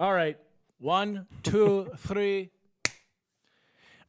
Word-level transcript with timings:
All 0.00 0.14
right. 0.14 0.38
One, 0.78 1.26
two, 1.42 1.90
three. 1.98 2.48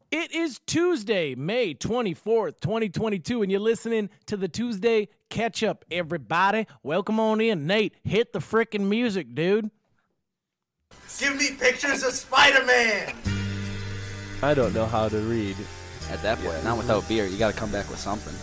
It 0.10 0.32
is 0.34 0.62
Tuesday, 0.66 1.36
May 1.36 1.74
24th, 1.74 2.62
2022, 2.62 3.42
and 3.42 3.52
you're 3.52 3.60
listening 3.60 4.10
to 4.28 4.38
the 4.38 4.48
Tuesday 4.48 5.10
Catch 5.30 5.64
Up, 5.64 5.84
everybody. 5.92 6.66
Welcome 6.82 7.20
on 7.20 7.42
in. 7.42 7.68
Nate, 7.68 7.94
hit 8.06 8.32
the 8.32 8.40
freaking 8.40 8.88
music, 8.88 9.36
dude. 9.36 9.70
Give 11.20 11.36
me 11.36 11.50
pictures 11.60 12.04
of 12.04 12.14
Spider 12.14 12.66
Man! 12.66 13.14
I 14.42 14.54
don't 14.54 14.74
know 14.74 14.86
how 14.86 15.10
to 15.10 15.18
read. 15.18 15.58
At 16.10 16.22
that 16.24 16.40
point, 16.40 16.64
not 16.64 16.78
without 16.78 17.06
beer. 17.10 17.26
You 17.26 17.38
got 17.38 17.54
to 17.54 17.60
come 17.60 17.72
back 17.72 17.90
with 17.90 18.00
something. 18.00 18.34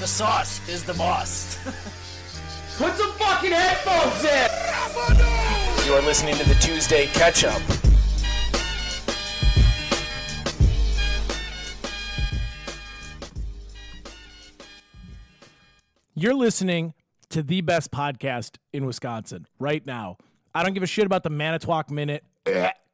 The 0.00 0.06
sauce 0.06 0.66
is 0.70 0.84
the 0.84 0.94
boss. 0.94 1.56
Put 2.78 2.96
some 2.96 3.12
fucking 3.12 3.52
headphones 3.52 4.24
in! 4.24 5.61
You 5.84 5.94
are 5.94 6.02
listening 6.02 6.36
to 6.36 6.48
the 6.48 6.54
Tuesday 6.54 7.08
Catch 7.08 7.42
Up. 7.44 7.60
You're 16.14 16.34
listening 16.34 16.94
to 17.30 17.42
the 17.42 17.62
best 17.62 17.90
podcast 17.90 18.58
in 18.72 18.86
Wisconsin 18.86 19.46
right 19.58 19.84
now. 19.84 20.18
I 20.54 20.62
don't 20.62 20.72
give 20.72 20.84
a 20.84 20.86
shit 20.86 21.04
about 21.04 21.24
the 21.24 21.30
Manitowoc 21.30 21.90
Minute. 21.90 22.22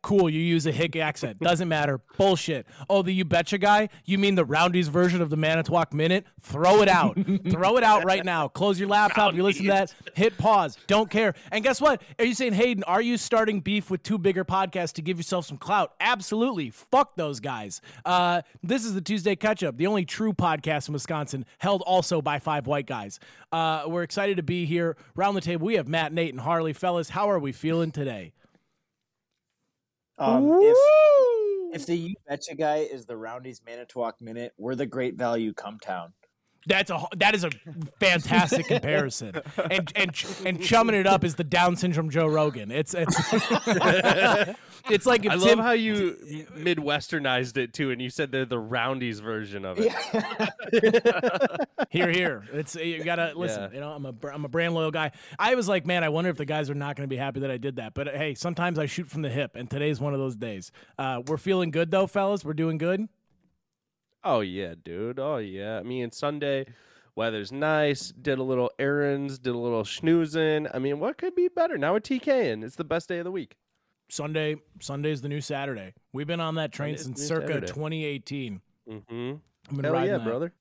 Cool, 0.01 0.31
you 0.31 0.41
use 0.41 0.65
a 0.65 0.71
hick 0.71 0.95
accent. 0.95 1.41
Doesn't 1.41 1.69
matter. 1.69 2.01
Bullshit. 2.17 2.67
Oh, 2.89 3.03
the 3.03 3.13
You 3.13 3.25
Betcha 3.25 3.59
guy? 3.59 3.89
You 4.05 4.17
mean 4.17 4.37
the 4.37 4.45
Roundy's 4.45 4.87
version 4.87 5.21
of 5.21 5.29
the 5.29 5.37
Manitowoc 5.37 5.93
Minute? 5.93 6.25
Throw 6.41 6.83
it 6.83 6.89
out. 6.89 7.19
Throw 7.51 7.77
it 7.77 7.83
out 7.83 8.05
right 8.05 8.25
now. 8.25 8.47
Close 8.47 8.79
your 8.79 8.89
laptop. 8.89 9.35
You 9.35 9.43
listen 9.43 9.65
to 9.65 9.73
that. 9.73 9.95
Hit 10.15 10.39
pause. 10.39 10.79
Don't 10.87 11.11
care. 11.11 11.35
And 11.51 11.65
guess 11.65 11.81
what? 11.81 12.01
Are 12.21 12.25
you 12.25 12.35
saying, 12.35 12.53
Hayden, 12.53 12.85
are 12.85 13.03
you 13.03 13.17
starting 13.17 13.61
beef 13.61 13.91
with 13.91 14.05
two 14.05 14.19
bigger 14.19 14.45
podcasts 14.45 14.93
to 14.95 15.03
give 15.03 15.17
yourself 15.17 15.47
some 15.47 15.59
clout? 15.59 15.95
Absolutely. 15.99 16.71
Fuck 16.71 17.17
those 17.17 17.41
guys. 17.41 17.81
Uh, 18.05 18.43
this 18.63 18.85
is 18.85 18.95
the 18.95 19.01
Tuesday 19.01 19.35
Catch 19.35 19.65
Up, 19.65 19.77
the 19.77 19.89
only 19.89 20.05
true 20.05 20.33
podcast 20.33 20.87
in 20.89 20.93
Wisconsin, 20.93 21.45
held 21.59 21.83
also 21.83 22.23
by 22.23 22.39
five 22.39 22.69
white 22.69 22.87
guys. 22.87 23.19
Uh, 23.51 23.83
we're 23.89 24.05
excited 24.05 24.37
to 24.37 24.43
be 24.45 24.65
here. 24.65 24.97
Round 25.17 25.37
the 25.37 25.41
table, 25.41 25.67
we 25.67 25.75
have 25.75 25.89
Matt, 25.89 26.13
Nate, 26.13 26.31
and 26.33 26.41
Harley. 26.41 26.73
Fellas, 26.73 27.09
how 27.11 27.29
are 27.29 27.39
we 27.41 27.51
feeling 27.51 27.91
today? 27.91 28.33
Um, 30.19 30.59
if 30.61 30.77
if 31.81 31.87
the 31.87 31.97
you 31.97 32.15
betcha 32.27 32.55
guy 32.55 32.79
is 32.79 33.07
the 33.07 33.17
Roundy's 33.17 33.63
Manitowoc 33.65 34.21
Minute, 34.21 34.53
we're 34.57 34.75
the 34.75 34.87
Great 34.87 35.17
Value 35.17 35.53
Come 35.53 35.79
Town. 35.79 36.13
That's 36.67 36.91
a 36.91 37.07
that 37.17 37.35
is 37.35 37.45
a 37.45 37.51
fantastic 37.99 38.67
comparison, 38.69 39.41
and 39.71 39.91
and 39.97 40.27
and 40.45 40.63
chumming 40.63 40.97
it 40.97 41.07
up 41.07 41.25
is 41.25 41.35
the 41.37 41.45
Down 41.45 41.77
syndrome 41.77 42.11
Joe 42.11 42.27
Rogan. 42.27 42.71
It's 42.71 42.95
it's 42.95 43.17
it's 44.91 45.07
like 45.07 45.25
if 45.25 45.33
I 45.33 45.39
Tim, 45.39 45.59
love 45.59 45.59
how 45.61 45.73
you 45.73 46.47
Midwesternized 46.57 47.57
it 47.57 47.73
too, 47.73 47.91
and 47.91 48.03
you 48.03 48.11
said 48.11 48.33
they're 48.33 48.45
the 48.45 48.59
Roundy's 48.59 49.21
version 49.21 49.65
of 49.65 49.79
it. 49.81 49.93
here 51.91 52.11
here. 52.11 52.45
It's 52.53 52.75
you 52.75 53.03
gotta 53.03 53.33
listen. 53.35 53.63
Yeah. 53.63 53.75
You 53.75 53.81
know, 53.81 53.91
I'm 53.93 54.05
a 54.05 54.15
I'm 54.33 54.45
a 54.45 54.49
brand 54.49 54.75
loyal 54.75 54.91
guy. 54.91 55.13
I 55.39 55.55
was 55.55 55.69
like, 55.69 55.87
man, 55.87 56.05
I 56.05 56.11
wonder 56.11 56.29
if 56.29 56.37
the 56.37 56.45
guys 56.45 56.69
are 56.69 56.75
not 56.75 56.97
going 56.97 57.09
to 57.09 57.13
be 57.13 57.17
happy 57.17 57.41
that 57.41 57.51
I 57.51 57.57
did 57.57 57.77
that. 57.77 57.95
But 57.95 58.09
hey, 58.09 58.35
sometimes 58.35 58.79
I 58.79 58.87
shoot 58.87 59.09
from 59.09 59.23
the 59.23 59.31
hip, 59.31 59.53
and 59.55 59.71
today's 59.71 60.01
one 60.01 60.13
of 60.13 60.19
those 60.19 60.37
days. 60.37 60.71
Uh, 60.99 61.23
we're 61.27 61.37
feeling 61.39 61.71
good 61.71 61.91
though, 61.91 62.07
fellas. 62.07 62.45
We're 62.45 62.53
doing 62.55 62.79
good. 62.79 63.09
Oh 64.31 64.41
yeah, 64.41 64.75
dude. 64.85 65.19
Oh 65.19 65.39
yeah. 65.39 65.79
I 65.79 65.83
mean, 65.83 66.11
Sunday, 66.11 66.67
weather's 67.17 67.51
nice. 67.51 68.09
Did 68.11 68.39
a 68.39 68.43
little 68.43 68.71
errands. 68.79 69.39
Did 69.39 69.55
a 69.55 69.59
little 69.59 69.85
schnoozing. 69.85 70.69
I 70.75 70.79
mean, 70.79 71.01
what 71.01 71.17
could 71.17 71.35
be 71.35 71.49
better? 71.49 71.79
Now 71.79 71.95
we're 71.95 72.01
TKing. 72.01 72.63
It's 72.63 72.77
the 72.77 72.85
best 72.85 73.09
day 73.09 73.19
of 73.19 73.25
the 73.25 73.31
week. 73.33 73.57
Sunday 74.11 74.57
Sunday's 74.81 75.23
the 75.23 75.29
new 75.31 75.41
Saturday. 75.41 75.95
We've 76.13 76.27
been 76.27 76.41
on 76.41 76.57
that 76.57 76.73
train 76.73 76.99
Sunday's 76.99 77.21
since 77.21 77.29
circa 77.29 77.47
Saturday. 77.47 77.67
2018. 77.69 78.61
Mm-hmm. 78.91 79.33
I've 79.71 79.77
been 79.77 79.85
Hell 79.85 79.93
riding 79.95 80.11
yeah, 80.11 80.19
that. 80.19 80.25
brother. 80.27 80.53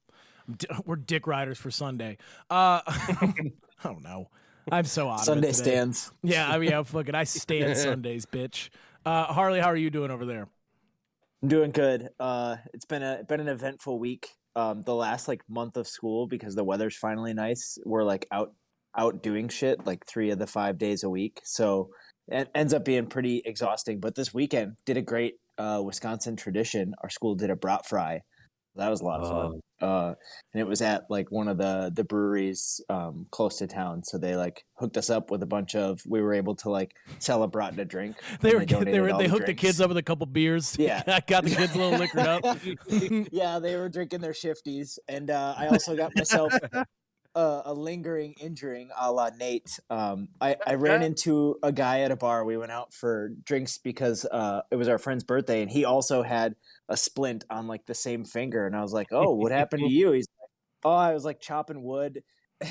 D- 0.55 0.67
we're 0.85 0.95
dick 0.95 1.27
riders 1.27 1.57
for 1.57 1.69
Sunday. 1.69 2.17
Uh, 2.49 2.79
I 2.87 3.51
don't 3.83 4.01
know. 4.01 4.29
I'm 4.71 4.85
so 4.85 5.09
out 5.09 5.21
Sunday 5.25 5.49
of 5.49 5.53
it 5.53 5.57
today. 5.57 5.71
stands. 5.71 6.11
Yeah, 6.23 6.49
I 6.49 6.57
mean, 6.57 6.69
yeah, 6.71 6.83
fucking, 6.83 7.15
I 7.15 7.23
stand 7.25 7.77
Sundays, 7.77 8.25
bitch. 8.25 8.69
Uh, 9.05 9.25
Harley, 9.25 9.59
how 9.59 9.67
are 9.67 9.77
you 9.77 9.89
doing 9.89 10.11
over 10.11 10.25
there? 10.25 10.47
I'm 11.41 11.49
doing 11.49 11.71
good. 11.71 12.09
Uh, 12.19 12.55
it's 12.73 12.85
been 12.85 13.03
a 13.03 13.23
been 13.27 13.39
an 13.39 13.47
eventful 13.47 13.99
week. 13.99 14.29
Um, 14.55 14.81
the 14.81 14.95
last 14.95 15.27
like 15.27 15.41
month 15.47 15.77
of 15.77 15.87
school 15.87 16.27
because 16.27 16.55
the 16.55 16.63
weather's 16.63 16.97
finally 16.97 17.33
nice. 17.33 17.77
We're 17.85 18.03
like 18.03 18.25
out 18.31 18.53
out 18.97 19.21
doing 19.21 19.47
shit 19.49 19.85
like 19.85 20.05
three 20.07 20.31
of 20.31 20.39
the 20.39 20.47
five 20.47 20.79
days 20.79 21.03
a 21.03 21.09
week. 21.09 21.41
So 21.43 21.89
it 22.27 22.49
ends 22.55 22.73
up 22.73 22.83
being 22.83 23.05
pretty 23.05 23.43
exhausting. 23.45 23.99
But 23.99 24.15
this 24.15 24.33
weekend 24.33 24.77
did 24.85 24.97
a 24.97 25.01
great 25.03 25.35
uh, 25.59 25.81
Wisconsin 25.85 26.35
tradition. 26.35 26.95
Our 27.03 27.09
school 27.09 27.35
did 27.35 27.51
a 27.51 27.55
brat 27.55 27.85
fry. 27.85 28.21
That 28.77 28.89
was 28.89 29.01
a 29.01 29.05
lot 29.05 29.21
of 29.21 29.29
fun. 29.29 29.61
Uh, 29.79 30.15
and 30.53 30.61
it 30.61 30.67
was 30.67 30.81
at 30.81 31.03
like 31.09 31.31
one 31.31 31.47
of 31.47 31.57
the 31.57 31.91
the 31.93 32.03
breweries 32.03 32.81
um, 32.89 33.27
close 33.31 33.57
to 33.57 33.67
town. 33.67 34.03
So 34.03 34.17
they 34.17 34.35
like 34.35 34.63
hooked 34.75 34.97
us 34.97 35.09
up 35.09 35.29
with 35.29 35.43
a 35.43 35.45
bunch 35.45 35.75
of. 35.75 36.01
We 36.07 36.21
were 36.21 36.33
able 36.33 36.55
to 36.57 36.69
like 36.69 36.93
sell 37.19 37.43
a 37.43 37.47
brat 37.47 37.71
and 37.71 37.79
a 37.79 37.85
drink. 37.85 38.15
They 38.41 38.53
were 38.53 38.59
they, 38.59 38.65
donated 38.65 39.01
were 39.01 39.13
they 39.13 39.25
the 39.25 39.29
hooked 39.29 39.47
the 39.47 39.53
kids 39.53 39.81
up 39.81 39.89
with 39.89 39.97
a 39.97 40.03
couple 40.03 40.25
beers. 40.25 40.75
Yeah. 40.87 41.01
got 41.27 41.43
the 41.43 41.49
kids 41.49 41.75
a 41.75 41.77
little 41.77 41.99
liquored 41.99 42.27
up. 42.27 42.57
yeah, 43.31 43.59
they 43.59 43.75
were 43.75 43.89
drinking 43.89 44.21
their 44.21 44.31
shifties, 44.31 44.99
and 45.07 45.29
uh, 45.29 45.53
I 45.57 45.67
also 45.67 45.95
got 45.95 46.15
myself 46.15 46.53
uh, 47.37 47.61
a 47.65 47.73
lingering 47.73 48.33
injuring, 48.41 48.89
a 48.99 49.11
la 49.11 49.29
Nate. 49.37 49.79
Um, 49.91 50.29
I, 50.41 50.55
I 50.65 50.73
ran 50.73 51.03
into 51.03 51.59
a 51.61 51.71
guy 51.71 52.01
at 52.01 52.11
a 52.11 52.15
bar. 52.15 52.43
We 52.43 52.57
went 52.57 52.71
out 52.71 52.93
for 52.93 53.29
drinks 53.43 53.77
because 53.77 54.25
uh, 54.25 54.61
it 54.71 54.75
was 54.75 54.87
our 54.87 54.97
friend's 54.97 55.23
birthday, 55.23 55.61
and 55.61 55.69
he 55.69 55.85
also 55.85 56.23
had 56.23 56.55
a 56.89 56.97
splint 56.97 57.45
on 57.49 57.67
like 57.67 57.85
the 57.85 57.93
same 57.95 58.25
finger. 58.25 58.65
And 58.65 58.75
I 58.75 58.81
was 58.81 58.93
like, 58.93 59.07
"Oh, 59.11 59.33
what 59.33 59.51
happened 59.51 59.83
to 59.83 59.89
you?" 59.93 60.11
He's 60.11 60.27
like, 60.41 60.49
"Oh, 60.85 60.95
I 60.95 61.13
was 61.13 61.25
like 61.25 61.39
chopping 61.39 61.83
wood." 61.83 62.23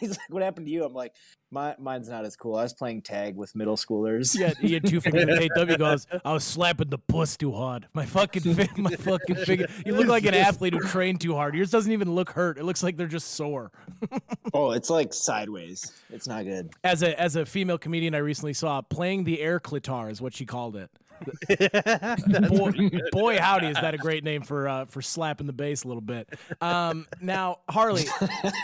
He's 0.00 0.10
like, 0.10 0.30
"What 0.30 0.42
happened 0.44 0.66
to 0.66 0.72
you?" 0.72 0.84
I'm 0.84 0.92
like, 0.94 1.12
"My 1.50 1.74
mine's 1.80 2.08
not 2.08 2.24
as 2.24 2.36
cool. 2.36 2.54
I 2.54 2.62
was 2.62 2.74
playing 2.74 3.02
tag 3.02 3.34
with 3.34 3.56
middle 3.56 3.76
schoolers." 3.76 4.38
Yeah, 4.38 4.52
he 4.60 4.74
had 4.74 4.86
two 4.86 5.00
fingers. 5.00 5.36
Hey, 5.36 5.48
W 5.56 5.76
goes, 5.76 6.06
I 6.24 6.32
was 6.32 6.44
slapping 6.44 6.90
the 6.90 6.98
puss 6.98 7.36
too 7.36 7.50
hard. 7.50 7.88
My 7.92 8.06
fucking, 8.06 8.42
my 8.76 8.90
fucking 8.90 9.36
finger. 9.36 9.66
You 9.84 9.94
look 9.96 10.06
like 10.06 10.26
an 10.26 10.34
athlete 10.34 10.74
who 10.74 10.80
trained 10.80 11.20
too 11.20 11.34
hard. 11.34 11.56
Yours 11.56 11.70
doesn't 11.72 11.90
even 11.90 12.14
look 12.14 12.30
hurt. 12.30 12.56
It 12.56 12.64
looks 12.64 12.84
like 12.84 12.96
they're 12.96 13.08
just 13.08 13.32
sore. 13.32 13.72
oh, 14.54 14.70
it's 14.70 14.90
like 14.90 15.12
sideways. 15.12 15.90
It's 16.10 16.28
not 16.28 16.44
good. 16.44 16.70
As 16.84 17.02
a 17.02 17.20
as 17.20 17.34
a 17.34 17.44
female 17.44 17.78
comedian, 17.78 18.14
I 18.14 18.18
recently 18.18 18.54
saw 18.54 18.80
playing 18.80 19.24
the 19.24 19.40
air 19.40 19.58
clitar 19.58 20.08
is 20.08 20.22
what 20.22 20.34
she 20.34 20.46
called 20.46 20.76
it. 20.76 20.88
boy, 22.48 22.72
boy, 23.12 23.38
howdy, 23.38 23.68
is 23.68 23.74
that 23.76 23.94
a 23.94 23.98
great 23.98 24.24
name 24.24 24.42
for 24.42 24.68
uh, 24.68 24.84
for 24.86 25.02
slapping 25.02 25.46
the 25.46 25.52
bass 25.52 25.84
a 25.84 25.88
little 25.88 26.00
bit. 26.00 26.28
Um, 26.60 27.06
now, 27.20 27.58
Harley, 27.68 28.04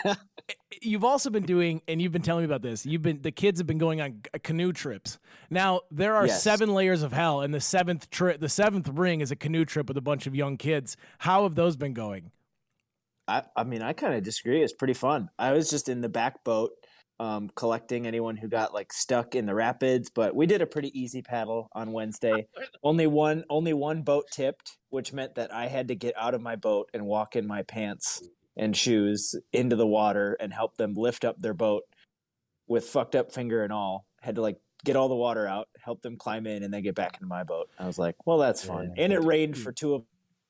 you've 0.83 1.05
also 1.05 1.31
been 1.31 1.45
doing, 1.45 1.83
and 1.89 2.01
you've 2.01 2.13
been 2.13 2.23
telling 2.23 2.43
me 2.43 2.47
about 2.47 2.63
this. 2.63 2.85
You've 2.87 3.03
been 3.03 3.23
the 3.23 3.33
kids 3.33 3.61
have 3.61 3.67
been 3.67 3.79
going 3.79 4.01
on 4.01 4.23
canoe 4.43 4.73
trips. 4.73 5.19
Now 5.51 5.83
there 5.91 6.15
are 6.15 6.27
Yes. 6.27 6.43
seven 6.43 6.73
layers 6.75 7.03
of 7.03 7.13
hell, 7.13 7.41
and 7.41 7.53
the 7.53 7.61
seventh 7.61 8.11
trip, 8.11 8.41
the 8.41 8.49
seventh 8.49 8.89
ring, 8.89 9.21
is 9.21 9.31
a 9.31 9.37
canoe 9.37 9.65
trip 9.65 9.89
with 9.89 9.97
a 9.97 10.03
bunch 10.03 10.27
of 10.27 10.35
young 10.35 10.57
kids. 10.57 10.97
How 11.19 11.45
have 11.45 11.55
those 11.55 11.77
been 11.77 11.95
going? 11.95 12.31
I, 13.29 13.43
I 13.57 13.63
mean, 13.65 13.83
I 13.83 13.93
kind 13.93 14.15
of 14.15 14.25
disagree. 14.25 14.63
It's 14.63 14.73
pretty 14.73 14.95
fun. 14.95 15.31
I 15.39 15.53
was 15.53 15.71
just 15.71 15.89
in 15.89 16.01
the 16.01 16.09
back 16.09 16.43
boat, 16.45 16.73
um, 17.23 17.49
collecting 17.55 18.05
anyone 18.05 18.37
who 18.37 18.49
got 18.49 18.75
like 18.75 18.93
stuck 18.93 19.37
in 19.37 19.47
the 19.47 19.55
rapids. 19.55 20.11
But 20.11 20.35
we 20.35 20.47
did 20.47 20.61
a 20.61 20.67
pretty 20.67 20.91
easy 20.99 21.23
paddle 21.23 21.69
on 21.73 21.93
Wednesday. 21.93 22.49
only 22.83 23.07
one, 23.07 23.45
only 23.49 23.73
one 23.73 24.03
boat 24.03 24.25
tipped, 24.33 24.77
which 24.91 25.13
meant 25.13 25.37
that 25.37 25.55
I 25.55 25.69
had 25.69 25.89
to 25.89 25.95
get 25.95 26.15
out 26.17 26.35
of 26.35 26.43
my 26.43 26.57
boat 26.57 26.91
and 26.93 27.07
walk 27.07 27.37
in 27.37 27.47
my 27.47 27.63
pants 27.63 28.23
and 28.57 28.77
shoes 28.77 29.37
into 29.53 29.77
the 29.77 29.87
water 29.87 30.37
and 30.41 30.53
help 30.53 30.77
them 30.77 30.95
lift 30.95 31.25
up 31.25 31.39
their 31.39 31.55
boat 31.55 31.85
with 32.67 32.87
fucked 32.87 33.15
up 33.15 33.33
finger 33.33 33.63
and 33.63 33.73
all. 33.73 34.05
Had 34.21 34.35
to 34.35 34.43
like 34.43 34.59
get 34.85 34.97
all 34.97 35.09
the 35.09 35.15
water 35.15 35.47
out, 35.47 35.69
help 35.81 36.03
them 36.03 36.17
climb 36.17 36.45
in, 36.45 36.65
and 36.65 36.75
then 36.75 36.83
get 36.83 36.97
back 36.97 37.15
into 37.15 37.27
my 37.27 37.45
boat. 37.45 37.69
I 37.79 37.87
was 37.87 37.99
like, 37.99 38.17
well, 38.27 38.39
that's 38.39 38.65
fun. 38.65 38.95
And 38.99 39.13
it 39.13 39.23
rained 39.23 39.57
for 39.57 39.71
two 39.71 39.95
of 39.95 40.03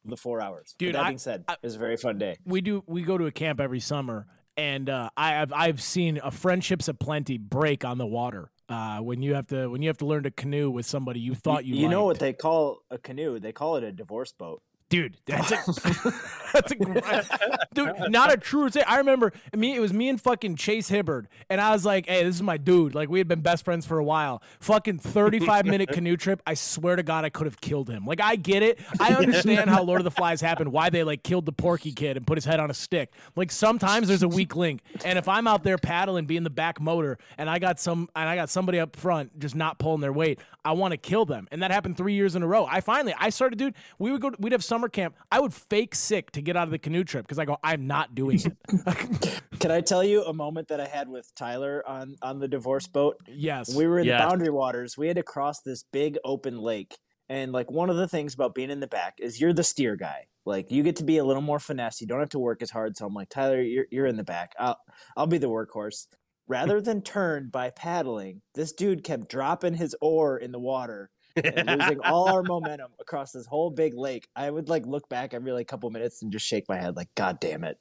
the 0.07 0.17
four 0.17 0.41
hours. 0.41 0.75
But 0.79 0.87
Dude, 0.87 0.95
that 0.95 1.05
I- 1.05 1.09
being 1.09 1.19
said, 1.19 1.45
I- 1.47 1.53
it 1.53 1.59
was 1.63 1.75
a 1.77 1.79
very 1.79 1.99
fun 1.99 2.17
day. 2.17 2.39
we 2.47 2.63
do 2.63 2.83
we 2.87 3.03
go 3.03 3.19
to 3.19 3.27
a 3.27 3.31
camp 3.31 3.61
every 3.61 3.81
summer 3.81 4.27
and 4.57 4.89
uh, 4.89 5.11
I, 5.17 5.41
I've 5.43 5.53
I've 5.53 5.83
seen 5.83 6.21
a 6.23 6.31
friendships 6.31 6.89
aplenty 6.89 7.39
break 7.39 7.85
on 7.85 7.99
the 7.99 8.07
water 8.07 8.51
uh, 8.69 8.99
when 8.99 9.23
you 9.23 9.35
have 9.35 9.47
to 9.49 9.69
when 9.69 9.83
you 9.83 9.89
have 9.89 9.99
to 9.99 10.07
learn 10.07 10.23
to 10.25 10.31
canoe 10.31 10.71
with 10.71 10.87
somebody 10.87 11.21
you 11.21 11.35
thought 11.35 11.65
you 11.65 11.77
you 11.77 11.89
know 11.89 12.05
what 12.05 12.19
they 12.19 12.33
call 12.33 12.83
a 12.91 12.99
canoe? 12.99 13.39
They 13.39 13.53
call 13.53 13.77
it 13.77 13.85
a 13.85 13.93
divorce 13.93 14.33
boat. 14.33 14.63
Dude, 14.93 15.17
that's 15.25 15.51
a 15.51 15.57
that's 16.53 16.71
a 16.71 17.67
dude, 17.73 18.11
not 18.11 18.31
a 18.31 18.37
true 18.37 18.69
say. 18.69 18.83
I 18.83 18.99
remember 18.99 19.33
me. 19.57 19.75
It 19.75 19.81
was 19.81 19.91
me 19.95 20.11
and 20.11 20.21
fucking 20.21 20.57
Chase 20.57 20.91
Hibbard, 20.91 21.29
and 21.49 21.63
I 21.63 21.71
was 21.71 21.87
like, 21.87 22.07
"Hey, 22.07 22.25
this 22.25 22.35
is 22.35 22.43
my 22.43 22.59
dude." 22.59 22.95
Like 22.95 23.09
we 23.09 23.19
had 23.19 23.27
been 23.27 23.41
best 23.41 23.65
friends 23.65 23.87
for 23.87 23.99
a 23.99 24.05
while. 24.05 24.43
Fucking 24.61 24.99
thirty-five 24.99 25.65
minute 25.65 25.89
canoe 25.93 26.19
trip. 26.19 26.43
I 26.47 26.53
swear 26.53 26.97
to 26.97 27.03
God, 27.03 27.25
I 27.25 27.31
could 27.31 27.47
have 27.47 27.59
killed 27.59 27.89
him. 27.89 28.05
Like 28.05 28.21
I 28.21 28.37
get 28.37 28.63
it. 28.63 28.81
I 29.01 29.15
understand 29.15 29.71
how 29.71 29.83
Lord 29.83 30.03
of 30.03 30.05
the 30.05 30.11
Flies 30.11 30.43
happened. 30.43 30.73
Why 30.73 30.91
they 30.91 31.05
like 31.05 31.23
killed 31.23 31.47
the 31.47 31.53
Porky 31.53 31.93
kid 31.93 32.19
and 32.19 32.27
put 32.27 32.37
his 32.37 32.45
head 32.45 32.61
on 32.61 32.71
a 32.71 32.75
stick. 32.75 33.15
Like 33.35 33.51
sometimes 33.51 34.09
there's 34.09 34.23
a 34.23 34.29
weak 34.29 34.57
link, 34.57 34.83
and 35.07 35.19
if 35.19 35.27
I'm 35.27 35.47
out 35.47 35.65
there 35.65 35.79
paddling, 35.79 36.27
being 36.27 36.43
the 36.43 36.51
back 36.51 36.83
motor, 36.83 37.17
and 37.39 37.49
I 37.49 37.61
got 37.61 37.81
some, 37.81 38.11
and 38.15 38.29
I 38.29 38.37
got 38.37 38.51
somebody 38.51 38.79
up 38.79 38.95
front 38.95 39.39
just 39.39 39.55
not 39.55 39.79
pulling 39.79 40.03
their 40.03 40.13
weight, 40.13 40.39
I 40.67 40.73
want 40.73 40.93
to 40.93 40.99
kill 40.99 41.25
them. 41.25 41.49
And 41.51 41.63
that 41.63 41.71
happened 41.71 41.97
three 41.97 42.13
years 42.13 42.37
in 42.37 42.43
a 42.43 42.47
row. 42.47 42.67
I 42.71 42.81
finally, 42.81 43.15
I 43.19 43.31
started, 43.31 43.59
dude. 43.59 43.75
We 43.99 44.13
would 44.13 44.21
go, 44.21 44.33
we'd 44.39 44.53
have 44.53 44.63
summer 44.63 44.82
camp. 44.89 45.15
I 45.31 45.41
would 45.41 45.53
fake 45.55 45.95
sick 45.95 46.31
to 46.33 46.41
get 46.43 46.57
out 46.57 46.65
of 46.69 46.71
the 46.71 46.79
canoe 46.79 47.05
trip 47.05 47.25
because 47.27 47.39
I 47.39 47.45
go, 47.45 47.57
I'm 47.63 47.87
not 47.87 48.15
doing 48.15 48.41
it. 48.45 49.43
Can 49.61 49.71
I 49.71 49.81
tell 49.81 50.03
you 50.03 50.25
a 50.25 50.33
moment 50.33 50.69
that 50.69 50.81
I 50.81 50.87
had 50.87 51.09
with 51.09 51.33
Tyler 51.35 51.83
on 51.87 52.17
on 52.23 52.39
the 52.39 52.49
divorce 52.49 52.87
boat? 52.87 53.17
yes. 53.29 53.75
We 53.75 53.87
were 53.87 53.99
in 54.01 54.07
Yes. 54.07 54.21
the 54.21 54.27
boundary 54.29 54.51
waters. 54.51 54.97
We 54.99 55.07
had 55.07 55.17
to 55.17 55.23
cross 55.23 55.61
this 55.61 55.85
big 55.93 56.19
open 56.25 56.59
lake. 56.59 56.97
And 57.29 57.53
like 57.53 57.71
one 57.71 57.89
of 57.89 57.97
the 57.97 58.09
things 58.09 58.35
about 58.35 58.55
being 58.55 58.71
in 58.71 58.81
the 58.81 58.87
back 58.87 59.15
is 59.19 59.41
you're 59.41 59.53
the 59.55 59.65
steer 59.65 59.97
guy. 59.97 60.27
Like 60.45 60.71
you 60.71 60.83
get 60.83 60.97
to 60.97 61.05
be 61.05 61.19
a 61.19 61.25
little 61.25 61.43
more 61.43 61.61
finesse. 61.61 62.01
You 62.01 62.07
don't 62.07 62.19
have 62.21 62.29
to 62.31 62.39
work 62.39 62.63
as 62.63 62.71
hard. 62.71 62.97
So 62.97 63.07
I'm 63.07 63.15
like, 63.15 63.29
Tyler, 63.31 63.61
you're 63.63 63.87
you're 63.91 64.07
in 64.07 64.17
the 64.17 64.25
back. 64.25 64.53
I'll 64.59 64.79
I'll 65.17 65.27
be 65.29 65.39
the 65.39 65.49
workhorse. 65.49 66.07
Rather 66.49 66.81
than 66.81 67.01
turn 67.03 67.49
by 67.51 67.71
paddling, 67.71 68.43
this 68.57 68.73
dude 68.73 69.05
kept 69.05 69.29
dropping 69.29 69.75
his 69.75 69.95
oar 70.03 70.37
in 70.37 70.51
the 70.51 70.59
water 70.59 71.03
and 71.03 71.09
losing 71.37 72.01
all 72.05 72.29
our 72.29 72.43
momentum 72.43 72.91
across 73.01 73.33
this 73.33 73.47
whole 73.47 73.71
big 73.71 73.95
lake. 73.95 74.29
I 74.37 74.51
would 74.51 74.69
like 74.69 74.87
look 74.87 75.09
back 75.09 75.35
every 75.35 75.53
like 75.53 75.69
couple 75.69 75.89
minutes 75.91 76.23
and 76.23 76.33
just 76.33 76.47
shake 76.47 76.69
my 76.69 76.77
head 76.77 76.97
like, 76.97 77.09
God 77.15 77.41
damn 77.41 77.65
it. 77.65 77.79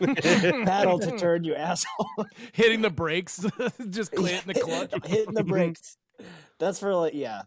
Paddle 0.66 0.98
to 1.00 1.10
turn, 1.18 1.44
you 1.44 1.54
asshole. 1.54 2.26
hitting 2.52 2.82
the 2.82 2.90
brakes, 2.90 3.44
just 3.90 4.12
hitting 4.16 4.40
the 4.46 4.54
clutch. 4.54 4.92
hitting 5.04 5.34
the 5.34 5.44
brakes. 5.44 5.96
That's 6.58 6.78
for 6.78 6.94
like 6.94 7.14
yeah. 7.14 7.42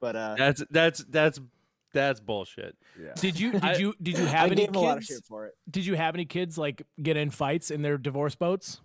But 0.00 0.16
uh 0.16 0.34
That's 0.38 0.62
that's 0.70 1.04
that's 1.04 1.40
that's 1.92 2.20
bullshit. 2.20 2.76
Yeah. 3.00 3.12
Did 3.16 3.38
you 3.38 3.58
did 3.58 3.78
you 3.78 3.94
did 4.02 4.18
you 4.18 4.24
I 4.24 4.28
have 4.28 4.46
any 4.52 4.56
gave 4.56 4.68
him 4.68 4.74
a 4.76 4.80
lot 4.80 4.96
of 4.98 5.02
kids? 5.02 5.18
shit 5.18 5.24
for 5.26 5.46
it. 5.46 5.54
Did 5.70 5.84
you 5.86 5.94
have 5.94 6.14
any 6.14 6.24
kids 6.24 6.56
like 6.56 6.82
get 7.02 7.16
in 7.16 7.30
fights 7.30 7.70
in 7.70 7.82
their 7.82 7.98
divorce 7.98 8.34
boats? 8.34 8.80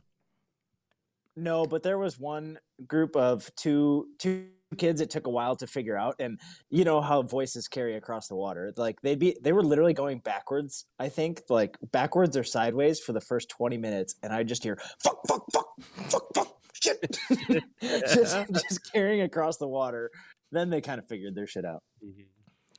No, 1.35 1.65
but 1.65 1.83
there 1.83 1.97
was 1.97 2.17
one 2.19 2.59
group 2.87 3.15
of 3.15 3.53
two 3.55 4.07
two 4.17 4.47
kids 4.75 5.01
it 5.01 5.09
took 5.09 5.27
a 5.27 5.29
while 5.29 5.55
to 5.55 5.67
figure 5.67 5.97
out 5.97 6.15
and 6.19 6.39
you 6.69 6.83
know 6.83 7.01
how 7.01 7.21
voices 7.21 7.67
carry 7.67 7.95
across 7.95 8.27
the 8.27 8.35
water 8.35 8.73
like 8.77 9.01
they'd 9.01 9.19
be 9.19 9.35
they 9.41 9.53
were 9.53 9.63
literally 9.63 9.93
going 9.93 10.19
backwards 10.19 10.85
i 10.99 11.09
think 11.09 11.41
like 11.49 11.77
backwards 11.91 12.37
or 12.37 12.43
sideways 12.43 12.99
for 12.99 13.13
the 13.13 13.21
first 13.21 13.49
20 13.49 13.77
minutes 13.77 14.15
and 14.23 14.33
i 14.33 14.43
just 14.43 14.63
hear 14.63 14.77
fuck 14.99 15.17
fuck 15.27 15.43
fuck 15.51 15.67
fuck 16.09 16.23
fuck 16.35 16.57
shit 16.73 17.17
just 17.81 18.37
just 18.51 18.91
carrying 18.93 19.21
across 19.21 19.57
the 19.57 19.67
water 19.67 20.11
then 20.51 20.69
they 20.69 20.81
kind 20.81 20.99
of 20.99 21.07
figured 21.07 21.35
their 21.35 21.47
shit 21.47 21.65
out 21.65 21.81
mm-hmm. 22.03 22.21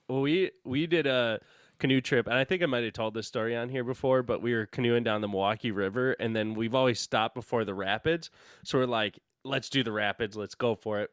Well, 0.09 0.21
we 0.21 0.51
we 0.65 0.87
did 0.87 1.07
a 1.07 1.41
canoe 1.79 2.01
trip, 2.01 2.27
and 2.27 2.37
I 2.37 2.45
think 2.45 2.63
I 2.63 2.67
might 2.67 2.85
have 2.85 2.93
told 2.93 3.15
this 3.15 3.27
story 3.27 3.57
on 3.57 3.69
here 3.69 3.85
before, 3.85 4.23
but 4.23 4.41
we 4.41 4.55
were 4.55 4.67
canoeing 4.67 5.03
down 5.03 5.21
the 5.21 5.29
Milwaukee 5.29 5.73
River, 5.73 6.13
and 6.13 6.35
then 6.35 6.55
we've 6.55 6.75
always 6.75 7.01
stopped 7.01 7.35
before 7.35 7.65
the 7.65 7.75
rapids. 7.75 8.31
So 8.65 8.79
we're 8.79 8.87
like, 8.87 9.19
let's 9.45 9.69
do 9.69 9.83
the 9.83 9.93
rapids, 9.93 10.37
let's 10.37 10.55
go 10.55 10.75
for 10.75 11.01
it. 11.01 11.11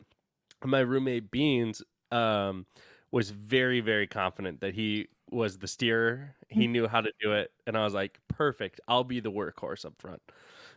My 0.65 0.79
roommate 0.79 1.31
Beans 1.31 1.81
um, 2.11 2.65
was 3.11 3.29
very 3.31 3.81
very 3.81 4.07
confident 4.07 4.61
that 4.61 4.73
he 4.73 5.07
was 5.31 5.57
the 5.57 5.67
steerer. 5.67 6.35
He 6.47 6.67
knew 6.67 6.87
how 6.87 7.01
to 7.01 7.11
do 7.19 7.33
it, 7.33 7.51
and 7.65 7.77
I 7.77 7.83
was 7.83 7.93
like, 7.93 8.19
perfect. 8.27 8.79
I'll 8.87 9.03
be 9.03 9.19
the 9.19 9.31
workhorse 9.31 9.85
up 9.85 9.93
front. 9.97 10.21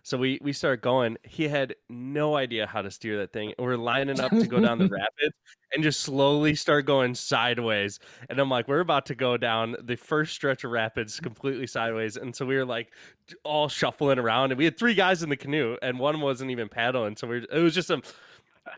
So 0.02 0.16
we 0.16 0.38
we 0.40 0.52
start 0.52 0.82
going. 0.82 1.16
He 1.24 1.48
had 1.48 1.74
no 1.90 2.36
idea 2.36 2.66
how 2.66 2.80
to 2.80 2.92
steer 2.92 3.18
that 3.18 3.32
thing. 3.32 3.52
We're 3.58 3.76
lining 3.76 4.20
up 4.20 4.30
to 4.30 4.46
go 4.46 4.60
down 4.60 4.78
the 4.78 4.88
rapids 4.88 5.34
and 5.72 5.82
just 5.82 6.00
slowly 6.00 6.54
start 6.54 6.86
going 6.86 7.16
sideways. 7.16 7.98
And 8.30 8.38
I'm 8.38 8.48
like, 8.48 8.68
we're 8.68 8.80
about 8.80 9.06
to 9.06 9.16
go 9.16 9.36
down 9.36 9.74
the 9.82 9.96
first 9.96 10.32
stretch 10.32 10.62
of 10.62 10.70
rapids 10.70 11.18
completely 11.18 11.66
sideways. 11.66 12.16
And 12.16 12.34
so 12.36 12.46
we 12.46 12.54
were 12.54 12.64
like 12.64 12.92
all 13.42 13.68
shuffling 13.68 14.20
around. 14.20 14.52
And 14.52 14.58
we 14.58 14.64
had 14.64 14.78
three 14.78 14.94
guys 14.94 15.24
in 15.24 15.28
the 15.28 15.36
canoe, 15.36 15.76
and 15.82 15.98
one 15.98 16.20
wasn't 16.20 16.52
even 16.52 16.68
paddling. 16.68 17.16
So 17.16 17.26
we 17.26 17.38
it 17.50 17.60
was 17.60 17.74
just 17.74 17.90
a 17.90 18.00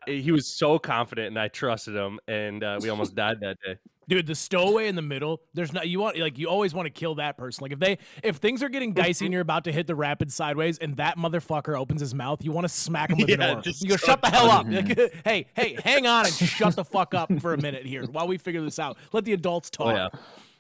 he 0.07 0.33
was 0.33 0.47
so 0.47 0.79
confident, 0.79 1.29
and 1.29 1.39
I 1.39 1.49
trusted 1.49 1.95
him, 1.95 2.19
and 2.29 2.63
uh, 2.63 2.79
we 2.81 2.89
almost 2.89 3.15
died 3.15 3.41
that 3.41 3.59
day. 3.65 3.77
Dude, 4.09 4.27
the 4.27 4.35
stowaway 4.35 4.89
in 4.89 4.97
the 4.97 5.03
middle, 5.03 5.43
there's 5.53 5.75
not 5.75 5.87
you 5.87 6.01
want 6.01 6.17
like 6.19 6.39
you 6.39 6.49
always 6.49 6.73
want 6.73 6.87
to 6.87 6.91
kill 6.91 7.17
that 7.17 7.37
person. 7.37 7.63
Like 7.63 7.73
if 7.73 7.79
they 7.79 7.99
if 8.23 8.37
things 8.37 8.63
are 8.63 8.71
getting 8.71 8.95
dicey 8.95 9.27
and 9.27 9.33
you're 9.35 9.43
about 9.43 9.65
to 9.65 9.73
hit 9.73 9.87
the 9.87 9.95
rapid 9.95 10.33
sideways 10.33 10.79
and 10.79 10.97
that 10.97 11.19
motherfucker 11.19 11.79
opens 11.79 12.01
his 12.01 12.15
mouth, 12.15 12.43
you 12.43 12.51
want 12.51 12.65
to 12.65 12.71
smack 12.71 13.11
him 13.11 13.19
with 13.19 13.31
an 13.31 13.41
Yeah, 13.41 13.61
just 13.61 13.83
You 13.83 13.91
go, 13.91 13.97
shut 13.97 14.23
the 14.23 14.31
hell 14.31 14.51
up. 14.51 14.67
Like, 14.67 14.99
hey, 15.25 15.47
hey, 15.55 15.77
hang 15.85 16.07
on 16.07 16.25
and 16.25 16.35
shut 16.35 16.75
the 16.75 16.85
fuck 16.85 17.13
up 17.13 17.31
for 17.41 17.53
a 17.53 17.61
minute 17.61 17.85
here 17.85 18.03
while 18.05 18.27
we 18.27 18.39
figure 18.39 18.63
this 18.63 18.79
out. 18.79 18.97
Let 19.13 19.25
the 19.27 19.35
adults 19.35 19.69
talk. 19.69 19.89
Oh, 19.89 19.91
yeah. 19.91 20.09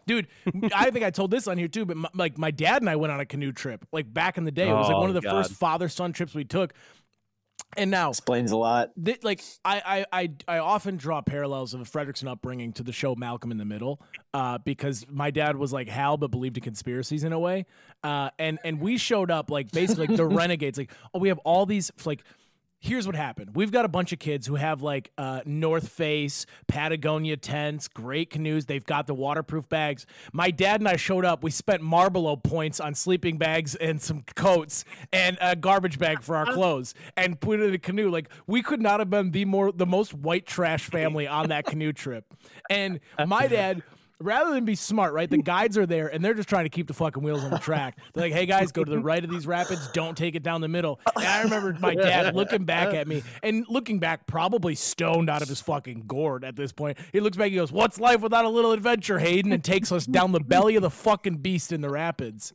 Dude, 0.06 0.26
I 0.74 0.90
think 0.90 1.04
I 1.04 1.10
told 1.10 1.30
this 1.30 1.46
on 1.46 1.58
here 1.58 1.68
too, 1.68 1.84
but 1.84 1.96
my, 1.96 2.08
like 2.14 2.38
my 2.38 2.50
dad 2.50 2.80
and 2.80 2.88
I 2.88 2.96
went 2.96 3.12
on 3.12 3.20
a 3.20 3.26
canoe 3.26 3.52
trip 3.52 3.86
like 3.92 4.12
back 4.12 4.38
in 4.38 4.44
the 4.44 4.50
day. 4.50 4.68
It 4.68 4.72
was 4.72 4.88
like 4.88 4.96
one 4.96 5.10
of 5.10 5.14
the 5.14 5.20
God. 5.20 5.30
first 5.30 5.52
father 5.52 5.88
son 5.88 6.14
trips 6.14 6.34
we 6.34 6.44
took. 6.44 6.72
And 7.78 7.90
now 7.90 8.10
explains 8.10 8.50
a 8.50 8.56
lot 8.56 8.90
th- 9.02 9.22
like 9.22 9.40
I, 9.64 10.04
I 10.12 10.20
I 10.20 10.56
I 10.56 10.58
often 10.58 10.96
draw 10.96 11.22
parallels 11.22 11.74
of 11.74 11.80
a 11.80 11.84
Frederickson 11.84 12.28
upbringing 12.28 12.72
to 12.74 12.82
the 12.82 12.92
show 12.92 13.14
Malcolm 13.14 13.50
in 13.50 13.58
the 13.58 13.64
Middle, 13.64 14.02
uh, 14.34 14.58
because 14.58 15.06
my 15.08 15.30
dad 15.30 15.56
was 15.56 15.72
like 15.72 15.88
Hal 15.88 16.16
but 16.16 16.30
believed 16.30 16.56
in 16.56 16.62
conspiracies 16.62 17.24
in 17.24 17.32
a 17.32 17.38
way, 17.38 17.66
uh, 18.02 18.30
and 18.38 18.58
and 18.64 18.80
we 18.80 18.98
showed 18.98 19.30
up 19.30 19.50
like 19.50 19.70
basically 19.70 20.08
like 20.08 20.16
the 20.16 20.26
renegades, 20.26 20.76
like 20.76 20.90
oh 21.14 21.18
we 21.18 21.28
have 21.28 21.38
all 21.38 21.66
these 21.66 21.90
like. 22.04 22.24
Here's 22.80 23.06
what 23.06 23.16
happened. 23.16 23.56
We've 23.56 23.72
got 23.72 23.84
a 23.84 23.88
bunch 23.88 24.12
of 24.12 24.20
kids 24.20 24.46
who 24.46 24.54
have 24.54 24.82
like 24.82 25.10
uh, 25.18 25.40
North 25.44 25.88
Face, 25.88 26.46
Patagonia 26.68 27.36
tents, 27.36 27.88
great 27.88 28.30
canoes. 28.30 28.66
They've 28.66 28.84
got 28.84 29.08
the 29.08 29.14
waterproof 29.14 29.68
bags. 29.68 30.06
My 30.32 30.52
dad 30.52 30.80
and 30.80 30.88
I 30.88 30.94
showed 30.94 31.24
up. 31.24 31.42
We 31.42 31.50
spent 31.50 31.82
Marlboro 31.82 32.36
points 32.36 32.78
on 32.78 32.94
sleeping 32.94 33.36
bags 33.36 33.74
and 33.80 34.00
some 34.00 34.22
coats 34.36 34.84
and 35.12 35.36
a 35.40 35.56
garbage 35.56 35.98
bag 35.98 36.22
for 36.22 36.36
our 36.36 36.46
clothes 36.46 36.94
and 37.16 37.40
put 37.40 37.58
it 37.58 37.64
in 37.64 37.74
a 37.74 37.78
canoe. 37.78 38.10
Like 38.10 38.28
we 38.46 38.62
could 38.62 38.80
not 38.80 39.00
have 39.00 39.10
been 39.10 39.32
the 39.32 39.44
more 39.44 39.72
the 39.72 39.86
most 39.86 40.14
white 40.14 40.46
trash 40.46 40.84
family 40.84 41.26
on 41.26 41.48
that 41.48 41.66
canoe 41.66 41.92
trip. 41.92 42.32
And 42.70 43.00
my 43.26 43.46
dad 43.48 43.82
rather 44.20 44.52
than 44.52 44.64
be 44.64 44.74
smart, 44.74 45.12
right? 45.12 45.30
The 45.30 45.38
guides 45.38 45.78
are 45.78 45.86
there 45.86 46.08
and 46.08 46.24
they're 46.24 46.34
just 46.34 46.48
trying 46.48 46.64
to 46.64 46.68
keep 46.70 46.86
the 46.86 46.94
fucking 46.94 47.22
wheels 47.22 47.44
on 47.44 47.50
the 47.50 47.58
track. 47.58 47.98
They're 48.14 48.24
like, 48.24 48.32
hey 48.32 48.46
guys, 48.46 48.72
go 48.72 48.84
to 48.84 48.90
the 48.90 48.98
right 48.98 49.22
of 49.22 49.30
these 49.30 49.46
rapids. 49.46 49.88
Don't 49.92 50.16
take 50.16 50.34
it 50.34 50.42
down 50.42 50.60
the 50.60 50.68
middle. 50.68 51.00
And 51.16 51.26
I 51.26 51.42
remember 51.42 51.76
my 51.80 51.94
dad 51.94 52.34
looking 52.34 52.64
back 52.64 52.94
at 52.94 53.06
me 53.06 53.22
and 53.42 53.64
looking 53.68 53.98
back, 53.98 54.26
probably 54.26 54.74
stoned 54.74 55.30
out 55.30 55.42
of 55.42 55.48
his 55.48 55.60
fucking 55.60 56.04
gourd 56.06 56.44
at 56.44 56.56
this 56.56 56.72
point. 56.72 56.98
He 57.12 57.20
looks 57.20 57.36
back, 57.36 57.50
he 57.50 57.56
goes, 57.56 57.72
What's 57.72 58.00
life 58.00 58.20
without 58.20 58.44
a 58.44 58.48
little 58.48 58.72
adventure, 58.72 59.18
Hayden? 59.18 59.52
And 59.52 59.62
takes 59.62 59.92
us 59.92 60.06
down 60.06 60.32
the 60.32 60.40
belly 60.40 60.76
of 60.76 60.82
the 60.82 60.90
fucking 60.90 61.38
beast 61.38 61.72
in 61.72 61.80
the 61.80 61.90
rapids. 61.90 62.52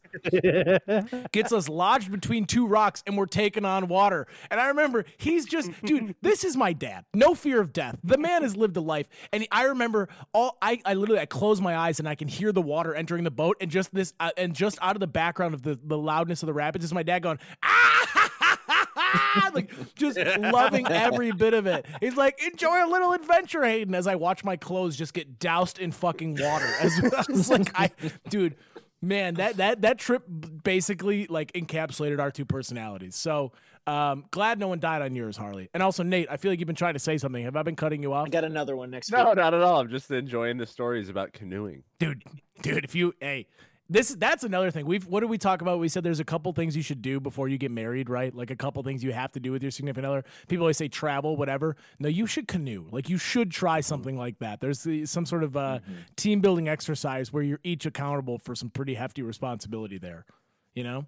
Gets 1.32 1.52
us 1.54 1.70
lodged 1.70 2.12
between 2.12 2.46
two 2.46 2.68
rocks 2.68 3.04
and 3.06 3.18
we're 3.18 3.26
taking 3.26 3.66
on 3.66 3.88
water. 3.88 4.28
And 4.52 4.60
I 4.60 4.68
remember 4.68 5.06
he's 5.18 5.46
just, 5.46 5.72
dude, 5.84 6.16
this 6.22 6.44
is 6.44 6.58
my 6.58 6.74
dad. 6.74 7.06
No 7.14 7.36
fear 7.36 7.62
of 7.62 7.74
death. 7.74 7.98
The 8.04 8.18
man 8.18 8.44
has 8.44 8.56
lived 8.56 8.78
a 8.78 8.82
life. 8.82 9.08
And 9.32 9.48
I 9.52 9.66
remember 9.66 10.10
all 10.34 10.58
I, 10.62 10.82
I 10.86 10.94
literally 10.94 11.22
I 11.22 11.26
close 11.54 11.62
my 11.62 11.78
eyes 11.78 12.00
and 12.00 12.10
I 12.10 12.16
can 12.16 12.28
hear 12.28 12.52
the 12.52 12.64
water 12.64 12.96
entering 12.96 13.24
the 13.24 13.32
boat 13.32 13.58
and 13.62 13.70
just 13.70 13.94
this 13.94 14.14
uh, 14.20 14.32
and 14.38 14.56
just 14.56 14.80
out 14.82 14.96
of 14.96 15.00
the 15.00 15.08
background 15.08 15.54
of 15.54 15.62
the, 15.62 15.80
the 15.84 15.98
loudness 15.98 16.42
of 16.42 16.48
the 16.48 16.54
rapids 16.54 16.84
is 16.84 16.92
my 16.92 17.04
dad 17.04 17.22
going, 17.22 17.38
ah 17.62 19.52
like 19.54 19.72
just 19.94 20.18
loving 20.18 20.88
every 20.88 21.32
bit 21.44 21.54
of 21.54 21.68
it. 21.68 21.86
He's 22.00 22.16
like, 22.16 22.44
enjoy 22.44 22.84
a 22.84 22.90
little 22.90 23.14
adventure, 23.14 23.64
Hayden, 23.64 23.94
as 23.94 24.08
I 24.08 24.16
watch 24.16 24.44
my 24.44 24.56
clothes 24.56 24.96
just 24.96 25.14
get 25.14 25.38
doused 25.38 25.78
in 25.78 25.92
fucking 25.92 26.38
water. 26.40 26.70
As 26.80 27.00
I 27.18 27.32
was 27.32 27.50
like, 27.50 27.70
I 27.76 27.92
dude, 28.30 28.56
man, 29.04 29.36
that 29.36 29.58
that 29.58 29.82
that 29.82 30.00
trip 30.00 30.24
basically 30.64 31.28
like 31.28 31.52
encapsulated 31.54 32.20
our 32.20 32.32
two 32.32 32.46
personalities. 32.46 33.16
So 33.16 33.52
um 33.86 34.24
glad 34.32 34.60
no 34.60 34.70
one 34.70 34.80
died 34.80 35.02
on 35.02 35.14
yours, 35.14 35.36
Harley. 35.38 35.70
And 35.74 35.84
also 35.84 36.04
Nate, 36.04 36.28
I 36.32 36.38
feel 36.38 36.52
like 36.52 36.60
you've 36.60 36.68
been 36.68 36.76
trying 36.76 36.94
to 36.94 37.00
say 37.00 37.18
something. 37.18 37.44
Have 37.44 37.56
I 37.58 37.64
been 37.64 37.76
cutting 37.76 38.02
you 38.02 38.14
off? 38.14 38.28
i 38.28 38.30
got 38.30 38.46
another 38.46 38.76
one 38.76 38.90
next 38.90 39.12
No, 39.12 39.26
week 39.26 39.36
not 39.36 39.54
at 39.54 39.62
all. 39.62 39.82
I'm 39.82 39.90
just 39.90 40.10
enjoying 40.10 40.58
the 40.58 40.66
stories 40.66 41.10
about 41.10 41.34
canoeing. 41.34 41.84
dude 42.00 42.24
dude 42.62 42.86
if 42.86 42.96
you 42.96 43.14
hey 43.20 43.46
this 43.90 44.10
that's 44.16 44.44
another 44.44 44.72
thing. 44.72 44.86
We've 44.86 45.06
what 45.06 45.20
did 45.20 45.30
we 45.30 45.38
talk 45.38 45.62
about? 45.62 45.80
We 45.80 45.90
said 45.90 46.04
there's 46.04 46.20
a 46.20 46.26
couple 46.26 46.52
things 46.54 46.76
you 46.76 46.84
should 46.84 47.02
do 47.02 47.20
before 47.20 47.48
you 47.48 47.58
get 47.58 47.72
married 47.72 48.10
right? 48.10 48.34
Like 48.34 48.50
a 48.50 48.56
couple 48.56 48.82
things 48.84 49.04
you 49.04 49.12
have 49.14 49.32
to 49.34 49.40
do 49.40 49.52
with 49.52 49.62
your 49.62 49.72
significant 49.72 50.06
other. 50.06 50.24
People 50.48 50.64
always 50.64 50.78
say 50.78 50.88
travel 50.88 51.36
whatever. 51.36 51.76
No 52.00 52.08
you 52.08 52.26
should 52.26 52.48
canoe. 52.48 52.88
Like 52.92 53.10
you 53.10 53.18
should 53.18 53.52
try 53.52 53.82
something 53.82 54.18
like 54.18 54.40
that. 54.40 54.62
There's 54.62 54.88
some 55.10 55.26
sort 55.26 55.44
of 55.44 55.58
uh, 55.58 55.80
team 56.16 56.40
building 56.42 56.70
exercise 56.70 57.34
where 57.34 57.44
you're 57.44 57.60
each 57.64 57.86
accountable 57.86 58.38
for 58.38 58.56
some 58.56 58.70
pretty 58.70 58.94
hefty 58.94 59.22
responsibility 59.22 59.98
there 59.98 60.26
you 60.74 60.84
know? 60.84 61.06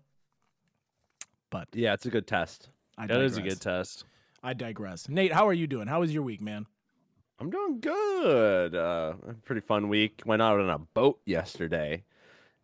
But 1.49 1.69
Yeah, 1.73 1.93
it's 1.93 2.05
a 2.05 2.09
good 2.09 2.27
test. 2.27 2.69
I 2.97 3.07
That 3.07 3.21
is 3.21 3.37
a 3.37 3.41
good 3.41 3.61
test. 3.61 4.05
i 4.43 4.53
digress. 4.53 5.09
Nate 5.09 5.33
how 5.33 5.47
are 5.47 5.53
you 5.53 5.67
doing? 5.67 5.87
How 5.87 6.01
was 6.01 6.13
your 6.13 6.23
week 6.23 6.41
man? 6.41 6.65
I'm 7.39 7.49
doing 7.49 7.79
good. 7.81 8.75
Uh, 8.75 9.15
pretty 9.43 9.61
fun 9.61 9.89
week. 9.89 10.21
Went 10.25 10.41
out 10.41 10.59
on 10.59 10.69
a 10.69 10.79
boat 10.79 11.19
yesterday, 11.25 12.03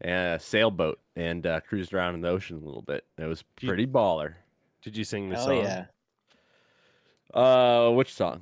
a 0.04 0.38
sailboat, 0.40 1.00
and 1.16 1.46
uh, 1.46 1.60
cruised 1.62 1.94
around 1.94 2.16
in 2.16 2.22
the 2.22 2.30
ocean 2.30 2.58
a 2.62 2.66
little 2.66 2.82
bit. 2.82 3.06
It 3.18 3.26
was 3.26 3.44
You- 3.60 3.68
pretty 3.70 3.88
baller. 3.88 4.36
Did 4.82 4.98
you 4.98 5.04
sing 5.04 5.30
the 5.30 5.38
Oh 5.40 5.46
song? 5.46 5.58
yeah. 5.58 5.86
Uh, 7.34 7.92
which 7.92 8.14
song? 8.14 8.42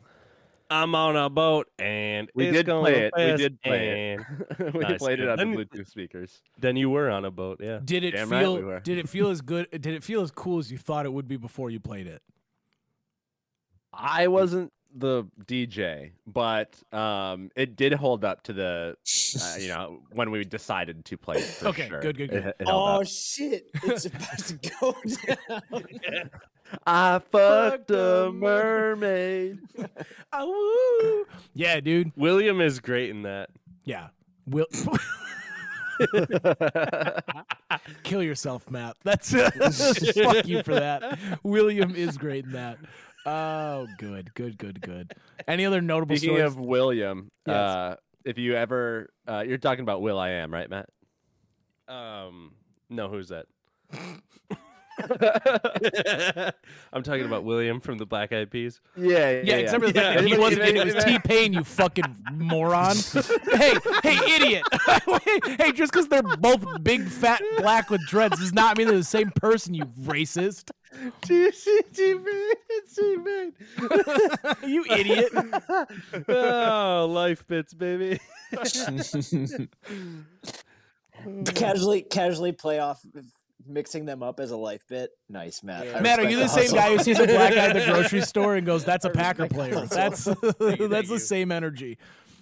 I'm 0.71 0.93
on 0.93 1.15
a 1.17 1.29
boat 1.29 1.67
and 1.79 2.29
We 2.35 2.45
it's 2.47 2.57
did 2.57 2.65
going 2.67 2.83
play 2.93 3.05
it. 3.05 3.13
We 3.17 3.35
did 3.37 3.61
play 3.61 4.13
and... 4.13 4.25
it. 4.59 4.73
we 4.75 4.79
Nice, 4.81 4.99
played 4.99 5.19
it 5.19 5.23
good. 5.23 5.39
on 5.39 5.51
the 5.51 5.57
Bluetooth 5.65 5.89
speakers. 5.89 6.41
Then 6.59 6.75
you 6.77 6.89
were 6.91 7.09
on 7.09 7.25
a 7.25 7.31
boat, 7.31 7.59
yeah. 7.59 7.79
Did 7.83 8.03
it 8.03 8.11
Damn 8.11 8.29
right 8.29 8.41
feel? 8.43 8.55
we 8.61 8.79
did 8.81 8.99
it 8.99 9.09
feel 9.09 9.29
as 9.31 9.41
good? 9.41 9.67
Did 9.71 9.87
it 9.87 10.03
feel 10.03 10.21
as 10.21 10.29
cool 10.31 10.59
as 10.59 10.71
you 10.71 10.77
thought 10.77 11.05
it 11.05 11.11
would 11.13 11.27
be 11.27 11.37
before 11.37 11.71
you 11.71 11.79
played 11.79 12.05
it? 12.07 12.21
I 13.91 14.27
wasn't 14.27 14.71
the 14.95 15.25
DJ, 15.45 16.11
but 16.27 16.75
um, 16.93 17.51
it 17.55 17.75
did 17.75 17.93
hold 17.93 18.25
up 18.25 18.43
to 18.43 18.53
the, 18.53 18.95
uh, 19.39 19.55
you 19.59 19.67
know, 19.69 19.99
when 20.13 20.31
we 20.31 20.43
decided 20.43 21.05
to 21.05 21.17
play 21.17 21.37
it. 21.37 21.43
For 21.43 21.67
Okay, 21.69 21.87
sure. 21.87 21.99
good, 22.01 22.17
good, 22.17 22.29
good. 22.31 22.45
it 22.45 22.55
held 22.67 22.69
Oh 22.89 23.01
up. 23.01 23.07
shit! 23.07 23.69
It's 23.83 24.05
about 24.05 24.37
to 24.39 24.59
go 24.79 24.95
down. 25.71 26.29
I 26.85 27.19
fucked 27.31 27.89
a 27.91 28.31
mermaid. 28.33 29.59
Oh, 30.33 31.25
woo. 31.27 31.35
yeah, 31.55 31.79
dude. 31.79 32.11
William 32.15 32.61
is 32.61 32.79
great 32.79 33.09
in 33.09 33.23
that. 33.23 33.49
Yeah. 33.85 34.09
Will 34.45 34.67
kill 38.03 38.23
yourself, 38.23 38.69
Matt. 38.69 38.97
That's 39.03 39.31
fuck 39.33 40.47
you 40.47 40.63
for 40.63 40.73
that. 40.75 41.19
William 41.43 41.95
is 41.95 42.17
great 42.17 42.45
in 42.45 42.51
that. 42.53 42.77
Oh, 43.31 43.87
good, 43.99 44.33
good, 44.33 44.57
good, 44.57 44.81
good. 44.81 45.13
Any 45.47 45.63
other 45.65 45.81
notable 45.81 46.15
Speaking 46.15 46.35
stories? 46.37 46.51
of 46.53 46.59
William, 46.59 47.29
Yes. 47.45 47.55
uh, 47.55 47.95
if 48.25 48.39
you 48.39 48.55
ever, 48.55 49.09
uh, 49.27 49.43
you're 49.47 49.59
talking 49.59 49.83
about 49.83 50.01
Will 50.01 50.17
I 50.17 50.29
Am, 50.29 50.51
right, 50.51 50.67
Matt? 50.67 50.89
Um, 51.87 52.53
no, 52.89 53.07
who's 53.07 53.29
that? 53.29 53.45
I'm 56.93 57.03
talking 57.03 57.25
about 57.25 57.43
William 57.43 57.79
from 57.79 57.97
the 57.97 58.05
Black 58.05 58.33
Eyed 58.33 58.51
Peas. 58.51 58.81
Yeah, 58.95 59.41
yeah, 59.43 59.55
except 59.55 59.83
for 59.83 59.91
the 59.91 59.99
fact 59.99 60.19
that 60.19 60.27
he 60.27 60.37
wasn't 60.39 60.63
in 60.63 60.77
it. 60.77 60.87
It 60.87 60.95
was 60.95 61.03
T 61.03 61.19
Pain, 61.19 61.53
you 61.53 61.63
fucking 61.63 62.15
moron. 62.33 62.97
hey, 63.53 63.75
hey, 64.03 64.35
idiot. 64.35 64.63
hey, 65.59 65.71
just 65.71 65.91
because 65.91 66.07
they're 66.07 66.21
both 66.23 66.65
big, 66.83 67.07
fat, 67.07 67.41
black 67.57 67.89
with 67.89 68.05
dreads 68.07 68.39
does 68.39 68.53
not 68.53 68.77
mean 68.77 68.87
they're 68.87 68.97
the 68.97 69.03
same 69.03 69.31
person, 69.31 69.73
you 69.73 69.85
racist. 70.01 70.71
T 71.21 71.51
Pain, 71.51 71.83
T 72.95 73.17
Pain. 73.25 73.53
You 74.67 74.85
idiot. 74.89 75.31
oh, 76.27 77.07
life 77.09 77.47
bits, 77.47 77.73
baby. 77.73 78.19
casually, 81.53 82.01
casually 82.01 82.51
play 82.51 82.79
off 82.79 83.01
mixing 83.69 84.05
them 84.05 84.23
up 84.23 84.39
as 84.39 84.51
a 84.51 84.57
life 84.57 84.83
bit. 84.87 85.11
Nice, 85.29 85.63
Matt. 85.63 85.95
I 85.95 85.99
Matt, 86.01 86.19
are 86.19 86.29
you 86.29 86.37
the 86.37 86.47
same 86.47 86.71
guy 86.71 86.95
who 86.95 87.03
sees 87.03 87.19
a 87.19 87.25
black 87.27 87.53
guy 87.53 87.67
at 87.67 87.73
the 87.73 87.85
grocery 87.85 88.21
store 88.21 88.55
and 88.55 88.65
goes, 88.65 88.83
"That's 88.83 89.05
a 89.05 89.09
Packer 89.09 89.47
player"? 89.47 89.75
hustle. 89.75 89.97
That's 89.97 90.25
you, 90.25 90.33
that's 90.87 90.91
thank 90.91 91.07
the 91.07 91.19
same 91.19 91.51
energy. 91.51 91.97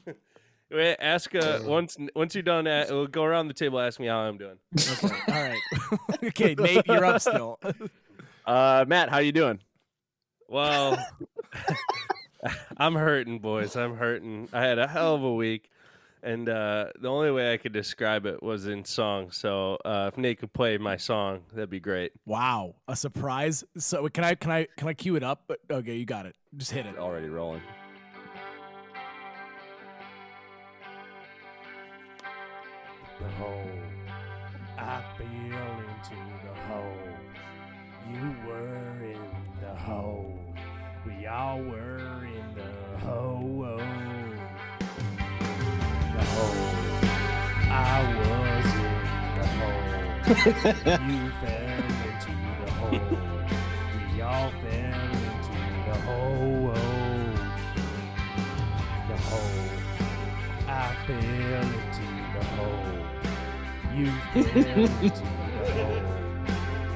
Wait, 0.72 0.98
ask 1.00 1.34
uh, 1.36 1.60
once 1.64 1.98
once 2.16 2.36
you're 2.36 2.42
done. 2.42 2.68
At, 2.68 2.90
we'll 2.90 3.08
go 3.08 3.24
around 3.24 3.48
the 3.48 3.54
table. 3.54 3.80
Ask 3.80 4.00
me 4.00 4.08
how 4.08 4.20
I'm 4.20 4.38
doing. 4.38 4.58
Okay, 4.78 5.16
all 5.28 5.34
right. 5.34 5.62
okay, 6.24 6.56
Nate, 6.56 6.86
you're 6.88 7.06
up 7.06 7.22
still. 7.22 7.60
Uh, 8.46 8.86
Matt, 8.88 9.10
how 9.10 9.20
you 9.20 9.32
doing? 9.32 9.60
Well, 10.48 10.98
I'm 12.78 12.96
hurting, 12.96 13.40
boys. 13.40 13.76
I'm 13.76 13.96
hurting. 13.96 14.50
I 14.54 14.62
had 14.62 14.80
a 14.80 14.88
hell 14.88 15.16
of 15.16 15.24
a 15.24 15.34
week, 15.34 15.70
and 16.28 16.50
uh, 16.50 16.88
the 17.00 17.08
only 17.08 17.32
way 17.32 17.54
I 17.54 17.58
could 17.58 17.72
describe 17.72 18.26
it 18.26 18.44
was 18.44 18.68
in 18.68 18.84
song. 18.84 19.32
So 19.32 19.78
uh, 19.86 20.12
if 20.12 20.18
Nate 20.18 20.40
could 20.40 20.52
play 20.52 20.78
my 20.78 20.98
song, 20.98 21.40
that'd 21.54 21.70
be 21.70 21.80
great. 21.80 22.12
Wow, 22.26 22.76
a 22.90 22.98
surprise. 22.98 23.64
So 23.78 24.08
can 24.10 24.26
I 24.26 24.36
can 24.36 24.52
I 24.52 24.68
can 24.76 24.90
I 24.90 24.94
cue 24.94 25.16
it 25.16 25.24
up? 25.24 25.44
But 25.48 25.60
okay, 25.72 25.96
you 25.96 26.06
got 26.06 26.26
it. 26.26 26.36
Just 26.58 26.72
hit 26.72 26.86
it. 26.86 26.98
Already 26.98 27.30
rolling. 27.30 27.62
the 33.20 33.28
hole. 33.30 33.72
I 34.78 35.02
fell 35.18 35.28
into 35.28 36.18
the 36.46 36.54
hole. 36.68 36.98
You 38.12 38.36
were 38.48 38.98
in 39.02 39.20
the 39.62 39.74
hole. 39.74 40.40
We 41.06 41.26
all 41.26 41.62
were 41.62 41.87
you 50.28 50.34
fell 50.34 51.88
into 52.04 52.34
the 52.60 52.72
hole. 52.72 53.18
We 54.14 54.22
all 54.22 54.52
fell 54.52 55.12
into 55.24 55.56
the 55.88 55.96
hole. 56.02 56.74
The 59.08 59.18
hole. 59.30 59.70
I 60.68 60.70
fell 61.08 61.70
into 61.80 62.06
the 62.34 62.44
hole. 62.58 63.00
You 63.96 64.08
fell 64.34 64.92
into 65.02 65.24
the 65.64 65.72
hole. 65.74 66.08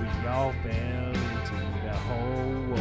We 0.02 0.08
all 0.28 0.52
fell 0.64 1.16
into 1.16 1.60
the 1.86 1.96
hole. 1.96 2.76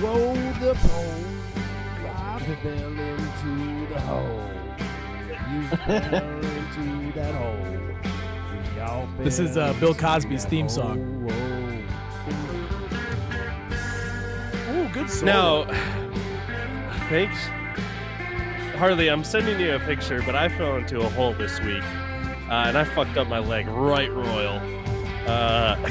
Roll 0.00 0.38
the 0.60 0.72
pole. 0.74 1.24
I 2.14 2.38
fell 2.62 2.98
into 3.12 3.52
the 3.92 4.00
hole. 4.00 4.50
You 5.50 5.60
fell 5.76 6.38
into 6.38 6.86
that 7.18 7.34
hole. 7.34 8.15
We 8.76 8.82
all 8.82 9.06
fell 9.16 9.24
This 9.24 9.38
is, 9.38 9.56
uh, 9.56 9.72
Bill 9.80 9.94
Cosby's 9.94 10.44
theme 10.44 10.68
song. 10.68 10.98
hole. 14.68 14.76
Ooh, 14.76 14.88
good 14.92 15.08
song. 15.10 15.26
Now, 15.26 15.64
thanks. 17.08 17.36
Harley, 18.76 19.08
I'm 19.08 19.24
sending 19.24 19.58
you 19.58 19.74
a 19.76 19.78
picture, 19.80 20.22
but 20.26 20.34
I 20.36 20.50
fell 20.50 20.76
into 20.76 21.00
a 21.00 21.08
hole 21.10 21.32
this 21.32 21.58
week, 21.62 21.82
uh, 22.50 22.64
and 22.66 22.76
I 22.76 22.84
fucked 22.84 23.16
up 23.16 23.26
my 23.28 23.38
leg 23.38 23.66
right 23.68 24.12
royal. 24.12 24.60
Uh, 25.26 25.76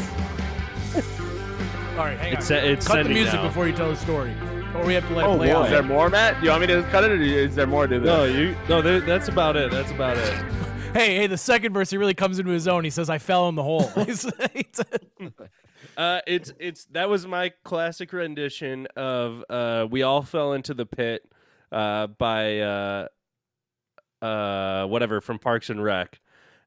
All 1.98 2.04
right, 2.06 2.20
hang 2.20 2.34
It's- 2.34 2.51
on. 2.51 2.58
it's 2.58 2.88
Cut 2.88 3.04
the 3.04 3.10
music 3.10 3.34
now. 3.34 3.48
before 3.48 3.65
you 3.68 3.74
tell 3.74 3.89
the 3.89 3.96
story, 3.96 4.36
or 4.75 4.86
we 4.86 4.94
have 4.94 5.08
to 5.08 5.15
let 5.15 5.25
it 5.25 5.30
Oh, 5.30 5.38
play 5.38 5.48
boy. 5.51 5.56
out. 5.58 5.65
Is 5.65 5.72
there 5.72 5.82
more, 5.82 6.10
Matt? 6.12 6.38
Do 6.39 6.44
you 6.46 6.51
want 6.51 6.62
me 6.62 6.68
to 6.68 6.84
cut 6.92 7.04
it, 7.04 7.12
or 7.12 7.15
is 7.15 7.56
there 7.56 7.65
more 7.65 7.88
to 7.88 7.98
this? 8.00 8.06
no, 8.06 8.25
you 8.25 8.56
no, 8.70 8.82
there, 8.84 9.00
that's 9.01 9.27
about 9.30 9.56
it. 9.56 9.72
That's 9.72 9.89
about 9.92 10.18
it. 10.18 10.44
Hey, 10.95 11.17
hey, 11.17 11.27
the 11.27 11.37
second 11.37 11.73
verse, 11.73 11.89
he 11.89 11.97
really 11.97 12.13
comes 12.13 12.39
into 12.39 12.51
his 12.51 12.69
own. 12.69 12.85
He 12.85 12.89
says, 12.89 13.09
"I 13.09 13.17
fell 13.17 13.49
in 13.49 13.55
the 13.55 13.63
hole." 13.63 13.91
Uh, 15.97 16.19
it's 16.25 16.51
it's 16.59 16.85
that 16.85 17.09
was 17.09 17.27
my 17.27 17.51
classic 17.63 18.11
rendition 18.11 18.87
of 18.95 19.43
uh, 19.49 19.87
"We 19.89 20.01
All 20.03 20.23
Fell 20.23 20.53
into 20.53 20.73
the 20.73 20.85
Pit" 20.85 21.29
uh, 21.71 22.07
by 22.07 22.59
uh, 22.59 23.07
uh, 24.21 24.87
whatever 24.87 25.21
from 25.21 25.37
Parks 25.37 25.69
and 25.69 25.81
Rec, 25.81 26.19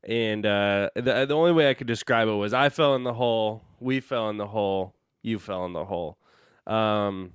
and 0.04 0.46
uh, 0.46 0.90
the 0.94 1.26
the 1.26 1.34
only 1.34 1.52
way 1.52 1.68
I 1.68 1.74
could 1.74 1.88
describe 1.88 2.28
it 2.28 2.32
was 2.32 2.54
I 2.54 2.68
fell 2.68 2.94
in 2.94 3.02
the 3.02 3.14
hole, 3.14 3.64
we 3.80 4.00
fell 4.00 4.30
in 4.30 4.36
the 4.36 4.46
hole, 4.46 4.94
you 5.22 5.38
fell 5.38 5.66
in 5.66 5.72
the 5.72 5.84
hole, 5.84 6.16
um, 6.66 7.32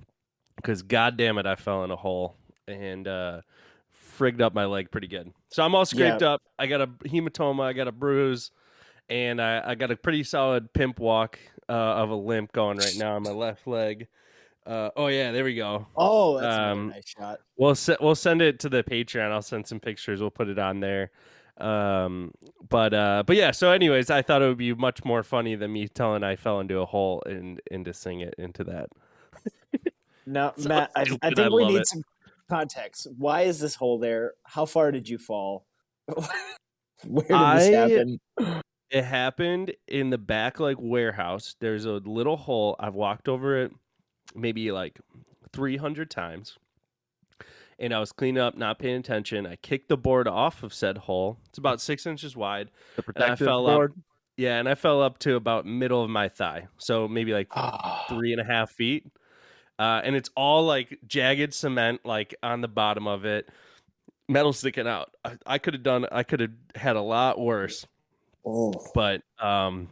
because 0.56 0.82
God 0.82 1.16
damn 1.16 1.38
it, 1.38 1.46
I 1.46 1.56
fell 1.56 1.84
in 1.84 1.90
a 1.90 1.96
hole 1.96 2.36
and 2.66 3.06
uh, 3.06 3.40
frigged 4.18 4.40
up 4.40 4.54
my 4.54 4.64
leg 4.64 4.90
pretty 4.90 5.08
good. 5.08 5.32
So 5.54 5.62
I'm 5.62 5.72
all 5.76 5.84
scraped 5.86 6.20
Yeah. 6.20 6.30
up. 6.32 6.42
I 6.58 6.66
got 6.66 6.80
a 6.80 6.88
hematoma, 6.88 7.62
I 7.62 7.74
got 7.74 7.86
a 7.86 7.92
bruise 7.92 8.50
and 9.08 9.40
I, 9.40 9.62
I 9.70 9.74
got 9.76 9.92
a 9.92 9.96
pretty 9.96 10.24
solid 10.24 10.72
pimp 10.72 10.98
walk 10.98 11.38
uh, 11.68 11.72
of 11.72 12.10
a 12.10 12.14
limp 12.16 12.50
going 12.50 12.76
right 12.76 12.96
now 12.96 13.14
on 13.14 13.22
my 13.22 13.30
left 13.30 13.64
leg. 13.68 14.08
Uh, 14.66 14.90
oh 14.96 15.06
yeah, 15.06 15.30
there 15.30 15.44
we 15.44 15.54
go. 15.54 15.86
Oh, 15.94 16.40
that's 16.40 16.56
Um, 16.56 16.88
nice 16.88 17.06
shot. 17.06 17.38
We'll 17.56 17.76
se- 17.76 17.98
we'll 18.00 18.16
send 18.16 18.42
it 18.42 18.58
to 18.60 18.68
the 18.68 18.82
Patreon. 18.82 19.30
I'll 19.30 19.42
send 19.42 19.68
some 19.68 19.78
pictures. 19.78 20.20
We'll 20.20 20.32
put 20.32 20.48
it 20.48 20.58
on 20.58 20.80
there. 20.80 21.12
Um, 21.58 22.32
but 22.68 22.92
uh, 22.92 23.22
but 23.24 23.36
yeah. 23.36 23.52
So, 23.52 23.70
anyways, 23.70 24.10
I 24.10 24.22
thought 24.22 24.42
it 24.42 24.48
would 24.48 24.58
be 24.58 24.74
much 24.74 25.04
more 25.04 25.22
funny 25.22 25.54
than 25.54 25.72
me 25.72 25.86
telling 25.86 26.24
I 26.24 26.34
fell 26.34 26.58
into 26.58 26.80
a 26.80 26.86
hole 26.86 27.22
and 27.26 27.60
and 27.70 27.84
to 27.84 27.94
sing 27.94 28.22
it 28.22 28.34
into 28.38 28.64
that. 28.64 28.88
no, 30.26 30.52
so 30.58 30.68
Matt, 30.68 30.90
I, 30.96 31.02
I 31.02 31.04
stupid, 31.04 31.20
I 31.22 31.30
think 31.34 31.52
we 31.54 31.64
need 31.66 31.76
it. 31.82 31.86
some 31.86 32.02
context. 32.50 33.06
Why 33.16 33.42
is 33.42 33.58
this 33.60 33.74
hole 33.74 33.98
there? 33.98 34.32
How 34.44 34.64
far 34.66 34.90
did 34.92 35.08
you 35.08 35.18
fall? 35.18 35.66
Where 36.08 37.26
did 37.26 37.28
this 37.28 37.68
I- 37.68 37.70
happen? 37.72 38.18
It 38.90 39.04
happened 39.04 39.72
in 39.88 40.10
the 40.10 40.18
back 40.18 40.60
like 40.60 40.76
warehouse. 40.78 41.56
There's 41.58 41.84
a 41.84 41.92
little 42.04 42.36
hole. 42.36 42.76
I've 42.78 42.94
walked 42.94 43.28
over 43.28 43.62
it 43.62 43.72
maybe 44.36 44.70
like 44.70 45.00
300 45.52 46.10
times. 46.10 46.56
And 47.80 47.92
I 47.92 47.98
was 47.98 48.12
cleaning 48.12 48.40
up, 48.40 48.56
not 48.56 48.78
paying 48.78 48.96
attention. 48.96 49.46
I 49.46 49.56
kicked 49.56 49.88
the 49.88 49.96
board 49.96 50.28
off 50.28 50.62
of 50.62 50.72
said 50.72 50.96
hole. 50.96 51.38
It's 51.48 51.58
about 51.58 51.80
six 51.80 52.06
inches 52.06 52.36
wide. 52.36 52.70
The 52.94 53.02
And 53.02 53.16
I 53.16 53.20
protective 53.20 53.46
fell 53.46 53.66
board. 53.66 53.92
up. 53.92 53.96
Yeah, 54.36 54.58
and 54.60 54.68
I 54.68 54.76
fell 54.76 55.02
up 55.02 55.18
to 55.20 55.34
about 55.34 55.66
middle 55.66 56.02
of 56.02 56.08
my 56.10 56.28
thigh. 56.28 56.68
So 56.78 57.08
maybe 57.08 57.32
like 57.32 57.48
Ah. 57.52 58.04
three 58.08 58.30
and 58.32 58.40
a 58.40 58.44
half 58.44 58.70
feet. 58.70 59.06
Uh, 59.78 60.00
and 60.04 60.14
it's 60.16 60.30
all 60.36 60.64
like 60.64 60.98
jagged 61.06 61.54
cement, 61.54 62.00
like 62.04 62.34
on 62.42 62.60
the 62.60 62.68
bottom 62.68 63.06
of 63.06 63.24
it, 63.24 63.48
metal 64.28 64.52
sticking 64.52 64.86
out. 64.86 65.10
I, 65.24 65.36
I 65.46 65.58
could 65.58 65.74
have 65.74 65.82
done. 65.82 66.06
I 66.10 66.22
could 66.22 66.40
have 66.40 66.52
had 66.74 66.96
a 66.96 67.00
lot 67.02 67.38
worse. 67.40 67.86
Oh. 68.46 68.74
But 68.94 69.22
um, 69.38 69.88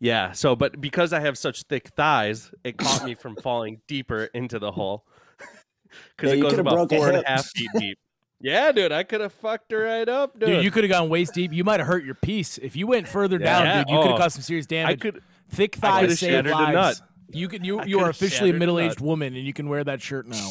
yeah. 0.00 0.32
So, 0.32 0.56
but 0.56 0.80
because 0.80 1.12
I 1.12 1.20
have 1.20 1.38
such 1.38 1.62
thick 1.64 1.88
thighs, 1.96 2.50
it 2.64 2.76
caught 2.76 3.04
me 3.04 3.14
from 3.14 3.36
falling 3.36 3.80
deeper 3.86 4.24
into 4.34 4.58
the 4.58 4.72
hole 4.72 5.04
because 6.16 6.32
Yeah, 6.32 6.38
it 6.38 6.40
goes 6.40 6.50
coulda 6.52 6.60
about 6.62 6.88
broke 6.88 6.92
a 6.92 7.02
and 7.02 7.16
a 7.18 7.28
half 7.28 7.46
feet 7.46 7.70
deep. 7.76 7.98
Yeah, 8.40 8.72
dude, 8.72 8.92
I 8.92 9.04
could 9.04 9.22
have 9.22 9.32
fucked 9.32 9.72
her 9.72 9.78
right 9.84 10.06
up, 10.08 10.38
dude. 10.38 10.48
Dude, 10.50 10.64
you 10.64 10.70
could 10.70 10.84
have 10.84 10.90
gone 10.90 11.08
waist 11.08 11.32
deep. 11.32 11.50
You 11.52 11.64
might 11.64 11.80
have 11.80 11.86
hurt 11.86 12.04
your 12.04 12.16
piece 12.16 12.58
if 12.58 12.76
you 12.76 12.86
went 12.86 13.08
further 13.08 13.38
down, 13.38 13.64
Yeah. 13.64 13.78
dude. 13.84 13.90
You 13.90 13.96
could 13.98 14.06
have 14.08 14.14
Oh. 14.16 14.18
caused 14.18 14.34
some 14.34 14.42
serious 14.42 14.66
damage. 14.66 14.92
I 14.92 14.96
could. 15.00 15.22
Thick 15.48 15.76
thighs 15.76 16.02
could've 16.02 16.18
save 16.18 16.46
a 16.46 16.50
lives. 16.50 17.02
You 17.30 17.48
can 17.48 17.64
you 17.64 17.80
I 17.80 17.84
you 17.84 18.00
are 18.00 18.10
officially 18.10 18.50
a 18.50 18.54
middle 18.54 18.78
aged 18.78 19.00
woman, 19.00 19.34
and 19.34 19.44
you 19.44 19.52
can 19.52 19.68
wear 19.68 19.82
that 19.84 20.00
shirt 20.00 20.26
now. 20.26 20.50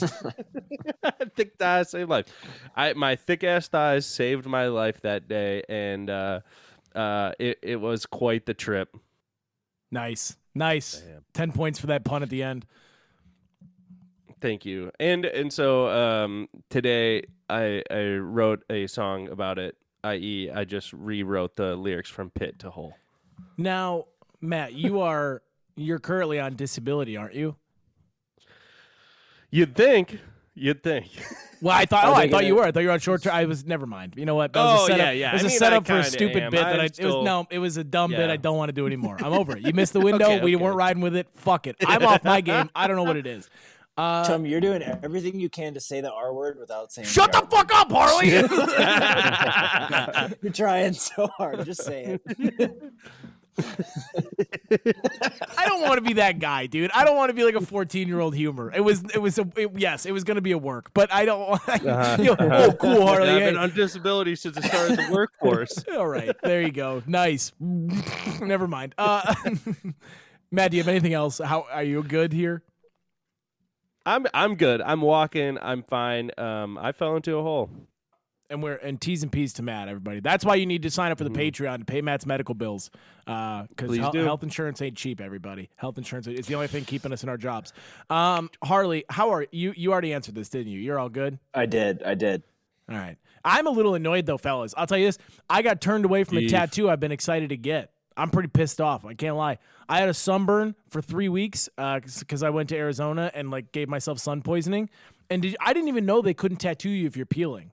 thick 1.36 1.53
thighs 1.58 1.92
saved 1.92 2.10
life. 2.10 2.25
I 2.75 2.94
my 2.94 3.15
thick 3.15 3.44
ass 3.44 3.68
thighs 3.68 4.06
saved 4.06 4.46
my 4.46 4.68
life 4.68 5.01
that 5.01 5.27
day, 5.27 5.63
and 5.70 6.10
uh, 6.10 6.42
uh, 6.96 7.34
it 7.39 7.60
it 7.62 7.75
was 7.77 8.06
quite 8.06 8.46
the 8.46 8.53
trip. 8.53 8.96
nice, 9.92 10.36
nice. 10.56 11.03
Ten 11.34 11.51
points 11.51 11.80
for 11.80 11.88
that 11.88 12.03
pun 12.03 12.24
at 12.24 12.30
the 12.30 12.44
end. 12.44 12.65
Thank 14.42 14.65
you. 14.65 14.92
And 15.00 15.25
and 15.25 15.53
so 15.53 15.88
um, 15.88 16.50
today 16.70 17.24
I 17.50 17.84
I 17.89 18.15
wrote 18.15 18.63
a 18.70 18.88
song 18.88 19.30
about 19.30 19.58
it. 19.58 19.77
I.e., 20.03 20.51
I 20.53 20.65
just 20.65 20.92
rewrote 20.92 21.56
the 21.56 21.77
lyrics 21.77 22.10
from 22.10 22.30
pit 22.30 22.60
to 22.60 22.70
hole. 22.70 22.94
Now, 23.58 24.08
Matt, 24.42 24.74
you 24.74 25.00
are 25.00 25.42
you're 25.75 26.00
currently 26.00 26.39
on 26.39 26.56
disability, 26.56 27.18
aren't 27.18 27.36
you? 27.36 27.56
You'd 29.51 29.75
think. 29.75 30.20
You'd 30.56 30.84
think. 30.84 31.08
Well, 31.62 31.75
I 31.75 31.86
thought. 31.86 32.06
Oh, 32.08 32.13
I 32.13 32.30
thought 32.30 32.46
you 32.46 32.56
were. 32.56 32.63
I 32.63 32.72
thought 32.72 32.82
you 32.82 32.88
were 32.88 32.94
on 32.94 33.00
short 33.00 33.24
term. 33.24 33.34
I 33.34 33.46
was. 33.46 33.65
Never 33.65 33.86
mind. 33.88 34.15
You 34.18 34.25
know 34.25 34.36
what? 34.36 34.53
That 34.53 34.63
was 34.63 34.82
Oh, 34.82 34.84
a 34.84 34.88
setup. 34.88 34.98
yeah, 35.06 35.12
yeah. 35.12 35.30
It 35.30 35.34
was 35.34 35.42
I 35.44 35.46
a 35.46 35.50
mean, 35.50 35.58
setup 35.60 35.88
for 35.88 35.98
a 36.00 36.03
stupid 36.03 36.44
am. 36.44 36.51
bit 36.51 36.60
that 36.62 36.74
I'm 36.75 36.82
I. 36.82 36.86
It 36.86 37.06
was 37.06 37.24
no. 37.25 37.48
It 37.50 37.60
was 37.60 37.77
a 37.77 37.84
dumb 37.84 38.12
bit. 38.12 38.30
I 38.30 38.38
don't 38.38 38.58
want 38.58 38.70
to 38.70 38.74
do 38.74 38.86
anymore. 38.86 39.18
I'm 39.20 39.34
over 39.34 39.56
it. 39.58 39.65
You 39.65 39.74
missed 39.74 39.94
the 39.94 40.00
window. 40.10 40.25
Okay, 40.25 40.44
we 40.44 40.56
okay. 40.56 40.63
weren't 40.63 40.75
riding 40.77 41.01
with 41.01 41.15
it. 41.15 41.27
Fuck 41.36 41.68
it. 41.68 41.75
I'm 41.88 42.06
off 42.06 42.24
my 42.24 42.42
game. 42.42 42.70
I 42.75 42.88
don't 42.88 42.98
know 42.98 43.03
what 43.03 43.18
it 43.18 43.25
is. 43.27 43.50
Uh, 43.96 44.25
Chum, 44.25 44.44
you're 44.44 44.60
doing 44.60 44.82
everything 44.82 45.39
you 45.39 45.51
can 45.51 45.75
to 45.75 45.80
say 45.80 46.01
the 46.01 46.12
R 46.12 46.34
word 46.34 46.58
without 46.58 46.92
saying. 46.92 47.08
shut 47.08 47.32
the 47.32 47.42
R 47.42 47.48
fuck 47.48 47.72
up, 47.75 47.92
Harley. 47.92 48.30
You're 50.42 50.51
trying 50.51 50.94
so 50.94 51.27
hard. 51.38 51.63
Just 51.63 51.84
say 51.84 52.18
it. 52.25 52.84
I 55.57 55.65
don't 55.67 55.81
want 55.81 55.95
to 55.95 56.01
be 56.01 56.13
that 56.13 56.39
guy, 56.39 56.65
dude. 56.65 56.91
I 56.91 57.05
don't 57.05 57.15
want 57.15 57.29
to 57.29 57.33
be 57.33 57.43
like 57.43 57.55
a 57.55 57.62
14 57.62 58.07
year 58.07 58.19
old 58.19 58.36
humor. 58.36 58.72
It 58.74 58.81
was. 58.81 59.03
It 59.13 59.19
was 59.19 59.38
a. 59.38 59.48
It, 59.55 59.72
yes, 59.75 60.05
it 60.05 60.12
was 60.12 60.24
going 60.24 60.36
to 60.36 60.41
be 60.41 60.53
a 60.53 60.57
work, 60.57 60.91
but 60.93 61.13
I 61.13 61.25
don't. 61.25 61.39
want 61.50 62.19
you 62.19 62.25
know, 62.25 62.36
oh, 62.39 62.72
cool, 62.79 63.05
Harley. 63.05 63.29
I've 63.29 63.41
hey. 63.41 63.51
been 63.51 63.57
on 63.57 63.74
disability 63.74 64.36
since 64.36 64.57
I 64.57 64.62
started 64.62 64.98
the 64.98 65.10
workforce. 65.12 65.83
All 65.95 66.07
right, 66.07 66.36
there 66.41 66.62
you 66.62 66.72
go. 66.72 67.03
Nice. 67.05 67.51
Never 67.60 68.67
mind. 68.67 68.95
Uh, 68.98 69.36
Matt, 70.51 70.72
do 70.72 70.77
you 70.77 70.83
have 70.83 70.89
anything 70.89 71.13
else? 71.13 71.39
How 71.39 71.67
are 71.72 71.83
you 71.83 72.01
good 72.03 72.33
here? 72.33 72.63
I'm 74.05 74.25
I'm 74.33 74.55
good. 74.55 74.81
I'm 74.81 75.01
walking. 75.01 75.57
I'm 75.62 75.83
fine. 75.83 76.31
Um, 76.38 76.77
I 76.77 76.91
fell 76.91 77.15
into 77.15 77.38
a 77.38 77.43
hole. 77.43 77.69
And 78.53 78.62
we're 78.62 78.75
and 78.75 79.01
T's 79.01 79.24
and 79.24 79.31
P's 79.31 79.51
to 79.53 79.63
Matt, 79.63 79.88
everybody. 79.88 80.19
That's 80.19 80.45
why 80.45 80.55
you 80.55 80.65
need 80.67 80.83
to 80.83 80.91
sign 80.91 81.12
up 81.12 81.17
for 81.17 81.24
the 81.24 81.29
Mm-hmm. 81.31 81.65
Patreon 81.65 81.79
to 81.79 81.86
pay 81.86 82.01
Matt's 82.01 82.25
medical 82.25 82.53
bills. 82.53 82.91
Because 83.25 83.67
Please 83.77 84.05
do. 84.12 84.24
health 84.24 84.43
insurance 84.43 84.81
ain't 84.81 84.95
cheap, 84.95 85.19
everybody. 85.19 85.69
Health 85.75 85.98
insurance 85.98 86.27
is 86.27 86.45
the 86.45 86.53
only 86.55 86.67
thing 86.67 86.86
keeping 86.86 87.12
us 87.12 87.24
in 87.24 87.29
our 87.29 87.38
jobs. 87.38 87.74
Um, 88.10 88.50
Harley, 88.63 89.05
how 89.10 89.31
are 89.31 89.48
you? 89.51 89.74
You 89.75 89.91
already 89.91 90.13
answered 90.13 90.36
this, 90.36 90.50
didn't 90.50 90.72
you? 90.72 90.79
You're 90.79 91.00
all 91.00 91.10
good. 91.10 91.39
I 91.53 91.65
did. 91.65 92.03
I 92.03 92.13
did. 92.13 92.43
All 92.89 92.95
right. 92.98 93.17
I'm 93.43 93.65
a 93.67 93.72
little 93.72 93.95
annoyed 93.95 94.25
though, 94.25 94.38
fellas. 94.38 94.74
I'll 94.77 94.88
tell 94.88 94.98
you 94.98 95.07
this. 95.07 95.17
I 95.50 95.62
got 95.63 95.81
turned 95.81 96.05
away 96.05 96.24
from 96.24 96.38
a 96.38 96.48
tattoo 96.48 96.89
I've 96.89 97.00
been 97.00 97.12
excited 97.12 97.50
to 97.50 97.57
get. 97.57 97.91
I'm 98.15 98.29
pretty 98.29 98.50
pissed 98.50 98.79
off. 98.79 99.03
I 99.03 99.15
can't 99.15 99.36
lie. 99.36 99.57
I 99.89 100.00
had 100.00 100.07
a 100.07 100.13
sunburn 100.13 100.75
for 100.89 101.01
three 101.01 101.27
weeks 101.29 101.67
because 101.75 102.43
I 102.43 102.51
went 102.51 102.69
to 102.69 102.77
Arizona 102.77 103.31
and 103.33 103.50
like 103.50 103.72
gave 103.72 103.89
myself 103.89 104.19
sun 104.19 104.41
poisoning. 104.43 104.89
And 105.29 105.41
did, 105.41 105.55
I 105.60 105.74
didn't 105.74 105.88
even 105.89 106.05
know 106.05 106.22
they 106.22 106.36
couldn't 106.36 106.57
tattoo 106.57 106.89
you 106.91 107.07
if 107.07 107.17
you're 107.17 107.25
peeling. 107.25 107.72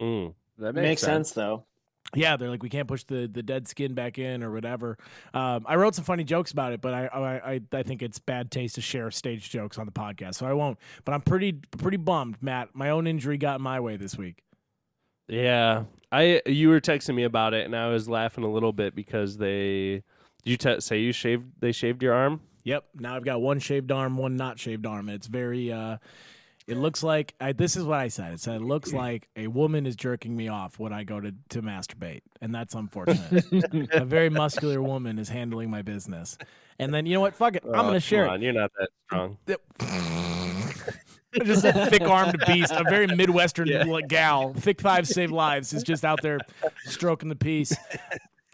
Mm. 0.00 0.34
That 0.58 0.74
Makes, 0.74 1.02
sense. 1.02 1.32
though. 1.32 1.64
Yeah, 2.14 2.36
they're 2.36 2.48
like 2.50 2.62
we 2.62 2.68
can't 2.68 2.88
push 2.88 3.04
the, 3.04 3.28
the 3.32 3.42
dead 3.42 3.68
skin 3.68 3.94
back 3.94 4.18
in 4.18 4.42
or 4.42 4.50
whatever. 4.50 4.98
Um, 5.32 5.64
I 5.68 5.76
wrote 5.76 5.94
some 5.94 6.04
funny 6.04 6.24
jokes 6.24 6.50
about 6.50 6.72
it, 6.72 6.80
but 6.80 6.92
I, 6.92 7.06
I 7.06 7.52
I 7.54 7.60
I 7.72 7.82
think 7.84 8.02
it's 8.02 8.18
bad 8.18 8.50
taste 8.50 8.74
to 8.76 8.80
share 8.80 9.10
stage 9.12 9.48
jokes 9.50 9.78
on 9.78 9.86
the 9.86 9.92
podcast, 9.92 10.34
so 10.36 10.46
I 10.46 10.52
won't. 10.54 10.78
But 11.04 11.12
I'm 11.12 11.20
pretty 11.20 11.52
pretty 11.52 11.98
bummed, 11.98 12.38
Matt. 12.40 12.70
My 12.74 12.90
own 12.90 13.06
injury 13.06 13.38
got 13.38 13.56
in 13.56 13.62
my 13.62 13.78
way 13.80 13.96
this 13.96 14.16
week. 14.18 14.42
Yeah, 15.28 15.84
I 16.10 16.42
you 16.46 16.70
were 16.70 16.80
texting 16.80 17.14
me 17.14 17.22
about 17.24 17.54
it, 17.54 17.64
and 17.64 17.76
I 17.76 17.88
was 17.88 18.08
laughing 18.08 18.42
a 18.44 18.50
little 18.50 18.72
bit 18.72 18.94
because 18.96 19.36
they. 19.36 20.02
Did 20.42 20.50
you 20.50 20.56
te- 20.56 20.80
say 20.80 20.98
you 21.00 21.12
shaved? 21.12 21.46
They 21.60 21.70
shaved 21.70 22.02
your 22.02 22.14
arm. 22.14 22.40
Yep. 22.64 22.84
Now 22.98 23.14
I've 23.14 23.24
got 23.24 23.40
one 23.40 23.58
shaved 23.60 23.92
arm, 23.92 24.16
one 24.16 24.36
not 24.36 24.58
shaved 24.58 24.84
arm. 24.86 25.08
and 25.08 25.14
It's 25.16 25.26
very. 25.28 25.70
uh 25.72 25.98
It 26.70 26.76
looks 26.76 27.02
like 27.02 27.34
I, 27.40 27.52
this 27.52 27.74
is 27.74 27.82
what 27.82 27.98
I 27.98 28.06
said. 28.06 28.32
It 28.32 28.38
said 28.40 28.60
it 28.60 28.64
looks 28.64 28.92
mm. 28.92 28.98
like 28.98 29.28
a 29.34 29.48
woman 29.48 29.86
is 29.86 29.96
jerking 29.96 30.36
me 30.36 30.46
off 30.46 30.78
when 30.78 30.92
I 30.92 31.02
go 31.02 31.20
to 31.20 31.34
to 31.48 31.62
masturbate, 31.62 32.20
and 32.40 32.54
that's 32.54 32.74
unfortunate. 32.76 33.44
a 33.92 34.04
very 34.04 34.28
muscular 34.30 34.80
woman 34.80 35.18
is 35.18 35.28
handling 35.28 35.68
my 35.68 35.82
business, 35.82 36.38
and 36.78 36.94
then 36.94 37.06
you 37.06 37.14
know 37.14 37.20
what? 37.20 37.34
Fuck 37.34 37.56
it. 37.56 37.64
I'm 37.64 37.74
Oh, 37.74 37.82
gonna 37.82 37.98
share 37.98 38.24
it. 38.26 38.28
on, 38.28 38.40
You're 38.40 38.52
not 38.52 38.70
that 38.78 38.88
strong. 39.06 39.36
just 41.44 41.64
a 41.64 41.86
thick 41.86 42.02
armed 42.02 42.40
beast, 42.46 42.72
a 42.72 42.84
very 42.84 43.08
Midwestern 43.08 43.68
like, 43.88 44.06
gal. 44.06 44.54
Thick 44.54 44.80
thighs 44.80 45.08
save 45.08 45.32
lives 45.32 45.72
is 45.72 45.82
just 45.82 46.04
out 46.04 46.22
there 46.22 46.38
stroking 46.84 47.28
the 47.28 47.36
piece. 47.36 47.74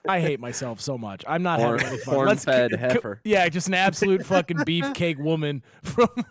I 0.09 0.21
hate 0.21 0.41
myself 0.41 0.81
so 0.81 0.97
much. 0.99 1.25
I'm 1.27 1.43
not 1.43 1.59
Horn- 1.61 1.79
having 1.79 1.95
any 1.95 2.03
fun. 2.05 2.15
horn-fed 2.15 2.71
c- 2.71 2.77
c- 2.77 2.81
heifer. 2.81 3.21
yeah, 3.25 3.49
just 3.49 3.69
an 3.69 3.75
absolute 3.75 4.25
fucking 4.25 4.59
beefcake 4.59 5.19
woman 5.19 5.63
from 5.83 6.09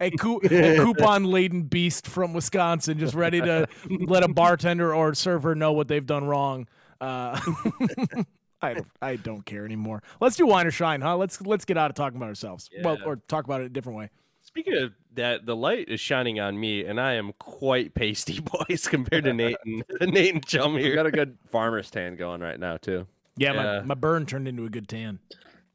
a, 0.00 0.10
coup- 0.18 0.40
a 0.44 0.76
coupon 0.78 1.24
laden 1.24 1.62
beast 1.62 2.06
from 2.06 2.32
Wisconsin, 2.34 2.98
just 2.98 3.14
ready 3.14 3.40
to 3.40 3.66
let 3.88 4.22
a 4.22 4.28
bartender 4.28 4.94
or 4.94 5.14
server 5.14 5.54
know 5.54 5.72
what 5.72 5.88
they've 5.88 6.06
done 6.06 6.24
wrong. 6.24 6.68
Uh, 7.00 7.40
I 8.62 8.74
don't, 8.74 8.86
I 9.00 9.16
don't 9.16 9.44
care 9.44 9.64
anymore. 9.64 10.02
Let's 10.20 10.36
do 10.36 10.46
wine 10.46 10.66
or 10.66 10.70
shine, 10.70 11.00
huh? 11.00 11.16
Let's 11.16 11.40
let's 11.40 11.64
get 11.64 11.76
out 11.76 11.90
of 11.90 11.96
talking 11.96 12.16
about 12.16 12.28
ourselves. 12.28 12.70
Well, 12.82 12.98
or 13.04 13.16
talk 13.16 13.44
about 13.44 13.60
it 13.60 13.64
a 13.64 13.68
different 13.70 13.98
way. 13.98 14.10
Speaking 14.42 14.76
of 14.76 14.92
that, 15.14 15.46
the 15.46 15.56
light 15.56 15.88
is 15.88 16.00
shining 16.00 16.40
on 16.40 16.58
me, 16.58 16.84
and 16.84 17.00
I 17.00 17.14
am 17.14 17.32
quite 17.38 17.94
pasty, 17.94 18.40
boys, 18.68 18.86
compared 18.88 19.24
to 19.24 19.32
Nate 19.34 19.56
and 19.64 19.84
Nate 20.12 20.34
and 20.34 20.46
Chum 20.46 20.74
You 20.74 20.80
here. 20.84 20.94
got 20.94 21.06
a 21.06 21.10
good 21.10 21.38
farmer's 21.50 21.90
tan 21.90 22.16
going 22.16 22.40
right 22.40 22.58
now 22.58 22.76
too. 22.76 23.06
Yeah, 23.36 23.52
Yeah. 23.54 23.62
My, 23.80 23.80
my 23.82 23.94
burn 23.94 24.26
turned 24.26 24.48
into 24.48 24.64
a 24.64 24.70
good 24.70 24.88
tan. 24.88 25.18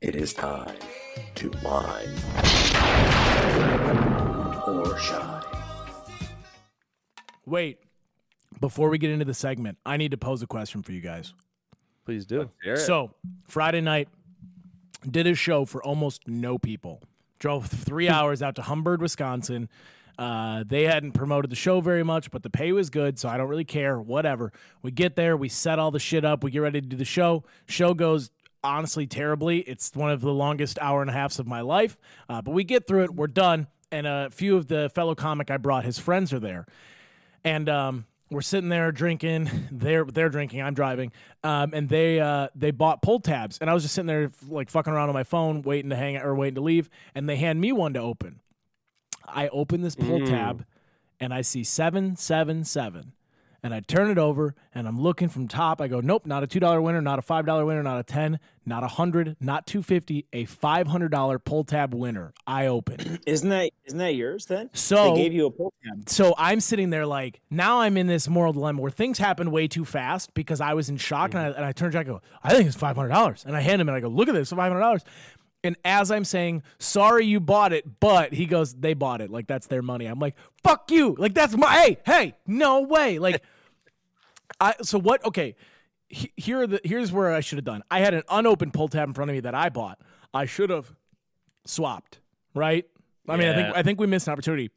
It 0.02 0.16
is 0.16 0.34
time 0.34 0.76
to 1.36 1.52
wine 1.64 2.08
or 4.68 4.98
shine. 5.00 5.44
Wait, 7.46 7.80
before 8.60 8.90
we 8.90 8.98
get 8.98 9.10
into 9.10 9.26
the 9.26 9.34
segment, 9.34 9.78
I 9.86 9.98
need 9.98 10.12
to 10.12 10.18
pose 10.18 10.42
a 10.42 10.48
question 10.48 10.84
for 10.84 10.92
you 10.92 11.02
guys. 11.02 11.34
Please 12.06 12.26
do. 12.26 12.50
So, 12.76 13.16
Friday 13.48 13.82
night, 13.82 14.10
did 15.10 15.28
a 15.28 15.34
show 15.36 15.66
for 15.66 15.84
almost 15.84 16.28
no 16.28 16.58
people. 16.58 17.02
Drove 17.40 17.68
three 17.68 18.10
hours 18.10 18.42
out 18.42 18.56
to 18.56 18.62
Humbird, 18.62 19.02
Wisconsin. 19.02 19.70
Uh, 20.18 20.64
they 20.66 20.84
hadn't 20.84 21.12
promoted 21.12 21.52
the 21.52 21.56
show 21.56 21.80
very 21.80 22.04
much, 22.04 22.32
but 22.32 22.42
the 22.42 22.50
pay 22.50 22.72
was 22.72 22.90
good, 22.90 23.20
so 23.20 23.30
I 23.30 23.38
don't 23.38 23.48
really 23.48 23.66
care. 23.66 24.00
Whatever. 24.00 24.52
We 24.82 24.92
get 24.92 25.16
there, 25.16 25.38
we 25.38 25.48
set 25.50 25.78
all 25.78 25.92
the 25.92 26.00
shit 26.00 26.26
up, 26.26 26.44
we 26.44 26.52
get 26.52 26.60
ready 26.60 26.82
to 26.82 26.88
do 26.88 26.98
the 26.98 27.06
show. 27.06 27.44
Show 27.68 27.94
goes 27.94 28.32
honestly 28.64 29.06
terribly. 29.06 29.60
It's 29.60 29.92
one 29.94 30.10
of 30.10 30.22
the 30.22 30.34
longest 30.34 30.80
hour 30.82 31.02
and 31.02 31.10
a 31.10 31.14
halfs 31.14 31.38
of 31.38 31.46
my 31.46 31.62
life, 31.62 31.98
uh, 32.28 32.42
but 32.42 32.52
we 32.52 32.64
get 32.64 32.88
through 32.88 33.04
it. 33.04 33.14
We're 33.14 33.28
done, 33.28 33.68
and 33.92 34.08
a 34.08 34.30
few 34.32 34.58
of 34.58 34.68
the 34.68 34.90
fellow 34.96 35.14
comic 35.14 35.52
I 35.52 35.58
brought, 35.58 35.86
his 35.86 36.00
friends 36.00 36.34
are 36.34 36.40
there 36.40 36.66
and 37.48 37.70
um, 37.70 38.06
we're 38.30 38.42
sitting 38.42 38.70
there 38.70 38.92
drinking. 38.92 39.50
They're 39.72 40.06
they're 40.06 40.30
drinking. 40.30 40.62
I'm 40.62 40.74
driving, 40.74 41.12
um, 41.44 41.72
and 41.74 41.88
they 41.88 42.20
uh, 42.20 42.48
they 42.56 42.72
bought 42.72 43.02
pull 43.02 43.20
tabs, 43.20 43.58
and 43.60 43.70
I 43.70 43.74
was 43.74 43.84
just 43.84 43.96
sitting 43.96 44.08
there 44.08 44.32
like 44.50 44.70
fucking 44.70 44.92
around 44.92 45.10
on 45.10 45.14
my 45.14 45.24
phone, 45.24 45.62
waiting 45.62 45.90
to 45.92 45.96
hang 45.96 46.16
out 46.18 46.26
or 46.26 46.36
waiting 46.36 46.56
to 46.56 46.62
leave, 46.62 46.90
and 47.16 47.30
they 47.30 47.36
hand 47.36 47.62
me 47.62 47.72
one 47.72 47.94
to 47.94 48.00
open. 48.00 48.40
I 49.28 49.50
open 49.50 49.82
this 49.82 49.96
pull 49.96 50.26
tab, 50.26 50.66
and 51.20 51.34
I 51.34 51.42
see 51.42 51.64
seven 51.64 52.16
seven 52.16 52.64
seven. 52.64 53.14
And 53.64 53.74
I 53.74 53.80
turn 53.80 54.10
it 54.10 54.18
over 54.18 54.56
and 54.74 54.88
I'm 54.88 55.02
looking 55.02 55.30
from 55.30 55.48
top. 55.48 55.82
I 55.82 55.88
go, 55.88 56.00
nope, 56.00 56.26
not 56.26 56.44
a 56.44 56.48
two 56.48 56.60
dollar 56.60 56.82
winner, 56.82 57.02
not 57.02 57.20
a 57.20 57.22
five 57.22 57.46
dollar 57.46 57.66
winner, 57.66 57.84
not 57.84 58.00
a 58.00 58.04
ten, 58.04 58.40
not 58.66 58.84
a 58.84 58.88
hundred, 58.88 59.36
not 59.40 59.66
two 59.66 59.82
fifty, 59.82 60.26
a 60.32 60.46
five 60.46 60.88
hundred 60.88 61.10
dollar 61.10 61.40
pull 61.40 61.64
tab 61.64 61.94
winner. 61.94 62.34
I 62.46 62.68
open. 62.68 63.20
Isn't 63.26 63.50
that 63.50 63.72
isn't 63.86 63.98
that 63.98 64.16
yours 64.16 64.46
then? 64.46 64.70
So 64.74 65.16
they 65.16 65.24
gave 65.24 65.34
you 65.34 65.48
a 65.48 65.52
pull 65.52 65.74
tab. 65.84 66.08
so 66.08 66.36
I'm 66.38 66.60
sitting 66.60 66.90
there 66.90 67.06
like 67.06 67.42
now 67.50 67.82
I'm 67.82 67.98
in 67.98 68.08
this 68.08 68.28
moral 68.28 68.54
dilemma 68.54 68.82
where 68.82 68.92
things 68.92 69.18
happen 69.18 69.52
way 69.52 69.68
too 69.68 69.86
fast 69.86 70.34
because 70.34 70.62
I 70.62 70.74
was 70.74 70.90
in 70.90 70.98
shock 70.98 71.34
and 71.34 71.44
mm. 71.44 71.54
I 71.54 71.58
and 71.58 71.66
I 71.66 71.72
turned 71.72 71.94
to 71.94 71.98
Jack 71.98 72.08
and 72.08 72.16
I 72.16 72.20
go 72.20 72.26
I 72.44 72.54
think 72.54 72.68
it's 72.68 72.78
five 72.78 72.96
hundred 72.96 73.10
dollars 73.10 73.44
and 73.46 73.56
I 73.56 73.62
hand 73.62 73.82
him 73.82 73.90
and 73.90 73.96
I 73.96 74.00
go 74.00 74.10
look 74.10 74.28
at 74.28 74.36
this 74.36 74.50
five 74.50 74.72
hundred 74.72 74.82
dollars 74.82 75.04
And 75.68 75.76
as 75.86 76.10
I'm 76.12 76.24
saying, 76.26 76.64
sorry 76.80 77.26
you 77.26 77.40
bought 77.40 77.74
it, 77.74 78.00
but 78.00 78.34
he 78.34 78.46
goes, 78.46 78.74
they 78.74 78.94
bought 78.94 79.22
it. 79.22 79.30
Like 79.30 79.46
that's 79.48 79.68
their 79.68 79.82
money. 79.82 80.06
I'm 80.06 80.18
like, 80.20 80.36
fuck 80.64 80.90
you. 80.90 81.16
Like 81.20 81.34
that's 81.34 81.56
my 81.56 81.72
hey, 81.82 81.98
hey, 82.06 82.36
no 82.48 82.82
way. 82.82 83.20
Like 83.20 83.44
I 84.60 84.74
so 84.82 84.98
what 85.00 85.24
okay. 85.26 85.56
he- 86.08 86.32
Here 86.38 86.62
are 86.62 86.68
the 86.68 86.80
here's 86.84 87.12
where 87.12 87.34
I 87.34 87.42
should 87.42 87.58
have 87.58 87.66
done. 87.66 87.84
I 87.92 88.00
had 88.00 88.14
an 88.14 88.24
unopened 88.30 88.74
pull 88.74 88.88
tab 88.88 89.10
in 89.10 89.14
front 89.14 89.30
of 89.30 89.36
me 89.36 89.42
that 89.42 89.54
I 89.54 89.70
bought. 89.70 90.00
I 90.34 90.46
should 90.46 90.70
have 90.70 90.94
swapped, 91.66 92.20
right? 92.56 92.86
I 93.28 93.36
mean, 93.36 93.50
I 93.50 93.56
think 93.56 93.76
I 93.76 93.84
think 93.84 94.00
we 94.00 94.08
missed 94.08 94.28
an 94.28 94.34
opportunity. 94.34 94.72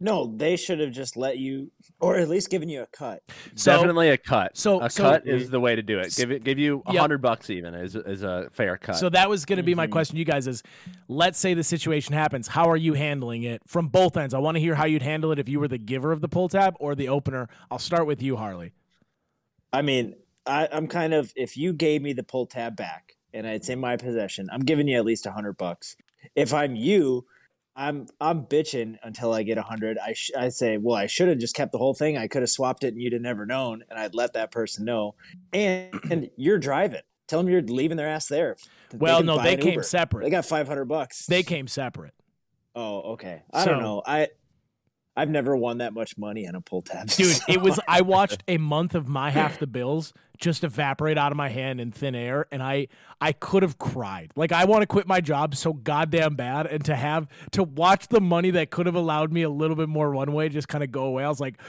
No, 0.00 0.32
they 0.36 0.56
should 0.56 0.78
have 0.78 0.92
just 0.92 1.16
let 1.16 1.38
you, 1.38 1.72
or 2.00 2.16
at 2.16 2.28
least 2.28 2.50
given 2.50 2.68
you 2.68 2.82
a 2.82 2.86
cut. 2.86 3.22
So 3.56 3.72
Definitely 3.72 4.10
a 4.10 4.16
cut. 4.16 4.56
so- 4.56 4.80
a 4.80 4.88
so- 4.88 5.02
cut 5.02 5.26
is 5.26 5.50
the 5.50 5.58
way 5.58 5.74
to 5.74 5.82
do 5.82 5.98
it. 5.98 6.14
Give 6.16 6.30
it, 6.30 6.44
give 6.44 6.58
you 6.58 6.82
a 6.86 6.92
Yep. 6.92 7.00
hundred 7.00 7.22
bucks 7.22 7.50
even 7.50 7.74
is 7.74 7.96
is 7.96 8.22
a 8.22 8.48
fair 8.52 8.76
cut. 8.76 8.96
So 8.96 9.08
that 9.08 9.28
was 9.28 9.44
going 9.44 9.56
to 9.56 9.62
be 9.64 9.74
my 9.74 9.86
mm-hmm. 9.86 9.92
question 9.92 10.14
to 10.14 10.18
you 10.18 10.24
guys 10.24 10.46
is 10.46 10.62
let's 11.08 11.38
say 11.38 11.54
the 11.54 11.64
situation 11.64 12.14
happens. 12.14 12.48
How 12.48 12.70
are 12.70 12.76
you 12.76 12.94
handling 12.94 13.42
it 13.42 13.62
from 13.66 13.88
both 13.88 14.16
ends? 14.16 14.34
I 14.34 14.38
want 14.38 14.54
to 14.56 14.60
hear 14.60 14.76
how 14.76 14.84
you'd 14.84 15.02
handle 15.02 15.32
it 15.32 15.38
if 15.38 15.48
you 15.48 15.58
were 15.58 15.68
the 15.68 15.78
giver 15.78 16.12
of 16.12 16.20
the 16.20 16.28
pull 16.28 16.48
tab 16.48 16.74
or 16.78 16.94
the 16.94 17.08
opener. 17.08 17.48
I'll 17.70 17.78
start 17.80 18.06
with 18.06 18.22
you, 18.22 18.36
Harley. 18.36 18.72
I 19.72 19.82
mean, 19.82 20.14
I, 20.46 20.68
I'm 20.70 20.86
kind 20.86 21.12
of 21.12 21.32
if 21.34 21.56
you 21.56 21.72
gave 21.72 22.02
me 22.02 22.12
the 22.12 22.22
pull 22.22 22.46
tab 22.46 22.76
back 22.76 23.16
and 23.34 23.46
it's 23.46 23.68
in 23.68 23.80
my 23.80 23.96
possession, 23.96 24.48
I'm 24.52 24.60
giving 24.62 24.86
you 24.86 24.96
at 24.96 25.04
least 25.04 25.26
a 25.26 25.32
hundred 25.32 25.58
bucks. 25.58 25.96
If 26.34 26.54
I'm 26.54 26.76
you, 26.76 27.26
I'm 27.78 28.06
I'm 28.20 28.42
bitching 28.44 28.96
until 29.04 29.32
I 29.32 29.44
get 29.44 29.56
a 29.56 29.62
hundred. 29.62 29.96
I 29.98 30.12
sh- 30.12 30.32
I 30.36 30.48
say, 30.48 30.76
well, 30.78 30.96
I 30.96 31.06
should 31.06 31.28
have 31.28 31.38
just 31.38 31.54
kept 31.54 31.70
the 31.72 31.78
whole 31.78 31.94
thing. 31.94 32.18
I 32.18 32.26
could 32.26 32.42
have 32.42 32.50
swapped 32.50 32.82
it 32.82 32.88
and 32.92 33.00
you'd 33.00 33.12
have 33.12 33.22
never 33.22 33.46
known, 33.46 33.84
and 33.88 33.98
I'd 33.98 34.14
let 34.14 34.32
that 34.34 34.50
person 34.50 34.84
know. 34.84 35.14
And 35.52 35.94
and 36.10 36.30
you're 36.36 36.58
driving. 36.58 37.02
Tell 37.28 37.40
them 37.40 37.48
you're 37.50 37.62
leaving 37.62 37.96
their 37.96 38.08
ass 38.08 38.26
there. 38.26 38.56
Well, 38.94 39.22
no, 39.22 39.40
they 39.40 39.56
came 39.56 39.72
Uber. 39.74 39.82
separate. 39.84 40.24
They 40.24 40.30
got 40.30 40.44
five 40.44 40.66
hundred 40.66 40.86
bucks. 40.86 41.26
They 41.26 41.42
came 41.44 41.68
separate. 41.68 42.14
Oh, 42.74 43.12
okay. 43.12 43.42
I 43.52 43.64
So- 43.64 43.70
don't 43.70 43.82
know. 43.82 44.02
I 44.04 44.28
I've 45.18 45.30
never 45.30 45.56
won 45.56 45.78
that 45.78 45.92
much 45.92 46.16
money 46.16 46.44
in 46.44 46.54
a 46.54 46.60
pull 46.60 46.80
tab. 46.82 47.08
Dude, 47.16 47.36
so- 47.36 47.44
it 47.48 47.60
was 47.60 47.80
I 47.88 48.00
watched 48.02 48.44
a 48.46 48.56
month 48.58 48.94
of 48.94 49.08
my 49.08 49.30
half 49.30 49.58
the 49.58 49.66
bills 49.66 50.12
just 50.38 50.62
evaporate 50.62 51.18
out 51.18 51.32
of 51.32 51.36
my 51.36 51.48
hand 51.48 51.80
in 51.80 51.90
thin 51.90 52.14
air 52.14 52.46
and 52.52 52.62
I 52.62 52.86
I 53.20 53.32
could 53.32 53.64
have 53.64 53.78
cried. 53.78 54.30
Like 54.36 54.52
I 54.52 54.64
want 54.64 54.82
to 54.82 54.86
quit 54.86 55.08
my 55.08 55.20
job 55.20 55.56
so 55.56 55.72
goddamn 55.72 56.36
bad 56.36 56.66
and 56.68 56.84
to 56.84 56.94
have 56.94 57.26
to 57.52 57.64
watch 57.64 58.06
the 58.06 58.20
money 58.20 58.52
that 58.52 58.70
could 58.70 58.86
have 58.86 58.94
allowed 58.94 59.32
me 59.32 59.42
a 59.42 59.50
little 59.50 59.74
bit 59.74 59.88
more 59.88 60.08
runway 60.08 60.48
just 60.48 60.68
kind 60.68 60.84
of 60.84 60.92
go 60.92 61.02
away. 61.02 61.24
I 61.24 61.28
was 61.28 61.40
like 61.40 61.60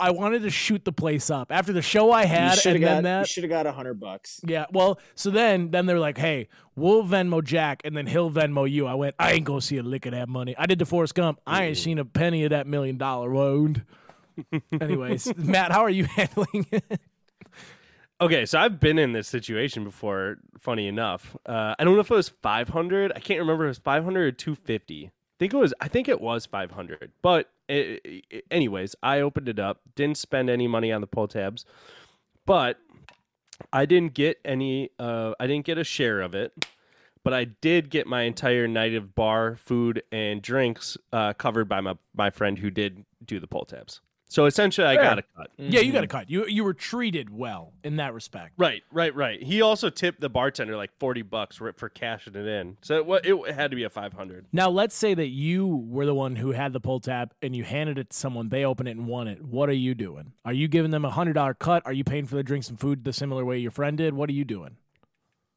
I 0.00 0.10
wanted 0.10 0.42
to 0.42 0.50
shoot 0.50 0.84
the 0.84 0.92
place 0.92 1.30
up. 1.30 1.52
After 1.52 1.72
the 1.72 1.82
show 1.82 2.10
I 2.10 2.24
had 2.24 2.58
should 2.58 2.74
and 2.76 2.82
have 2.82 3.02
then 3.02 3.02
got 3.02 3.08
you 3.08 3.22
that 3.22 3.28
should 3.28 3.44
have 3.44 3.50
got 3.50 3.66
a 3.66 3.72
hundred 3.72 4.00
bucks. 4.00 4.40
Yeah, 4.44 4.66
well, 4.72 4.98
so 5.14 5.30
then 5.30 5.70
then 5.70 5.86
they're 5.86 6.00
like, 6.00 6.18
"Hey, 6.18 6.48
we'll 6.74 7.04
Venmo 7.04 7.44
Jack, 7.44 7.82
and 7.84 7.96
then 7.96 8.06
he'll 8.06 8.30
Venmo 8.30 8.70
you." 8.70 8.86
I 8.86 8.94
went, 8.94 9.14
"I 9.18 9.32
ain't 9.32 9.44
gonna 9.44 9.60
see 9.60 9.76
a 9.76 9.82
lick 9.82 10.06
of 10.06 10.12
that 10.12 10.28
money." 10.28 10.54
I 10.58 10.66
did 10.66 10.78
the 10.78 10.86
Forrest 10.86 11.14
Gump. 11.14 11.40
I 11.46 11.64
ain't 11.64 11.76
seen 11.76 11.98
a 11.98 12.04
penny 12.04 12.44
of 12.44 12.50
that 12.50 12.66
million 12.66 12.96
dollar 12.96 13.30
wound. 13.30 13.84
Anyways, 14.80 15.36
Matt, 15.36 15.72
how 15.72 15.82
are 15.82 15.90
you 15.90 16.04
handling 16.16 16.66
it? 16.70 17.00
Okay, 18.20 18.44
so 18.44 18.58
I've 18.58 18.78
been 18.78 18.98
in 18.98 19.12
this 19.12 19.28
situation 19.28 19.84
before. 19.84 20.38
Funny 20.58 20.88
enough, 20.88 21.36
uh, 21.46 21.74
I 21.78 21.84
don't 21.84 21.94
know 21.94 22.00
if 22.00 22.10
it 22.10 22.14
was 22.14 22.28
500. 22.28 23.12
I 23.16 23.20
can't 23.20 23.40
remember 23.40 23.64
if 23.64 23.68
it 23.68 23.70
was 23.70 23.78
500 23.78 24.20
or 24.20 24.32
250. 24.32 25.06
I 25.06 25.10
think 25.38 25.54
it 25.54 25.56
was. 25.56 25.72
I 25.80 25.88
think 25.88 26.08
it 26.08 26.20
was 26.20 26.44
500. 26.44 27.12
But 27.22 27.50
i 27.70 28.00
i 28.06 28.42
anyways, 28.50 28.96
I 29.02 29.20
opened 29.20 29.48
it 29.48 29.58
up. 29.58 29.80
Didn't 29.94 30.18
spend 30.18 30.50
any 30.50 30.68
money 30.68 30.92
on 30.92 31.00
the 31.00 31.06
pull 31.06 31.28
tabs, 31.28 31.64
but 32.46 32.78
I 33.72 33.86
didn't 33.86 34.14
get 34.14 34.38
any. 34.44 34.90
Uh, 34.98 35.34
I 35.38 35.46
didn't 35.46 35.66
get 35.66 35.78
a 35.78 35.84
share 35.84 36.20
of 36.20 36.34
it. 36.34 36.52
But 37.22 37.34
I 37.34 37.44
did 37.44 37.90
get 37.90 38.06
my 38.06 38.22
entire 38.22 38.66
night 38.66 38.94
of 38.94 39.14
bar 39.14 39.56
food 39.56 40.02
and 40.10 40.40
drinks 40.40 40.96
uh, 41.12 41.34
covered 41.34 41.68
by 41.68 41.80
my 41.80 41.96
my 42.16 42.30
friend 42.30 42.58
who 42.58 42.70
did 42.70 43.04
do 43.24 43.38
the 43.38 43.46
pull 43.46 43.66
tabs. 43.66 44.00
So 44.30 44.46
essentially, 44.46 44.86
I 44.86 44.94
got 44.94 45.18
a 45.18 45.22
cut. 45.36 45.50
Yeah, 45.56 45.80
you 45.80 45.92
got 45.92 46.04
a 46.04 46.06
mm-hmm. 46.06 46.18
cut. 46.18 46.30
You 46.30 46.46
you 46.46 46.62
were 46.62 46.72
treated 46.72 47.30
well 47.30 47.72
in 47.82 47.96
that 47.96 48.14
respect. 48.14 48.52
Right, 48.56 48.84
right, 48.92 49.12
right. 49.12 49.42
He 49.42 49.60
also 49.60 49.90
tipped 49.90 50.20
the 50.20 50.28
bartender 50.28 50.76
like 50.76 50.90
forty 51.00 51.22
bucks 51.22 51.56
for, 51.56 51.72
for 51.72 51.88
cashing 51.88 52.36
it 52.36 52.46
in. 52.46 52.76
So 52.80 53.14
it, 53.14 53.26
it 53.26 53.54
had 53.54 53.72
to 53.72 53.76
be 53.76 53.82
a 53.82 53.90
five 53.90 54.12
hundred. 54.12 54.46
Now, 54.52 54.70
let's 54.70 54.94
say 54.94 55.14
that 55.14 55.30
you 55.30 55.66
were 55.66 56.06
the 56.06 56.14
one 56.14 56.36
who 56.36 56.52
had 56.52 56.72
the 56.72 56.78
pull 56.78 57.00
tab 57.00 57.34
and 57.42 57.56
you 57.56 57.64
handed 57.64 57.98
it 57.98 58.10
to 58.10 58.16
someone, 58.16 58.50
they 58.50 58.64
open 58.64 58.86
it 58.86 58.92
and 58.92 59.08
won 59.08 59.26
it. 59.26 59.42
What 59.42 59.68
are 59.68 59.72
you 59.72 59.96
doing? 59.96 60.32
Are 60.44 60.52
you 60.52 60.68
giving 60.68 60.92
them 60.92 61.04
a 61.04 61.10
hundred 61.10 61.32
dollar 61.32 61.54
cut? 61.54 61.82
Are 61.84 61.92
you 61.92 62.04
paying 62.04 62.26
for 62.26 62.36
the 62.36 62.44
drinks 62.44 62.68
and 62.68 62.78
food 62.78 63.02
the 63.02 63.12
similar 63.12 63.44
way 63.44 63.58
your 63.58 63.72
friend 63.72 63.98
did? 63.98 64.14
What 64.14 64.30
are 64.30 64.34
you 64.34 64.44
doing? 64.44 64.76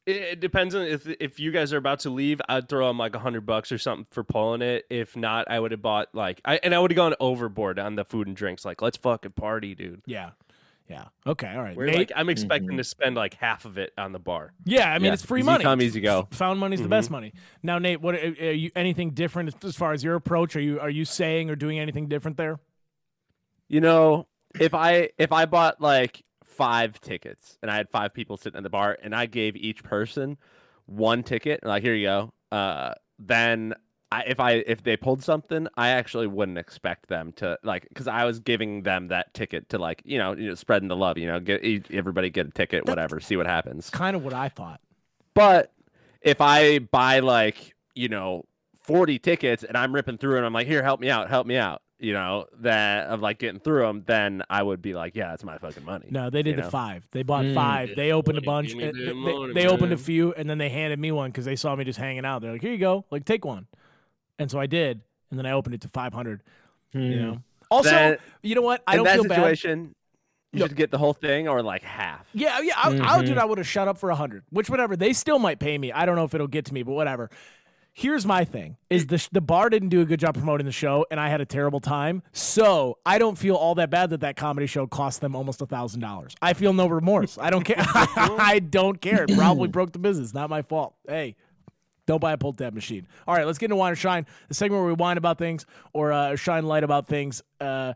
It, 0.06 0.16
it 0.18 0.40
depends 0.40 0.76
on 0.76 0.82
if 0.84 1.08
if 1.20 1.40
you 1.40 1.52
guys 1.52 1.72
are 1.74 1.78
about 1.78 2.00
to 2.02 2.10
leave. 2.10 2.42
I'd 2.50 2.68
throw 2.68 2.90
him 2.90 2.98
like 2.98 3.16
a 3.16 3.20
hundred 3.20 3.46
bucks 3.46 3.72
or 3.72 3.78
something 3.78 4.06
for 4.12 4.24
pulling 4.24 4.62
it. 4.62 4.86
If 4.90 5.16
not, 5.16 5.50
I 5.50 5.60
would 5.60 5.72
have 5.72 5.82
bought 5.82 6.10
like 6.14 6.42
I 6.44 6.58
and 6.62 6.76
I 6.76 6.80
would 6.80 6.92
have 6.92 6.96
gone 6.98 7.16
overboard 7.20 7.80
on 7.80 7.96
the 7.96 8.04
food 8.04 8.28
and 8.28 8.36
drinks. 8.36 8.66
Like 8.66 8.82
let's 8.82 8.98
fucking 8.98 9.32
party, 9.32 9.76
dude. 9.76 10.02
Yeah, 10.06 10.32
yeah. 10.90 11.06
Okay, 11.26 11.48
all 11.56 11.62
right. 11.62 11.78
Nate? 11.78 11.96
like 11.96 12.12
I'm 12.16 12.28
expecting 12.28 12.76
to 12.76 12.84
spend 12.84 13.16
like 13.16 13.36
half 13.36 13.64
of 13.64 13.78
it 13.78 13.94
on 13.98 14.12
the 14.12 14.20
bar. 14.20 14.52
Yeah, 14.66 14.92
I 14.92 15.00
mean 15.00 15.06
Yeah, 15.06 15.14
it's 15.14 15.24
free 15.26 15.40
easy 15.40 15.46
money. 15.46 15.64
come, 15.64 15.82
easy 15.82 16.02
go. 16.02 16.28
Found 16.32 16.60
money's 16.60 16.80
the 16.80 16.84
Mm-hmm. 16.84 16.90
best 16.90 17.10
money. 17.10 17.34
Now, 17.64 17.80
Nate, 17.80 18.02
what 18.02 18.16
are, 18.16 18.28
are 18.42 18.52
you 18.52 18.72
anything 18.76 19.12
different 19.12 19.56
as- 19.56 19.70
as 19.70 19.76
far 19.78 19.94
as 19.94 20.04
your 20.04 20.16
approach? 20.16 20.58
Are 20.58 20.62
you 20.62 20.82
are 20.82 20.90
you 20.90 21.06
saying 21.06 21.50
or 21.50 21.56
doing 21.56 21.80
anything 21.80 22.10
different 22.10 22.36
there? 22.36 22.60
You 23.70 23.80
know, 23.80 24.28
if 24.60 24.74
I 24.74 25.12
if 25.18 25.32
I 25.32 25.46
bought 25.46 25.80
like 25.82 26.22
five 26.54 27.00
tickets 27.02 27.58
and 27.62 27.70
I 27.70 27.76
had 27.76 27.90
five 27.90 28.14
people 28.14 28.38
sitting 28.38 28.58
at 28.58 28.64
the 28.64 28.70
bar 28.70 28.98
and 29.02 29.16
I 29.16 29.26
gave 29.26 29.56
each 29.56 29.84
person 29.84 30.38
one 30.86 31.24
ticket 31.24 31.60
and 31.62 31.70
like 31.70 31.84
here 31.84 31.96
you 31.96 32.08
go, 32.08 32.34
uh, 32.52 32.94
then 33.20 33.74
I, 34.12 34.24
if 34.28 34.40
I 34.40 34.52
if 34.52 34.84
they 34.84 34.96
pulled 34.96 35.24
something, 35.24 35.68
I 35.76 35.90
actually 35.90 36.28
wouldn't 36.28 36.60
expect 36.60 37.08
them 37.08 37.32
to 37.38 37.58
like 37.64 37.88
because 37.90 38.08
I 38.08 38.26
was 38.26 38.40
giving 38.40 38.84
them 38.84 39.08
that 39.08 39.34
ticket 39.34 39.70
to 39.70 39.80
like 39.80 40.04
you 40.06 40.20
know, 40.20 40.36
you 40.36 40.50
know 40.50 40.56
spreading 40.56 40.88
the 40.88 40.96
love. 40.96 41.18
You 41.18 41.28
know, 41.28 41.40
get 41.40 41.64
everybody 41.92 42.30
get 42.30 42.46
a 42.46 42.52
ticket, 42.52 42.86
whatever, 42.86 43.20
see 43.20 43.38
what 43.38 43.48
happens. 43.48 43.90
Kind 43.90 44.16
of 44.16 44.24
what 44.24 44.34
I 44.34 44.50
thought. 44.50 44.82
But 45.34 45.74
if 46.22 46.42
I 46.42 46.78
buy 46.78 47.22
like, 47.22 47.74
you 47.96 48.08
know, 48.08 48.46
40 48.82 49.18
tickets 49.18 49.64
and 49.64 49.76
I'm 49.76 49.96
ripping 49.96 50.20
through 50.20 50.38
and 50.38 50.46
I'm 50.46 50.54
like, 50.54 50.68
here, 50.68 50.84
help 50.84 51.00
me 51.00 51.10
out, 51.10 51.30
help 51.30 51.48
me 51.48 51.58
out, 51.58 51.82
you 52.04 52.14
know, 52.14 52.46
that 52.60 53.08
of 53.08 53.22
like 53.22 53.40
getting 53.40 53.60
through 53.62 53.82
them, 53.84 54.04
then 54.06 54.44
I 54.50 54.62
would 54.62 54.82
be 54.82 54.94
like, 54.94 55.16
yeah, 55.16 55.30
that's 55.30 55.44
my 55.44 55.58
fucking 55.58 55.86
money. 55.86 56.08
No, 56.12 56.30
they 56.30 56.44
did 56.44 56.52
You 56.52 56.56
the 56.58 56.62
know? 56.64 56.70
five. 56.70 57.08
They 57.12 57.24
bought 57.24 57.46
Mm. 57.46 57.56
five. 57.56 57.96
They 57.96 58.12
opened 58.12 58.38
a 58.38 58.42
bunch. 58.42 58.76
me 58.76 58.92
They, 58.92 59.14
money, 59.14 59.54
they 59.54 59.68
opened 59.68 59.94
a 59.94 59.98
few, 59.98 60.34
and 60.34 60.50
then 60.50 60.58
they 60.58 60.70
handed 60.70 61.00
me 61.00 61.12
one 61.12 61.32
because 61.32 61.46
they 61.46 61.56
saw 61.56 61.76
me 61.76 61.86
just 61.86 61.98
hanging 61.98 62.26
out. 62.26 62.42
They're 62.42 62.52
like, 62.52 62.62
"Here 62.62 62.72
you 62.74 62.78
go, 62.78 63.06
like 63.10 63.24
take 63.26 63.46
one," 63.46 63.68
and 64.38 64.52
so 64.52 64.60
I 64.60 64.66
did, 64.68 65.02
and 65.32 65.40
then 65.40 65.46
I 65.46 65.52
opened 65.54 65.76
it 65.76 65.82
to 65.82 65.88
five 65.88 66.14
hundred. 66.14 66.44
You 66.92 67.16
know. 67.22 67.42
Also, 67.72 67.90
Then- 67.90 68.18
you 68.44 68.54
know 68.54 68.62
what? 68.62 68.84
I 68.86 68.96
don't 68.98 69.06
that 69.06 69.16
feel 69.16 69.24
bad. 69.24 69.36
situation, 69.38 69.96
you 70.52 70.60
No. 70.60 70.68
should 70.68 70.76
get 70.78 70.92
the 70.92 70.98
whole 71.00 71.14
thing 71.14 71.48
or 71.48 71.64
like 71.64 71.82
half. 71.82 72.28
Yeah, 72.34 72.60
yeah. 72.62 72.74
I, 72.78 73.18
I 73.18 73.24
dude, 73.24 73.38
I 73.40 73.46
would 73.46 73.58
have 73.58 73.66
shut 73.68 73.88
up 73.88 73.98
for 73.98 74.12
a 74.12 74.16
hundred. 74.16 74.44
Which, 74.52 74.70
whatever. 74.70 74.96
They 74.96 75.14
still 75.14 75.40
might 75.40 75.58
pay 75.60 75.76
me. 75.78 75.92
I 75.92 76.06
don't 76.06 76.16
know 76.16 76.26
if 76.26 76.36
it'll 76.36 76.46
get 76.48 76.66
to 76.66 76.74
me, 76.74 76.84
but 76.84 76.92
whatever. 76.92 77.32
Here's 77.96 78.26
my 78.26 78.44
thing: 78.44 78.78
is 78.90 79.06
the 79.08 79.26
the 79.32 79.40
bar 79.42 79.70
didn't 79.70 79.90
do 79.90 80.02
a 80.02 80.06
good 80.06 80.20
job 80.20 80.34
promoting 80.34 80.66
the 80.66 80.72
show, 80.72 81.06
and 81.12 81.20
I 81.20 81.30
had 81.30 81.42
a 81.42 81.46
terrible 81.46 81.80
time. 81.80 82.24
So 82.32 82.98
I 83.06 83.20
don't 83.20 83.38
feel 83.38 83.56
all 83.56 83.76
that 83.76 83.92
bad 83.92 84.10
that 84.10 84.22
that 84.22 84.36
comedy 84.36 84.66
show 84.66 84.88
cost 84.88 85.22
them 85.22 85.36
almost 85.36 85.62
a 85.62 85.68
thousand 85.68 86.02
dollars. 86.02 86.36
I 86.42 86.54
feel 86.54 86.74
no 86.74 86.88
remorse. 86.88 87.38
I 87.38 87.52
don't 87.52 87.64
care. 87.64 87.76
I 87.88 88.60
don't 88.60 89.00
care. 89.00 89.26
It 89.26 89.36
probably 89.38 89.68
broke 89.68 89.92
the 89.92 90.00
business. 90.00 90.34
Not 90.34 90.50
my 90.50 90.64
fault. 90.64 90.96
Hey. 91.08 91.36
Don't 92.06 92.20
buy 92.20 92.34
a 92.34 92.38
pull 92.38 92.52
tab 92.52 92.74
machine. 92.74 93.08
All 93.26 93.34
right, 93.34 93.46
let's 93.46 93.58
get 93.58 93.68
into 93.68 93.78
wine 93.78 93.94
or 93.94 93.96
shine. 93.96 94.26
The 94.50 94.56
segment 94.56 94.82
where 94.82 94.88
we 94.90 94.94
whine 94.94 95.18
about 95.18 95.38
things 95.38 95.66
or 95.94 96.12
uh, 96.12 96.36
shine 96.36 96.66
light 96.66 96.84
about 96.84 97.08
things. 97.08 97.42
Uh, 97.62 97.94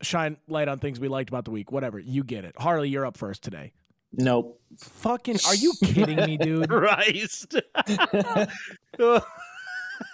shine 0.00 0.38
light 0.48 0.68
on 0.68 0.78
things 0.78 0.98
we 0.98 1.08
liked 1.08 1.28
about 1.28 1.44
the 1.44 1.50
week. 1.50 1.70
Whatever. 1.70 1.98
You 1.98 2.24
get 2.24 2.46
it. 2.46 2.54
Harley, 2.56 2.88
you're 2.88 3.04
up 3.04 3.18
first 3.18 3.42
today. 3.42 3.72
Nope. 4.14 4.60
Fucking, 4.78 5.38
are 5.46 5.54
you 5.54 5.72
kidding 5.84 6.16
me, 6.16 6.36
dude? 6.36 6.70
All 6.70 6.78
Christ. 6.80 7.60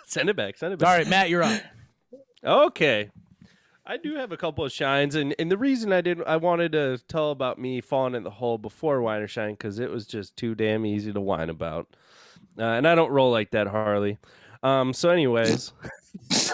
send 0.06 0.28
it 0.28 0.37
back. 0.37 0.58
Send 0.58 0.72
it 0.74 0.78
back. 0.78 0.88
All 0.88 0.96
right, 0.96 1.08
Matt, 1.08 1.30
you're 1.30 1.42
up. 1.42 1.61
Okay. 2.44 3.11
I 3.87 3.96
do 3.96 4.16
have 4.16 4.32
a 4.32 4.37
couple 4.37 4.64
of 4.64 4.72
shines, 4.72 5.14
and, 5.14 5.34
and 5.38 5.50
the 5.50 5.56
reason 5.56 5.94
I 5.94 6.02
didn't, 6.02 6.28
I 6.28 6.37
wanted 6.37 6.72
to 6.72 6.98
tell 7.08 7.30
about 7.30 7.58
me 7.58 7.80
falling 7.80 8.14
in 8.14 8.22
the 8.22 8.30
hole 8.30 8.58
before 8.58 9.00
Wine 9.00 9.22
or 9.22 9.28
Shine 9.28 9.52
because 9.52 9.78
it 9.78 9.90
was 9.90 10.06
just 10.06 10.37
too 10.37 10.54
damn 10.54 10.84
easy 10.84 11.11
to 11.11 11.20
whine 11.22 11.48
about, 11.48 11.88
uh, 12.58 12.64
and 12.64 12.87
I 12.87 12.94
don't 12.94 13.11
roll 13.11 13.30
like 13.30 13.52
that, 13.52 13.66
Harley. 13.66 14.18
Um, 14.62 14.92
so, 14.92 15.08
anyways, 15.08 15.72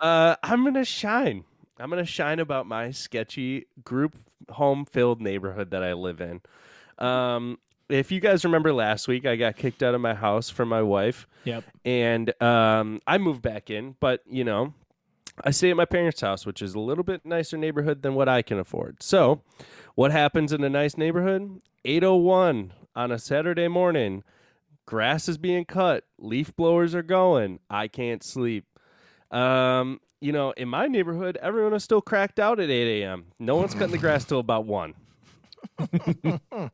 uh, 0.00 0.36
I'm 0.44 0.64
gonna 0.64 0.84
shine. 0.84 1.42
I'm 1.80 1.90
gonna 1.90 2.04
shine 2.04 2.38
about 2.38 2.66
my 2.66 2.92
sketchy 2.92 3.66
group 3.82 4.14
home 4.50 4.84
filled 4.84 5.20
neighborhood 5.20 5.70
that 5.70 5.82
I 5.82 5.92
live 5.92 6.20
in. 6.20 6.40
Um, 6.98 7.58
if 7.88 8.10
you 8.10 8.20
guys 8.20 8.44
remember 8.44 8.72
last 8.72 9.08
week, 9.08 9.26
I 9.26 9.36
got 9.36 9.56
kicked 9.56 9.82
out 9.82 9.94
of 9.94 10.00
my 10.00 10.14
house 10.14 10.48
from 10.48 10.68
my 10.68 10.82
wife 10.82 11.26
Yep. 11.44 11.64
and 11.84 12.42
um, 12.42 13.00
I 13.06 13.18
moved 13.18 13.42
back 13.42 13.68
in. 13.70 13.96
But 14.00 14.22
you 14.28 14.42
know, 14.44 14.72
I 15.42 15.50
stay 15.50 15.70
at 15.70 15.76
my 15.76 15.84
parents' 15.84 16.20
house, 16.22 16.46
which 16.46 16.62
is 16.62 16.74
a 16.74 16.80
little 16.80 17.04
bit 17.04 17.26
nicer 17.26 17.58
neighborhood 17.58 18.02
than 18.02 18.14
what 18.14 18.28
I 18.28 18.40
can 18.42 18.58
afford. 18.58 19.02
So, 19.02 19.42
what 19.96 20.12
happens 20.12 20.52
in 20.52 20.62
a 20.64 20.70
nice 20.70 20.96
neighborhood? 20.96 21.60
801 21.84 22.72
on 22.96 23.12
a 23.12 23.18
Saturday 23.18 23.68
morning. 23.68 24.22
Grass 24.86 25.28
is 25.28 25.36
being 25.38 25.64
cut. 25.64 26.04
Leaf 26.18 26.54
blowers 26.56 26.94
are 26.94 27.02
going. 27.02 27.58
I 27.68 27.88
can't 27.88 28.22
sleep. 28.22 28.64
Um, 29.30 30.00
you 30.24 30.32
know, 30.32 30.52
in 30.52 30.68
my 30.68 30.86
neighborhood, 30.86 31.36
everyone 31.42 31.74
is 31.74 31.84
still 31.84 32.00
cracked 32.00 32.40
out 32.40 32.58
at 32.58 32.70
8 32.70 33.02
a.m. 33.02 33.26
No 33.38 33.56
one's 33.56 33.74
cutting 33.74 33.90
the 33.90 33.98
grass 33.98 34.24
till 34.24 34.38
about 34.38 34.64
one. 34.64 34.94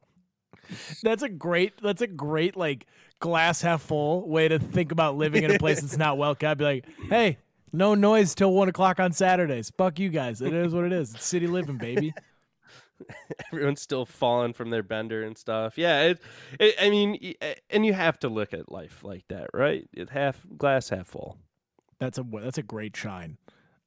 That's 1.02 1.24
a 1.24 1.28
great. 1.28 1.72
That's 1.82 2.00
a 2.00 2.06
great 2.06 2.56
like 2.56 2.86
glass 3.18 3.60
half 3.60 3.82
full 3.82 4.28
way 4.28 4.46
to 4.46 4.60
think 4.60 4.92
about 4.92 5.16
living 5.16 5.42
in 5.42 5.50
a 5.50 5.58
place 5.58 5.80
that's 5.80 5.96
not 5.96 6.16
well 6.16 6.36
kept. 6.36 6.58
Be 6.58 6.64
like, 6.64 6.84
hey, 7.08 7.38
no 7.72 7.96
noise 7.96 8.36
till 8.36 8.52
one 8.52 8.68
o'clock 8.68 9.00
on 9.00 9.12
Saturdays. 9.12 9.70
Fuck 9.76 9.98
you 9.98 10.10
guys. 10.10 10.40
It 10.40 10.52
is 10.52 10.72
what 10.72 10.84
it 10.84 10.92
is. 10.92 11.14
It's 11.14 11.26
city 11.26 11.48
living, 11.48 11.76
baby. 11.76 12.14
Everyone's 13.52 13.80
still 13.80 14.04
falling 14.06 14.52
from 14.52 14.70
their 14.70 14.84
bender 14.84 15.24
and 15.24 15.36
stuff. 15.36 15.76
Yeah, 15.76 16.02
it, 16.02 16.22
it, 16.60 16.74
I 16.80 16.88
mean, 16.90 17.18
y- 17.20 17.34
eh, 17.40 17.54
and 17.70 17.84
you 17.84 17.94
have 17.94 18.18
to 18.20 18.28
look 18.28 18.54
at 18.54 18.70
life 18.70 19.02
like 19.02 19.24
that, 19.28 19.48
right? 19.52 19.88
It 19.92 20.10
half 20.10 20.40
glass 20.56 20.90
half 20.90 21.08
full. 21.08 21.36
That's 22.00 22.18
a 22.18 22.24
that's 22.42 22.58
a 22.58 22.62
great 22.62 22.96
shine. 22.96 23.36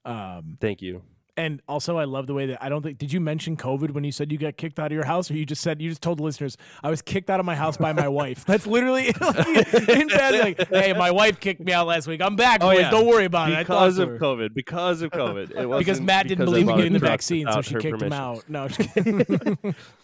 Um, 0.05 0.57
Thank 0.61 0.81
you. 0.81 1.01
and 1.35 1.61
also, 1.67 1.97
I 1.97 2.03
love 2.03 2.27
the 2.27 2.33
way 2.35 2.45
that 2.47 2.61
I 2.61 2.69
don't 2.69 2.83
think. 2.83 2.97
Did 2.99 3.11
you 3.11 3.19
mention 3.19 3.57
COVID 3.57 3.89
when 3.91 4.03
you 4.03 4.11
said 4.11 4.31
you 4.31 4.37
got 4.37 4.55
kicked 4.55 4.77
out 4.79 4.87
of 4.87 4.91
your 4.91 5.05
house, 5.05 5.31
or 5.31 5.33
you 5.33 5.45
just 5.47 5.61
said 5.63 5.81
you 5.81 5.89
just 5.89 6.01
told 6.03 6.19
the 6.19 6.23
listeners 6.23 6.55
I 6.83 6.89
was 6.91 7.01
kicked 7.01 7.29
out 7.31 7.39
of 7.39 7.45
my 7.47 7.55
house 7.55 7.75
by 7.77 7.91
my 7.93 8.07
wife? 8.21 8.45
That's 8.45 8.67
literally 8.67 9.11
like, 9.21 9.73
in 9.89 10.07
bed. 10.09 10.39
Like, 10.59 10.67
hey, 10.69 10.93
my 10.93 11.09
wife 11.09 11.39
kicked 11.39 11.61
me 11.61 11.73
out 11.73 11.87
last 11.87 12.05
week. 12.07 12.21
I'm 12.21 12.35
back, 12.35 12.59
Oh, 12.61 12.67
boys. 12.69 12.81
yeah. 12.81 12.91
Don't 12.91 13.07
worry 13.07 13.25
about 13.25 13.49
it. 13.51 13.55
I 13.55 13.63
Because 13.63 13.97
of. 13.97 14.09
COVID. 14.09 14.53
Because 14.53 15.01
of 15.01 15.09
COVID. 15.11 15.43
It 15.43 15.47
because 15.55 15.67
wasn't 15.67 16.05
Matt 16.05 16.27
didn't 16.27 16.45
because 16.45 16.51
believe 16.53 16.69
in 16.69 16.75
getting 16.75 16.93
the 16.93 16.99
vaccine, 16.99 17.47
so 17.51 17.61
she 17.61 17.75
kicked 17.75 18.01
him 18.01 18.13
out. 18.13 18.43
No, 18.47 18.67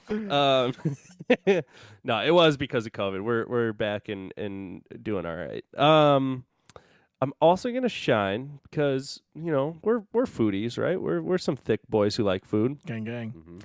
um, 0.09 0.73
no, 2.03 2.19
it 2.23 2.31
was 2.33 2.57
because 2.57 2.85
of 2.85 2.91
COVID. 2.93 3.21
We're 3.23 3.45
we're 3.47 3.73
back 3.73 4.09
and 4.09 4.33
and 4.37 4.81
doing 5.03 5.25
all 5.27 5.35
right. 5.35 5.63
Um, 5.77 6.45
I'm 7.21 7.33
also 7.41 7.71
gonna 7.71 7.89
shine 7.89 8.59
because 8.63 9.21
you 9.35 9.51
know 9.51 9.77
we're 9.83 10.03
we're 10.13 10.25
foodies, 10.25 10.77
right? 10.77 10.99
We're 11.01 11.21
we're 11.21 11.37
some 11.37 11.55
thick 11.55 11.81
boys 11.89 12.15
who 12.15 12.23
like 12.23 12.45
food. 12.45 12.79
gang, 12.85 13.03
gang. 13.03 13.63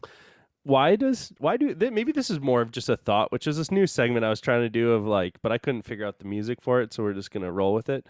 Why 0.65 0.97
does 0.97 1.33
why 1.39 1.57
do 1.57 1.75
th- 1.75 1.93
maybe 1.93 2.11
this 2.11 2.31
is 2.31 2.41
more 2.41 2.63
of 2.63 2.73
just 2.73 2.89
a 2.89 2.97
thought, 2.97 3.31
which 3.31 3.47
is 3.47 3.57
this 3.57 3.71
new 3.71 3.87
segment 3.87 4.25
I 4.25 4.31
was 4.31 4.41
trying 4.41 4.63
to 4.63 4.71
do 4.71 4.93
of 4.93 5.07
like, 5.07 5.41
but 5.43 5.53
I 5.53 5.59
couldn't 5.59 5.83
figure 5.83 6.07
out 6.07 6.19
the 6.19 6.25
music 6.25 6.61
for 6.63 6.81
it, 6.81 6.93
so 6.93 7.03
we're 7.03 7.13
just 7.13 7.31
gonna 7.31 7.53
roll 7.53 7.75
with 7.75 7.89
it. 7.89 8.07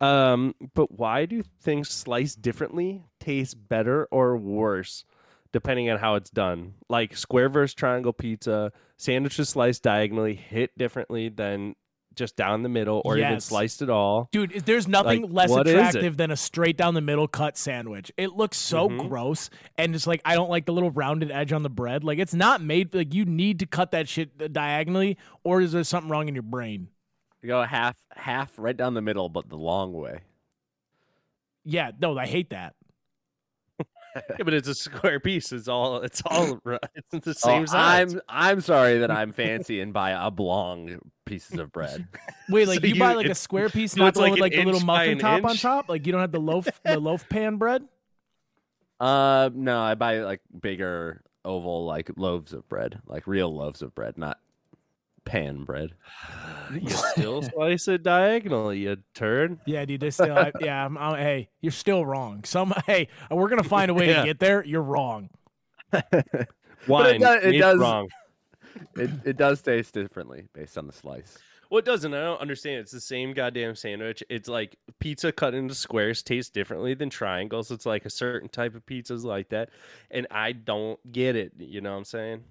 Um, 0.00 0.54
but 0.74 0.90
why 0.92 1.26
do 1.26 1.42
things 1.60 1.90
sliced 1.90 2.40
differently 2.40 3.04
taste 3.20 3.68
better 3.68 4.08
or 4.10 4.36
worse? 4.36 5.04
depending 5.52 5.90
on 5.90 5.98
how 5.98 6.14
it's 6.14 6.30
done. 6.30 6.74
Like 6.88 7.16
square 7.16 7.48
versus 7.48 7.74
triangle 7.74 8.12
pizza, 8.12 8.72
sandwiches 8.96 9.48
sliced 9.48 9.82
diagonally 9.82 10.34
hit 10.34 10.76
differently 10.78 11.28
than 11.28 11.74
just 12.14 12.36
down 12.36 12.62
the 12.62 12.68
middle 12.68 13.00
or 13.04 13.16
even 13.16 13.40
sliced 13.40 13.82
at 13.82 13.90
all. 13.90 14.28
Dude, 14.32 14.50
there's 14.66 14.88
nothing 14.88 15.22
Like, 15.22 15.32
less 15.32 15.50
what 15.50 15.66
is 15.66 15.72
it? 15.74 15.76
attractive 15.78 16.16
than 16.16 16.30
a 16.30 16.36
straight 16.36 16.76
down 16.76 16.94
the 16.94 17.00
middle 17.00 17.28
cut 17.28 17.56
sandwich. 17.56 18.10
It 18.16 18.32
looks 18.32 18.56
so 18.58 18.88
Mhm. 18.88 19.08
gross, 19.08 19.48
and 19.78 19.94
it's 19.94 20.06
like 20.06 20.20
I 20.24 20.34
don't 20.34 20.50
like 20.50 20.66
the 20.66 20.72
little 20.72 20.90
rounded 20.90 21.30
edge 21.30 21.52
on 21.52 21.62
the 21.62 21.70
bread. 21.70 22.04
Like 22.04 22.18
it's 22.18 22.34
not 22.34 22.60
made 22.60 22.94
like 22.94 23.14
you 23.14 23.24
need 23.24 23.58
to 23.60 23.66
cut 23.66 23.92
that 23.92 24.08
shit 24.08 24.52
diagonally, 24.52 25.16
or 25.44 25.60
is 25.60 25.72
there 25.72 25.84
something 25.84 26.10
wrong 26.10 26.28
in 26.28 26.34
your 26.34 26.42
brain? 26.42 26.88
You 27.42 27.46
go 27.48 27.62
half 27.62 27.96
half 28.14 28.52
right 28.58 28.76
down 28.76 28.94
the 28.94 29.00
middle, 29.02 29.28
but 29.28 29.48
the 29.48 29.56
long 29.56 29.92
way. 29.94 30.20
Yeah, 31.64 31.92
no, 32.00 32.16
I 32.18 32.26
hate 32.26 32.50
that. 32.50 32.74
Yeah, 34.16 34.44
but 34.44 34.54
it's 34.54 34.68
a 34.68 34.74
square 34.74 35.20
piece. 35.20 35.52
It's 35.52 35.68
all 35.68 35.98
it's 36.02 36.22
all. 36.26 36.60
It's 36.94 37.10
the 37.10 37.30
Oh, 37.30 37.32
same 37.32 37.66
size. 37.66 38.14
I'm 38.14 38.20
I'm 38.28 38.60
sorry 38.60 38.98
that 38.98 39.10
I'm 39.10 39.32
fancy 39.34 39.80
and 39.80 39.92
buy 39.92 40.14
oblong 40.14 40.98
pieces 41.26 41.58
of 41.58 41.70
bread. 41.72 42.08
Wait, 42.48 42.66
like 42.68 42.80
So 42.80 42.86
you, 42.86 42.94
you- 42.94 43.00
buy 43.00 43.14
like 43.14 43.26
a 43.26 43.34
square 43.34 43.68
piece, 43.68 43.94
not 43.96 44.14
the 44.14 44.20
like 44.20 44.32
with 44.32 44.40
like 44.40 44.52
the 44.52 44.64
little 44.64 44.80
muffin 44.80 45.12
an 45.12 45.18
top 45.18 45.44
on 45.44 45.56
top. 45.56 45.88
Like 45.88 46.06
you 46.06 46.12
don't 46.12 46.20
have 46.20 46.32
the 46.32 46.40
loaf, 46.40 46.68
the 46.84 46.98
loaf 46.98 47.28
pan 47.28 47.56
bread. 47.56 47.86
Uh, 48.98 49.48
no, 49.54 49.80
I 49.80 49.94
buy 49.94 50.18
like 50.20 50.40
bigger 50.60 51.22
oval 51.44 51.86
like 51.86 52.10
loaves 52.16 52.52
of 52.52 52.68
bread, 52.68 53.00
like 53.06 53.26
real 53.26 53.54
loaves 53.54 53.80
of 53.82 53.94
bread, 53.94 54.18
not 54.18 54.38
pan 55.30 55.64
bread. 55.64 55.90
you 56.74 56.90
still 56.90 57.42
slice 57.42 57.86
it 57.88 58.02
diagonally, 58.02 58.80
you 58.80 58.96
turn. 59.14 59.60
Yeah, 59.66 59.84
dude. 59.84 60.00
They 60.00 60.10
still, 60.10 60.36
I, 60.36 60.52
yeah. 60.60 60.84
I'm, 60.84 60.98
I'm- 60.98 61.16
hey, 61.16 61.48
you're 61.60 61.72
still 61.72 62.04
wrong. 62.04 62.44
Some, 62.44 62.74
hey, 62.86 63.08
we're 63.30 63.48
gonna 63.48 63.62
find 63.62 63.90
a 63.90 63.94
way 63.94 64.08
Yeah. 64.08 64.20
to 64.20 64.26
get 64.26 64.38
there. 64.40 64.64
You're 64.64 64.82
wrong. 64.82 65.30
Wine 66.88 67.20
does- 67.20 67.44
it 67.44 67.50
made 67.50 67.58
does- 67.58 67.78
wrong. 67.78 68.08
It 68.96 69.10
it 69.24 69.36
does 69.36 69.60
taste 69.62 69.94
differently 69.94 70.46
based 70.54 70.78
on 70.78 70.86
the 70.86 70.92
slice. 70.92 71.36
Well, 71.70 71.80
it 71.80 71.84
doesn't. 71.84 72.14
I 72.14 72.20
don't 72.20 72.40
understand. 72.40 72.78
It's 72.78 72.92
the 72.92 73.00
same 73.00 73.32
goddamn 73.32 73.74
sandwich. 73.74 74.22
It's 74.30 74.48
like 74.48 74.76
pizza 75.00 75.32
cut 75.32 75.54
into 75.54 75.74
squares 75.74 76.22
tastes 76.22 76.50
differently 76.52 76.94
than 76.94 77.10
triangles. 77.10 77.72
It's 77.72 77.84
like 77.84 78.04
a 78.04 78.10
certain 78.10 78.48
type 78.48 78.76
of 78.76 78.86
pizzas 78.86 79.24
like 79.24 79.48
that, 79.48 79.70
and 80.10 80.28
I 80.30 80.52
don't 80.52 81.00
get 81.10 81.34
it. 81.34 81.52
You 81.58 81.80
know 81.80 81.90
what 81.90 81.98
I'm 81.98 82.04
saying? 82.04 82.44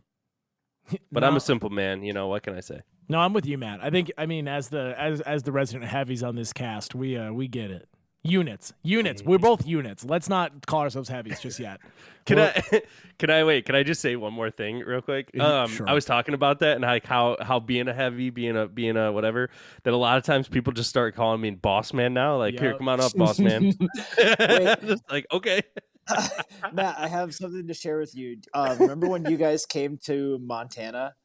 But 1.12 1.24
I'm 1.24 1.36
a 1.36 1.40
simple 1.40 1.70
man. 1.70 2.04
You 2.04 2.14
know 2.14 2.28
what 2.28 2.44
can 2.44 2.56
I 2.56 2.62
say? 2.62 2.82
No, 3.08 3.20
I'm 3.20 3.34
with 3.34 3.46
you, 3.46 3.58
Matt. 3.58 3.84
I 3.84 3.90
think 3.90 4.12
I 4.18 4.26
mean 4.26 4.48
as 4.48 4.70
the 4.70 4.96
as 4.98 5.22
as 5.22 5.44
the 5.44 5.52
resident 5.52 5.86
heavies 5.90 6.24
on 6.24 6.36
this 6.36 6.54
cast, 6.54 6.96
we 6.96 7.18
uh 7.18 7.32
we 7.32 7.48
get 7.48 7.72
it. 7.72 7.88
Units, 8.22 8.74
units. 8.84 9.24
We're 9.24 9.38
both 9.40 9.66
units. 9.66 10.04
Let's 10.04 10.28
not 10.28 10.66
call 10.68 10.82
ourselves 10.82 11.08
heavies 11.08 11.40
just 11.40 11.58
yet. 11.58 11.80
Can 12.26 12.38
We're- 12.38 12.52
I? 12.72 12.82
Can 13.18 13.30
I 13.30 13.44
wait? 13.44 13.66
Can 13.66 13.76
I 13.76 13.84
just 13.84 14.02
say 14.02 14.16
one 14.16 14.34
more 14.34 14.52
thing 14.52 14.80
real 14.80 15.02
quick? 15.02 15.32
Um, 15.40 15.70
sure. 15.70 15.90
I 15.90 15.94
was 15.94 16.06
talking 16.06 16.34
about 16.34 16.60
that 16.60 16.76
and 16.76 16.82
like 16.84 17.06
how 17.06 17.38
how 17.42 17.60
being 17.60 17.88
a 17.88 17.94
heavy, 17.94 18.30
being 18.30 18.56
a 18.58 18.68
being 18.68 18.98
a 18.98 19.12
whatever. 19.12 19.50
That 19.84 19.94
a 19.94 19.98
lot 19.98 20.18
of 20.18 20.24
times 20.24 20.48
people 20.48 20.74
just 20.74 20.90
start 20.90 21.16
calling 21.16 21.42
me 21.42 21.52
boss 21.52 21.94
man 21.94 22.14
now. 22.14 22.38
Like, 22.38 22.60
here, 22.60 22.78
come 22.78 22.88
on 22.90 23.00
up, 23.02 23.14
boss 23.14 23.40
man. 23.40 23.74
just 24.18 25.04
like 25.10 25.26
okay. 25.32 25.62
Matt, 26.74 26.96
I 26.98 27.08
have 27.08 27.34
something 27.34 27.68
to 27.68 27.74
share 27.74 28.00
with 28.00 28.16
you. 28.16 28.38
Uh, 28.54 28.76
remember 28.80 29.08
when 29.08 29.26
you 29.26 29.38
guys 29.38 29.66
came 29.66 29.98
to 30.06 30.40
Montana? 30.40 31.16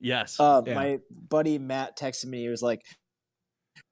Yes. 0.00 0.38
Uh, 0.38 0.62
Yeah. 0.66 0.74
My 0.74 0.98
buddy 1.28 1.58
Matt 1.58 1.96
texted 1.98 2.26
me. 2.26 2.42
He 2.42 2.48
was 2.48 2.62
like, 2.62 2.82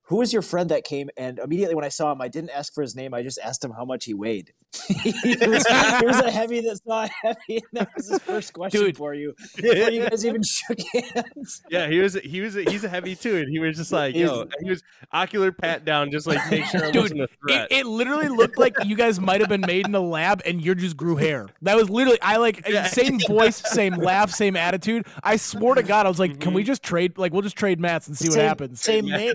"Who 0.08 0.16
was 0.16 0.32
your 0.32 0.42
friend 0.42 0.70
that 0.70 0.84
came?" 0.84 1.08
And 1.16 1.38
immediately 1.38 1.74
when 1.74 1.84
I 1.84 1.88
saw 1.88 2.10
him, 2.12 2.20
I 2.20 2.28
didn't 2.28 2.50
ask 2.50 2.74
for 2.74 2.82
his 2.82 2.96
name. 2.96 3.14
I 3.14 3.22
just 3.22 3.38
asked 3.38 3.64
him 3.64 3.70
how 3.72 3.84
much 3.84 4.04
he 4.06 4.14
weighed. 4.14 4.52
he, 5.02 5.10
was, 5.46 5.66
he 5.66 6.06
was 6.06 6.20
a 6.20 6.30
heavy 6.30 6.60
that 6.60 6.80
saw 6.86 7.04
a 7.04 7.08
heavy, 7.08 7.56
and 7.56 7.62
that 7.72 7.88
was 7.96 8.08
his 8.08 8.18
first 8.20 8.52
question 8.52 8.80
Dude. 8.80 8.96
for 8.96 9.14
you 9.14 9.34
before 9.56 9.90
you 9.90 10.08
guys 10.08 10.24
even 10.24 10.42
shook 10.42 10.78
hands. 10.92 11.62
Yeah, 11.70 11.88
he 11.88 11.98
was 11.98 12.14
he 12.14 12.40
was 12.40 12.54
he's 12.54 12.84
a 12.84 12.88
heavy 12.88 13.16
too, 13.16 13.36
and 13.38 13.48
he 13.48 13.58
was 13.58 13.76
just 13.76 13.90
like, 13.92 14.14
He's- 14.14 14.28
yo, 14.28 14.46
he 14.62 14.70
was 14.70 14.82
ocular 15.12 15.50
pat 15.52 15.84
down, 15.84 16.10
just 16.12 16.26
like 16.26 16.38
make 16.50 16.64
sure 16.66 16.84
I 16.86 16.90
Dude, 16.92 17.02
wasn't 17.02 17.20
a 17.20 17.24
It, 17.24 17.30
threat. 17.48 17.68
it 17.72 17.86
literally 17.86 18.28
looked 18.28 18.58
like 18.58 18.74
you 18.84 18.94
guys 18.96 19.18
might 19.18 19.40
have 19.40 19.48
been 19.48 19.60
made 19.62 19.86
in 19.86 19.92
the 19.92 20.00
lab 20.02 20.40
and 20.46 20.64
you 20.64 20.74
just 20.76 20.96
grew 20.96 21.16
hair. 21.16 21.48
That 21.62 21.76
was 21.76 21.90
literally 21.90 22.20
I 22.22 22.36
like 22.36 22.64
Yeah. 22.68 22.86
same 22.86 23.18
voice, 23.26 23.56
same 23.56 23.94
laugh, 23.94 24.30
same 24.30 24.56
attitude. 24.56 25.06
I 25.24 25.36
swore 25.36 25.74
to 25.74 25.82
God, 25.82 26.06
I 26.06 26.08
was 26.08 26.18
like, 26.20 26.32
can 26.38 26.50
Mm-hmm. 26.50 26.54
we 26.56 26.62
just 26.64 26.82
trade? 26.82 27.18
Like, 27.18 27.32
we'll 27.32 27.42
just 27.42 27.56
trade 27.56 27.80
mats 27.80 28.06
and 28.08 28.16
see 28.16 28.28
what 28.28 28.38
happens. 28.38 28.80
Same 28.80 29.06
Yeah, 29.06 29.16
name. 29.16 29.34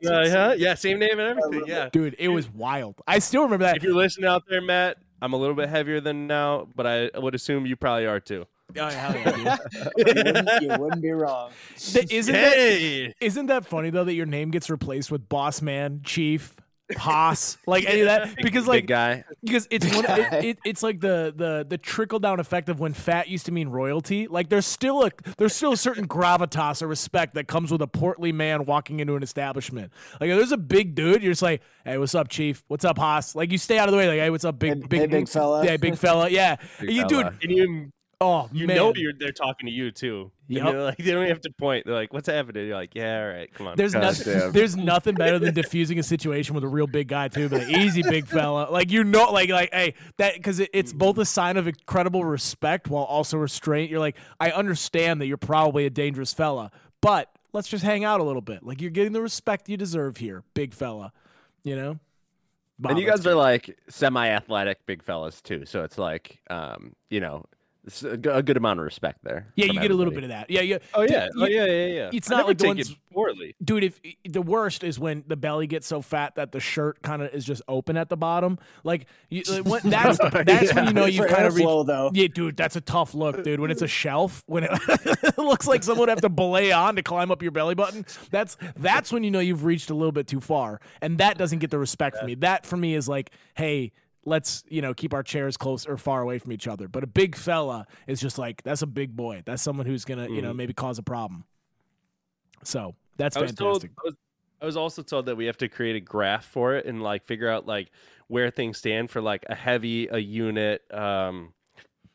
yeah, 0.00 0.24
yeah, 0.24 0.52
yeah, 0.54 0.74
same 0.74 0.98
name 0.98 1.18
and 1.18 1.38
everything. 1.38 1.64
Yeah. 1.66 1.88
Dude, 1.92 2.16
it 2.18 2.28
was 2.28 2.48
wild. 2.50 3.00
I 3.06 3.18
still 3.18 3.42
remember 3.42 3.64
that. 3.64 3.76
If 3.76 3.83
you're 3.84 3.94
listening 3.94 4.28
out 4.28 4.44
there, 4.48 4.60
Matt, 4.60 4.96
I'm 5.20 5.32
a 5.32 5.36
little 5.36 5.54
bit 5.54 5.68
heavier 5.68 6.00
than 6.00 6.26
now, 6.26 6.68
but 6.74 6.86
I 6.86 7.10
would 7.18 7.34
assume 7.34 7.66
you 7.66 7.76
probably 7.76 8.06
are 8.06 8.20
too. 8.20 8.46
Oh, 8.76 8.86
hell 8.86 9.14
yeah, 9.14 9.56
you, 9.96 10.04
wouldn't, 10.06 10.62
you 10.62 10.68
wouldn't 10.78 11.02
be 11.02 11.12
wrong. 11.12 11.50
Isn't 11.76 12.34
Hey, 12.34 13.14
isn't 13.20 13.46
that 13.46 13.66
funny 13.66 13.90
though 13.90 14.04
that 14.04 14.14
your 14.14 14.26
name 14.26 14.50
gets 14.50 14.68
replaced 14.68 15.10
with 15.10 15.28
boss 15.28 15.62
man, 15.62 16.00
chief, 16.02 16.56
Haas, 16.96 17.56
like 17.66 17.86
any 17.86 18.00
of 18.02 18.06
that? 18.06 18.36
Because 18.42 18.66
like 18.66 18.82
Big 18.82 18.88
guy. 18.88 19.24
because 19.42 19.66
it's 19.70 19.86
one, 19.94 20.04
guy. 20.04 20.18
it, 20.38 20.44
it, 20.44 20.58
it's 20.66 20.82
like 20.82 21.00
the 21.00 21.32
the 21.34 21.64
the 21.66 21.78
trickle 21.78 22.18
down 22.18 22.40
effect 22.40 22.68
of 22.68 22.78
when 22.78 22.92
fat 22.92 23.28
used 23.28 23.46
to 23.46 23.52
mean 23.52 23.68
royalty. 23.68 24.26
Like 24.28 24.50
there's 24.50 24.66
still 24.66 25.02
a 25.04 25.10
there's 25.38 25.54
still 25.54 25.72
a 25.72 25.76
certain 25.78 26.06
gravitas 26.06 26.82
or 26.82 26.86
respect 26.86 27.34
that 27.34 27.48
comes 27.48 27.72
with 27.72 27.80
a 27.80 27.86
portly 27.86 28.32
man 28.32 28.66
walking 28.66 29.00
into 29.00 29.16
an 29.16 29.22
establishment. 29.22 29.92
Like 30.20 30.28
if 30.28 30.36
there's 30.36 30.52
a 30.52 30.58
big 30.58 30.94
dude, 30.94 31.22
you're 31.22 31.32
just 31.32 31.42
like, 31.42 31.62
hey, 31.86 31.96
what's 31.96 32.14
up, 32.14 32.28
chief? 32.28 32.62
What's 32.68 32.84
up, 32.84 32.98
Haas? 32.98 33.34
Like 33.34 33.50
you 33.50 33.56
stay 33.58 33.78
out 33.78 33.88
of 33.88 33.92
the 33.92 33.98
way. 33.98 34.06
Like 34.08 34.18
hey, 34.18 34.28
what's 34.30 34.44
up, 34.44 34.58
big 34.58 34.74
Hey- 34.82 34.86
big 34.86 35.00
hey, 35.00 35.06
big 35.06 35.28
fella. 35.28 35.64
Yeah, 35.64 35.76
big 35.78 35.96
fella. 35.96 36.28
Yeah, 36.28 36.56
Big 36.80 36.90
you 36.90 37.08
fella. 37.08 37.30
dude. 37.40 37.42
and 37.44 37.52
you 37.58 37.92
Oh 38.20 38.48
you 38.52 38.66
man, 38.66 38.76
know 38.76 38.92
you're 38.94 39.12
they're 39.18 39.32
talking 39.32 39.66
to 39.66 39.72
you 39.72 39.90
too. 39.90 40.30
And 40.48 40.58
Yep. 40.58 40.74
like 40.74 40.96
they 40.98 41.10
don't 41.12 41.26
have 41.28 41.40
to 41.42 41.50
point. 41.50 41.86
They're 41.86 41.94
like, 41.94 42.12
what's 42.12 42.28
happening? 42.28 42.66
You're 42.66 42.76
like, 42.76 42.94
yeah, 42.94 43.20
all 43.22 43.28
right, 43.28 43.52
come 43.54 43.66
on. 43.66 43.76
There's 43.76 43.92
God 43.92 44.02
nothing. 44.02 44.32
damn. 44.32 44.52
There's 44.52 44.76
nothing 44.76 45.14
better 45.14 45.38
than 45.38 45.54
diffusing 45.54 45.98
a 45.98 46.02
situation 46.02 46.54
with 46.54 46.64
a 46.64 46.68
real 46.68 46.86
big 46.86 47.08
guy 47.08 47.28
too. 47.28 47.48
But 47.48 47.62
like, 47.62 47.76
easy, 47.76 48.02
big 48.02 48.26
fella. 48.26 48.70
Like 48.70 48.90
you 48.90 49.04
know, 49.04 49.30
like 49.32 49.50
like 49.50 49.72
hey, 49.72 49.94
that 50.18 50.34
because 50.34 50.60
it, 50.60 50.70
it's 50.72 50.92
both 50.92 51.18
a 51.18 51.24
sign 51.24 51.56
of 51.56 51.66
incredible 51.66 52.24
respect 52.24 52.88
while 52.88 53.04
also 53.04 53.38
restraint. 53.38 53.90
You're 53.90 54.00
like, 54.00 54.16
I 54.38 54.50
understand 54.50 55.20
that 55.20 55.26
you're 55.26 55.36
probably 55.36 55.86
a 55.86 55.90
dangerous 55.90 56.32
fella, 56.32 56.70
but 57.00 57.30
let's 57.52 57.68
just 57.68 57.84
hang 57.84 58.04
out 58.04 58.20
a 58.20 58.24
little 58.24 58.42
bit. 58.42 58.62
Like 58.62 58.80
you're 58.80 58.90
getting 58.90 59.12
the 59.12 59.22
respect 59.22 59.68
you 59.68 59.76
deserve 59.76 60.18
here, 60.18 60.42
big 60.54 60.74
fella. 60.74 61.12
You 61.62 61.76
know. 61.76 61.98
Wow, 62.80 62.90
and 62.90 62.98
you 62.98 63.06
guys 63.06 63.24
are 63.24 63.36
like 63.36 63.78
semi-athletic 63.88 64.84
big 64.84 65.02
fellas 65.02 65.40
too, 65.40 65.64
so 65.64 65.84
it's 65.84 65.96
like, 65.96 66.40
um, 66.50 66.92
you 67.08 67.20
know, 67.20 67.44
It's 67.86 68.02
a, 68.02 68.16
g- 68.16 68.30
a 68.30 68.42
good 68.42 68.56
amount 68.56 68.80
of 68.80 68.84
respect 68.84 69.22
there. 69.24 69.46
Yeah, 69.56 69.66
you 69.66 69.74
get 69.74 69.90
a 69.90 69.94
little 69.94 70.12
everybody. 70.12 70.14
bit 70.14 70.24
of 70.24 70.28
that. 70.30 70.50
Yeah, 70.50 70.62
yeah. 70.62 70.78
Oh 70.94 71.02
Dude, 71.02 71.10
yeah, 71.10 71.28
oh 71.36 71.46
yeah, 71.46 71.64
yeah, 71.66 71.86
yeah. 71.86 72.10
It's 72.12 72.30
I 72.30 72.34
not 72.34 72.36
never 72.38 72.48
like 72.48 72.58
the 72.58 72.64
take 72.64 72.68
ones- 72.76 72.90
it 72.90 72.96
poorly. 73.12 73.54
dude 73.62 73.84
if 73.84 74.00
the 74.28 74.42
worst 74.42 74.82
is 74.82 74.98
when 74.98 75.22
the 75.28 75.36
belly 75.36 75.66
gets 75.68 75.86
so 75.86 76.02
fat 76.02 76.34
that 76.34 76.50
the 76.50 76.58
shirt 76.58 77.00
kind 77.02 77.22
of 77.22 77.32
is 77.32 77.44
just 77.44 77.62
open 77.68 77.96
at 77.96 78.08
the 78.08 78.16
bottom 78.16 78.58
like, 78.82 79.06
you, 79.28 79.42
like 79.48 79.64
what, 79.64 79.82
that's 79.84 80.18
that's 80.18 80.74
when 80.74 80.86
you 80.88 80.92
know 80.92 81.04
you've 81.04 81.28
kind 81.28 81.44
of 81.46 81.54
reached 81.54 81.86
though. 81.86 82.10
yeah 82.12 82.26
dude 82.26 82.56
that's 82.56 82.74
a 82.74 82.80
tough 82.80 83.14
look 83.14 83.44
dude 83.44 83.60
when 83.60 83.70
it's 83.70 83.82
a 83.82 83.86
shelf 83.86 84.42
when 84.46 84.64
it, 84.64 84.70
it 84.88 85.38
looks 85.38 85.68
like 85.68 85.84
someone 85.84 86.00
would 86.00 86.08
have 86.08 86.22
to 86.22 86.28
belay 86.28 86.72
on 86.72 86.96
to 86.96 87.04
climb 87.04 87.30
up 87.30 87.40
your 87.40 87.52
belly 87.52 87.76
button 87.76 88.04
that's 88.32 88.56
that's 88.78 89.12
when 89.12 89.22
you 89.22 89.30
know 89.30 89.38
you've 89.38 89.62
reached 89.62 89.90
a 89.90 89.94
little 89.94 90.10
bit 90.10 90.26
too 90.26 90.40
far 90.40 90.80
and 91.00 91.18
that 91.18 91.38
doesn't 91.38 91.60
get 91.60 91.70
the 91.70 91.78
respect 91.78 92.16
for 92.18 92.24
me 92.24 92.34
that 92.34 92.66
for 92.66 92.76
me 92.76 92.96
is 92.96 93.08
like 93.08 93.30
hey 93.54 93.92
let's 94.26 94.64
you 94.68 94.82
know 94.82 94.94
keep 94.94 95.14
our 95.14 95.22
chairs 95.22 95.56
close 95.56 95.86
or 95.86 95.96
far 95.96 96.22
away 96.22 96.38
from 96.38 96.52
each 96.52 96.66
other. 96.66 96.88
But 96.88 97.04
a 97.04 97.06
big 97.06 97.36
fella 97.36 97.86
is 98.06 98.20
just 98.20 98.38
like 98.38 98.62
that's 98.62 98.82
a 98.82 98.86
big 98.86 99.14
boy. 99.14 99.42
That's 99.44 99.62
someone 99.62 99.86
who's 99.86 100.04
gonna 100.04 100.28
you 100.28 100.42
know 100.42 100.52
maybe 100.52 100.72
cause 100.72 100.98
a 100.98 101.02
problem. 101.02 101.44
So 102.62 102.94
that's 103.16 103.36
I 103.36 103.40
told. 103.46 103.82
fantastic. 103.82 103.90
I 103.98 104.02
was, 104.04 104.14
I 104.62 104.66
was 104.66 104.76
also 104.76 105.02
told 105.02 105.26
that 105.26 105.36
we 105.36 105.46
have 105.46 105.58
to 105.58 105.68
create 105.68 105.96
a 105.96 106.00
graph 106.00 106.46
for 106.46 106.74
it 106.74 106.86
and 106.86 107.02
like 107.02 107.24
figure 107.24 107.48
out 107.48 107.66
like 107.66 107.90
where 108.28 108.50
things 108.50 108.78
stand 108.78 109.10
for 109.10 109.20
like 109.20 109.44
a 109.48 109.54
heavy, 109.54 110.08
a 110.08 110.18
unit, 110.18 110.82
um, 110.92 111.52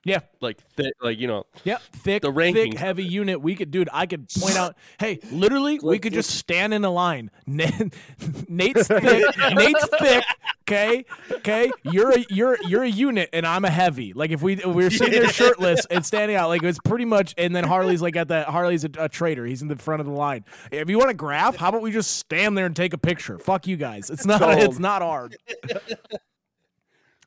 yeah 0.05 0.19
like 0.41 0.62
thick, 0.75 0.93
like 1.01 1.19
you 1.19 1.27
know, 1.27 1.45
Yep, 1.63 1.81
thick, 1.91 2.21
The 2.21 2.31
thick, 2.31 2.77
heavy 2.77 3.03
unit. 3.03 3.41
We 3.41 3.55
could, 3.55 3.71
dude. 3.71 3.89
I 3.91 4.05
could 4.05 4.29
point 4.29 4.55
out. 4.55 4.75
Hey, 4.99 5.19
literally, 5.31 5.79
we 5.81 5.99
could 5.99 6.13
just 6.13 6.31
stand 6.31 6.73
in 6.73 6.85
a 6.85 6.89
line. 6.89 7.31
Nate's 7.45 8.88
thick. 8.88 9.35
Nate's 9.53 9.88
thick. 9.99 10.23
Okay, 10.67 11.05
okay. 11.31 11.71
You're 11.83 12.12
a 12.12 12.25
you're 12.29 12.57
you're 12.65 12.83
a 12.83 12.89
unit, 12.89 13.29
and 13.33 13.45
I'm 13.45 13.65
a 13.65 13.69
heavy. 13.69 14.13
Like 14.13 14.31
if 14.31 14.41
we 14.41 14.53
if 14.53 14.65
we 14.65 14.85
are 14.85 14.89
sitting 14.89 15.19
there 15.19 15.29
shirtless 15.29 15.85
and 15.89 16.05
standing 16.05 16.38
out, 16.38 16.49
like 16.49 16.63
it's 16.63 16.79
pretty 16.79 17.05
much. 17.05 17.35
And 17.38 17.55
then 17.55 17.63
Harley's 17.65 18.01
like 18.01 18.15
at 18.15 18.27
the 18.27 18.43
Harley's 18.43 18.85
a, 18.85 18.89
a 18.97 19.09
traitor. 19.09 19.45
He's 19.45 19.62
in 19.62 19.67
the 19.67 19.75
front 19.75 19.99
of 19.99 20.05
the 20.05 20.13
line. 20.13 20.45
If 20.71 20.89
you 20.89 20.97
want 20.97 21.09
a 21.09 21.15
graph, 21.15 21.57
how 21.57 21.69
about 21.69 21.81
we 21.81 21.91
just 21.91 22.17
stand 22.17 22.57
there 22.57 22.65
and 22.65 22.75
take 22.75 22.93
a 22.93 22.97
picture? 22.97 23.38
Fuck 23.39 23.67
you 23.67 23.77
guys. 23.77 24.09
It's 24.09 24.25
not. 24.25 24.39
It's 24.59 24.79
not 24.79 25.01
hard. 25.01 25.35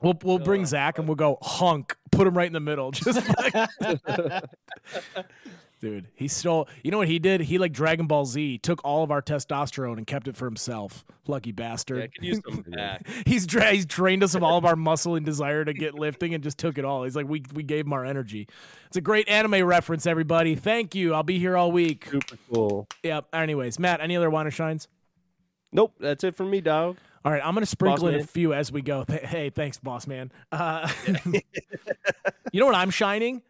We'll 0.02 0.18
we'll 0.24 0.38
bring 0.38 0.62
oh, 0.62 0.66
Zach 0.66 0.98
and 0.98 1.06
we'll 1.06 1.14
go 1.14 1.38
hunk. 1.40 1.96
Put 2.12 2.26
him 2.26 2.36
right 2.36 2.46
in 2.46 2.52
the 2.52 2.60
middle. 2.60 2.90
Just 2.92 3.20
like, 3.38 3.54
dude, 5.80 6.06
he 6.14 6.28
stole. 6.28 6.68
You 6.82 6.90
know 6.90 6.98
what 6.98 7.08
he 7.08 7.18
did? 7.18 7.40
He 7.40 7.58
like 7.58 7.72
Dragon 7.72 8.06
Ball 8.06 8.24
Z 8.24 8.58
took 8.58 8.84
all 8.84 9.02
of 9.02 9.10
our 9.10 9.20
testosterone 9.22 9.96
and 9.96 10.06
kept 10.06 10.28
it 10.28 10.36
for 10.36 10.44
himself. 10.44 11.04
Lucky 11.26 11.50
yeah, 11.50 11.64
I 11.64 11.68
bastard. 11.70 12.14
could 12.14 12.24
use 12.24 12.40
some 12.48 12.62
back. 12.68 13.06
he's 13.26 13.46
dra- 13.46 13.72
he's 13.72 13.86
drained 13.86 14.22
us 14.22 14.34
of 14.34 14.42
all 14.42 14.58
of 14.58 14.64
our 14.64 14.76
muscle 14.76 15.14
and 15.16 15.24
desire 15.26 15.64
to 15.64 15.72
get 15.72 15.94
lifting 15.94 16.34
and 16.34 16.44
just 16.44 16.58
took 16.58 16.78
it 16.78 16.84
all. 16.84 17.04
He's 17.04 17.16
like 17.16 17.26
we 17.28 17.42
we 17.54 17.62
gave 17.62 17.86
him 17.86 17.92
our 17.92 18.04
energy. 18.04 18.46
It's 18.86 18.96
a 18.96 19.00
great 19.00 19.28
anime 19.28 19.64
reference, 19.64 20.06
everybody. 20.06 20.54
Thank 20.54 20.94
you. 20.94 21.14
I'll 21.14 21.22
be 21.22 21.38
here 21.38 21.56
all 21.56 21.72
week. 21.72 22.08
Super 22.10 22.36
cool. 22.52 22.88
Yep. 23.02 23.26
Anyways, 23.32 23.78
Matt, 23.78 24.00
any 24.00 24.16
other 24.16 24.30
wine 24.30 24.46
or 24.46 24.50
shines? 24.50 24.86
Nope, 25.72 25.94
that's 25.98 26.22
it 26.22 26.36
from 26.36 26.50
me, 26.50 26.60
dog. 26.60 26.98
All 27.24 27.32
right, 27.32 27.42
I'm 27.44 27.54
gonna 27.54 27.66
sprinkle 27.66 28.08
in 28.08 28.16
a 28.16 28.24
few 28.24 28.52
as 28.52 28.72
we 28.72 28.82
go. 28.82 29.04
Hey, 29.08 29.50
thanks, 29.50 29.78
boss 29.78 30.06
man. 30.06 30.32
Uh, 30.50 30.90
you 32.52 32.60
know 32.60 32.66
what 32.66 32.74
I'm 32.74 32.90
shining? 32.90 33.42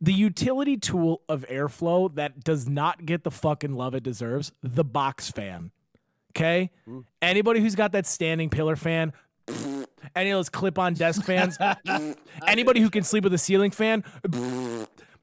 The 0.00 0.12
utility 0.12 0.76
tool 0.76 1.22
of 1.28 1.44
airflow 1.50 2.14
that 2.14 2.42
does 2.42 2.68
not 2.68 3.04
get 3.04 3.24
the 3.24 3.30
fucking 3.30 3.74
love 3.74 3.94
it 3.94 4.02
deserves. 4.02 4.52
The 4.62 4.84
box 4.84 5.30
fan. 5.30 5.72
Okay, 6.30 6.70
anybody 7.20 7.60
who's 7.60 7.74
got 7.74 7.92
that 7.92 8.06
standing 8.06 8.50
pillar 8.50 8.76
fan. 8.76 9.12
Any 10.16 10.30
of 10.30 10.38
those 10.38 10.48
clip-on 10.48 10.94
desk 10.94 11.24
fans, 11.24 11.58
anybody 12.46 12.80
who 12.80 12.88
can 12.88 13.02
sleep 13.02 13.22
with 13.24 13.34
a 13.34 13.38
ceiling 13.38 13.70
fan, 13.70 14.02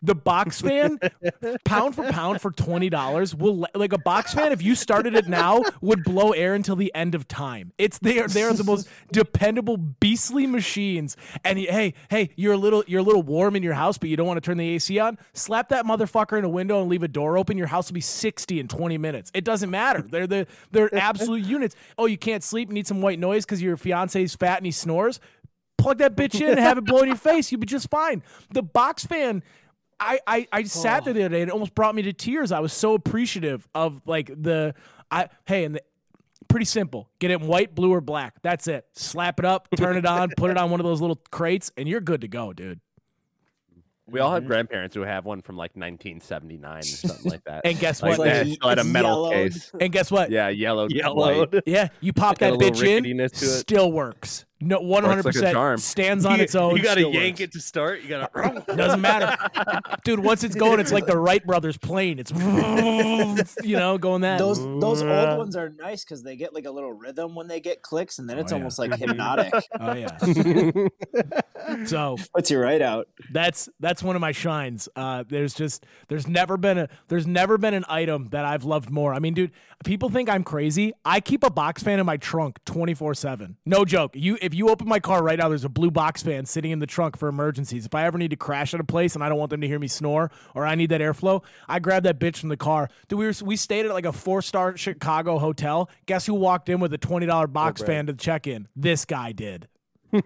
the 0.01 0.15
box 0.15 0.61
fan, 0.61 0.99
pound 1.65 1.95
for 1.95 2.03
pound 2.11 2.41
for 2.41 2.51
twenty 2.51 2.89
dollars, 2.89 3.33
will 3.33 3.65
like 3.73 3.93
a 3.93 3.97
box 3.97 4.33
fan. 4.33 4.51
If 4.51 4.61
you 4.61 4.75
started 4.75 5.15
it 5.15 5.27
now, 5.27 5.63
would 5.81 6.03
blow 6.03 6.31
air 6.31 6.53
until 6.53 6.75
the 6.75 6.93
end 6.93 7.15
of 7.15 7.27
time. 7.27 7.73
It's 7.77 7.97
they 7.99 8.19
are 8.19 8.27
they 8.27 8.43
are 8.43 8.53
the 8.53 8.63
most 8.63 8.87
dependable 9.11 9.77
beastly 9.77 10.45
machines. 10.45 11.17
And 11.43 11.57
hey, 11.57 11.93
hey, 12.09 12.29
you're 12.35 12.53
a 12.53 12.57
little 12.57 12.83
you're 12.87 12.99
a 12.99 13.03
little 13.03 13.23
warm 13.23 13.55
in 13.55 13.63
your 13.63 13.73
house, 13.73 13.97
but 13.97 14.09
you 14.09 14.15
don't 14.15 14.27
want 14.27 14.37
to 14.37 14.45
turn 14.45 14.57
the 14.57 14.69
AC 14.69 14.99
on. 14.99 15.17
Slap 15.33 15.69
that 15.69 15.85
motherfucker 15.85 16.37
in 16.37 16.45
a 16.45 16.49
window 16.49 16.81
and 16.81 16.89
leave 16.89 17.03
a 17.03 17.07
door 17.07 17.37
open. 17.37 17.57
Your 17.57 17.67
house 17.67 17.89
will 17.89 17.95
be 17.95 18.01
sixty 18.01 18.59
in 18.59 18.67
twenty 18.67 18.97
minutes. 18.97 19.31
It 19.33 19.43
doesn't 19.43 19.71
matter. 19.71 20.01
They're 20.01 20.27
the 20.27 20.47
they're 20.71 20.93
absolute 20.93 21.43
units. 21.43 21.75
Oh, 21.97 22.05
you 22.05 22.17
can't 22.17 22.43
sleep, 22.43 22.69
need 22.69 22.87
some 22.87 23.01
white 23.01 23.19
noise 23.19 23.45
because 23.45 23.61
your 23.61 23.77
fiance's 23.77 24.35
fat 24.35 24.57
and 24.57 24.65
he 24.65 24.71
snores. 24.71 25.19
Plug 25.77 25.99
that 25.99 26.15
bitch 26.15 26.41
in 26.41 26.49
and 26.49 26.59
have 26.59 26.77
it 26.77 26.85
blow 26.85 27.01
in 27.01 27.07
your 27.07 27.17
face. 27.17 27.51
You'll 27.51 27.61
be 27.61 27.67
just 27.67 27.89
fine. 27.89 28.23
The 28.51 28.63
box 28.63 29.05
fan. 29.05 29.43
I, 29.99 30.19
I, 30.27 30.47
I 30.51 30.63
sat 30.63 31.05
there 31.05 31.13
the 31.13 31.21
other 31.25 31.29
day 31.35 31.41
and 31.41 31.49
it 31.49 31.53
almost 31.53 31.73
brought 31.73 31.95
me 31.95 32.03
to 32.03 32.13
tears. 32.13 32.51
I 32.51 32.59
was 32.59 32.71
so 32.73 32.93
appreciative 32.93 33.67
of 33.73 34.01
like 34.05 34.27
the 34.27 34.75
I 35.09 35.29
hey 35.45 35.63
and 35.63 35.75
the 35.75 35.81
pretty 36.47 36.65
simple. 36.65 37.09
Get 37.19 37.31
it 37.31 37.41
in 37.41 37.47
white, 37.47 37.73
blue, 37.75 37.91
or 37.93 38.01
black. 38.01 38.35
That's 38.41 38.67
it. 38.67 38.85
Slap 38.93 39.39
it 39.39 39.45
up, 39.45 39.67
turn 39.75 39.97
it 39.97 40.05
on, 40.05 40.29
put 40.37 40.51
it 40.51 40.57
on 40.57 40.69
one 40.71 40.79
of 40.79 40.85
those 40.85 41.01
little 41.01 41.19
crates, 41.31 41.71
and 41.77 41.87
you're 41.89 42.01
good 42.01 42.21
to 42.21 42.27
go, 42.27 42.53
dude. 42.53 42.79
We 44.09 44.21
all 44.21 44.31
have 44.31 44.43
Mm-hmm. 44.43 44.47
grandparents 44.47 44.95
who 44.95 45.01
have 45.01 45.25
one 45.25 45.41
from 45.41 45.57
like 45.57 45.71
1979 45.75 46.77
or 46.79 46.81
something 46.83 47.29
like 47.31 47.43
that. 47.43 47.61
And 47.65 47.77
guess 47.77 48.01
what? 48.01 48.17
that, 48.19 48.47
Like, 48.47 48.55
still 48.55 48.69
had 48.69 48.79
a 48.79 48.83
metal 48.85 49.29
yellowed. 49.31 49.51
case. 49.51 49.71
And 49.81 49.91
guess 49.91 50.09
what? 50.09 50.31
Yeah, 50.31 50.47
yellow, 50.47 50.87
Yellowed. 50.89 51.61
Yeah, 51.65 51.89
you 51.99 52.13
pop 52.13 52.37
Got 52.37 52.51
that 52.51 52.53
a 52.53 52.55
little 52.55 52.71
bitch 52.71 52.87
in, 52.87 53.03
ricketiness 53.03 53.31
to 53.39 53.45
it. 53.45 53.59
still 53.59 53.91
works. 53.91 54.45
No, 54.59 54.79
one 54.79 55.03
hundred 55.03 55.25
like 55.25 55.35
a 55.35 55.51
charm. 55.51 55.75
percent 55.75 55.81
stands 55.91 56.25
on 56.25 56.39
its 56.39 56.55
own. 56.55 56.75
You 56.77 56.81
gotta 56.83 57.01
yank 57.01 57.33
works. 57.35 57.41
it 57.41 57.51
to 57.51 57.59
start. 57.61 58.01
You 58.01 58.09
gotta. 58.09 58.63
Doesn't 58.75 59.01
matter, 59.01 59.37
dude. 60.03 60.19
Once 60.19 60.43
it's 60.43 60.55
going, 60.55 60.79
it's 60.79 60.91
like 60.91 61.05
the 61.05 61.17
Wright 61.17 61.45
brothers 61.45 61.77
plane. 61.77 62.17
It's 62.17 62.31
you 63.63 63.77
know 63.77 63.97
going 63.99 64.21
that. 64.21 64.39
Those 64.39 64.59
those 64.59 65.03
old 65.03 65.37
ones 65.37 65.55
are 65.55 65.69
nice 65.69 66.03
because 66.03 66.23
they 66.23 66.35
get 66.35 66.55
like 66.55 66.65
a 66.65 66.71
little 66.71 66.91
rhythm 66.91 67.35
when 67.35 67.47
they 67.47 67.59
get 67.59 67.83
clicks, 67.83 68.17
and 68.17 68.27
then 68.27 68.39
it's 68.39 68.51
Oh, 68.51 68.55
yeah. 68.55 68.61
almost 68.61 68.79
like 68.79 68.95
hypnotic. 68.97 69.53
Oh 69.79 69.93
yeah. 69.93 70.17
so 71.85 72.17
Puts 72.33 72.49
your 72.51 72.61
right 72.61 72.81
out. 72.81 73.07
that's 73.31 73.69
that's 73.79 74.01
one 74.03 74.15
of 74.15 74.21
my 74.21 74.31
shines. 74.31 74.89
Uh, 74.95 75.23
there's 75.27 75.53
just 75.53 75.85
there's 76.07 76.27
never 76.27 76.57
been 76.57 76.77
a 76.77 76.89
there's 77.07 77.27
never 77.27 77.57
been 77.57 77.73
an 77.73 77.85
item 77.87 78.29
that 78.31 78.45
I've 78.45 78.63
loved 78.63 78.89
more. 78.89 79.13
I 79.13 79.19
mean, 79.19 79.33
dude, 79.33 79.51
people 79.85 80.09
think 80.09 80.29
I'm 80.29 80.43
crazy. 80.43 80.93
I 81.05 81.19
keep 81.19 81.43
a 81.43 81.49
box 81.49 81.83
fan 81.83 81.99
in 81.99 82.05
my 82.05 82.17
trunk 82.17 82.59
24 82.65 83.13
seven. 83.15 83.57
No 83.65 83.85
joke. 83.85 84.11
You 84.15 84.37
if 84.47 84.55
you 84.55 84.69
open 84.69 84.87
my 84.87 84.99
car 84.99 85.21
right 85.21 85.37
now, 85.37 85.49
there's 85.49 85.65
a 85.65 85.69
blue 85.69 85.91
box 85.91 86.23
fan 86.23 86.45
sitting 86.45 86.71
in 86.71 86.79
the 86.79 86.87
trunk 86.87 87.17
for 87.17 87.27
emergencies. 87.27 87.85
If 87.85 87.93
I 87.93 88.05
ever 88.05 88.17
need 88.17 88.29
to 88.29 88.37
crash 88.37 88.73
at 88.73 88.79
a 88.79 88.83
place 88.85 89.13
and 89.13 89.23
I 89.23 89.27
don't 89.27 89.37
want 89.37 89.49
them 89.49 89.59
to 89.59 89.67
hear 89.67 89.77
me 89.77 89.89
snore 89.89 90.31
or 90.55 90.65
I 90.65 90.75
need 90.75 90.89
that 90.89 91.01
airflow, 91.01 91.43
I 91.67 91.79
grab 91.79 92.03
that 92.03 92.17
bitch 92.17 92.37
from 92.37 92.47
the 92.49 92.57
car. 92.57 92.89
Dude, 93.09 93.19
we 93.19 93.25
were 93.25 93.33
we 93.43 93.57
stayed 93.57 93.85
at 93.85 93.91
like 93.91 94.05
a 94.05 94.13
four 94.13 94.41
star 94.41 94.77
Chicago 94.77 95.37
hotel. 95.37 95.89
Guess 96.05 96.25
who 96.25 96.33
walked 96.33 96.69
in 96.69 96.79
with 96.79 96.93
a 96.93 96.97
twenty 96.97 97.25
dollar 97.25 97.43
oh, 97.43 97.47
box 97.47 97.83
fan 97.83 98.07
to 98.07 98.13
check 98.13 98.47
in? 98.47 98.69
This 98.73 99.03
guy 99.03 99.33
did. 99.33 99.67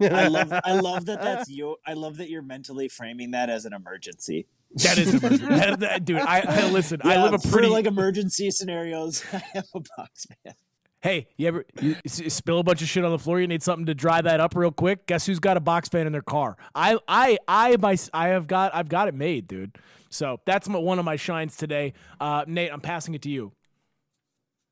I 0.00 0.28
love 0.28 0.52
I 0.64 0.74
love 0.78 1.06
that 1.06 1.20
that's 1.20 1.50
you. 1.50 1.76
I 1.84 1.94
love 1.94 2.18
that 2.18 2.30
you're 2.30 2.42
mentally 2.42 2.88
framing 2.88 3.32
that 3.32 3.50
as 3.50 3.64
an 3.64 3.72
emergency. 3.72 4.46
That 4.76 4.98
is, 4.98 5.14
emergency. 5.14 5.46
That- 5.46 5.80
that- 5.80 6.04
dude. 6.04 6.18
I, 6.18 6.44
I 6.46 6.70
listen. 6.70 7.00
I 7.02 7.22
live 7.22 7.34
a 7.34 7.38
for, 7.40 7.48
pretty 7.50 7.68
like 7.68 7.86
emergency 7.86 8.52
scenarios. 8.52 9.24
I 9.32 9.42
have 9.54 9.66
a 9.74 9.80
box 9.96 10.26
fan. 10.26 10.54
Hey, 11.02 11.26
you 11.36 11.48
ever 11.48 11.64
you 11.80 11.96
spill 12.06 12.60
a 12.60 12.62
bunch 12.62 12.80
of 12.80 12.88
shit 12.88 13.04
on 13.04 13.10
the 13.10 13.18
floor? 13.18 13.40
You 13.40 13.48
need 13.48 13.62
something 13.62 13.86
to 13.86 13.94
dry 13.94 14.22
that 14.22 14.38
up 14.38 14.54
real 14.54 14.70
quick. 14.70 15.06
Guess 15.06 15.26
who's 15.26 15.40
got 15.40 15.56
a 15.56 15.60
box 15.60 15.88
fan 15.88 16.06
in 16.06 16.12
their 16.12 16.22
car? 16.22 16.56
I, 16.76 16.96
I, 17.08 17.38
I, 17.48 17.76
my, 17.76 17.96
I 18.14 18.28
have 18.28 18.46
got, 18.46 18.72
I've 18.72 18.88
got 18.88 19.08
it 19.08 19.14
made, 19.14 19.48
dude. 19.48 19.76
So 20.10 20.38
that's 20.46 20.68
my, 20.68 20.78
one 20.78 21.00
of 21.00 21.04
my 21.04 21.16
shines 21.16 21.56
today. 21.56 21.94
Uh, 22.20 22.44
Nate, 22.46 22.72
I'm 22.72 22.80
passing 22.80 23.14
it 23.14 23.22
to 23.22 23.30
you. 23.30 23.50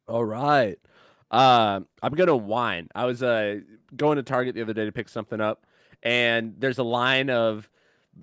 All 0.06 0.24
right. 0.24 0.78
Um, 1.32 1.88
I'm 2.00 2.12
gonna 2.14 2.36
whine. 2.36 2.88
I 2.94 3.06
was 3.06 3.22
uh 3.22 3.60
going 3.96 4.16
to 4.16 4.22
Target 4.22 4.54
the 4.54 4.62
other 4.62 4.72
day 4.72 4.84
to 4.84 4.92
pick 4.92 5.08
something 5.08 5.40
up, 5.40 5.66
and 6.02 6.54
there's 6.58 6.78
a 6.78 6.84
line 6.84 7.30
of 7.30 7.68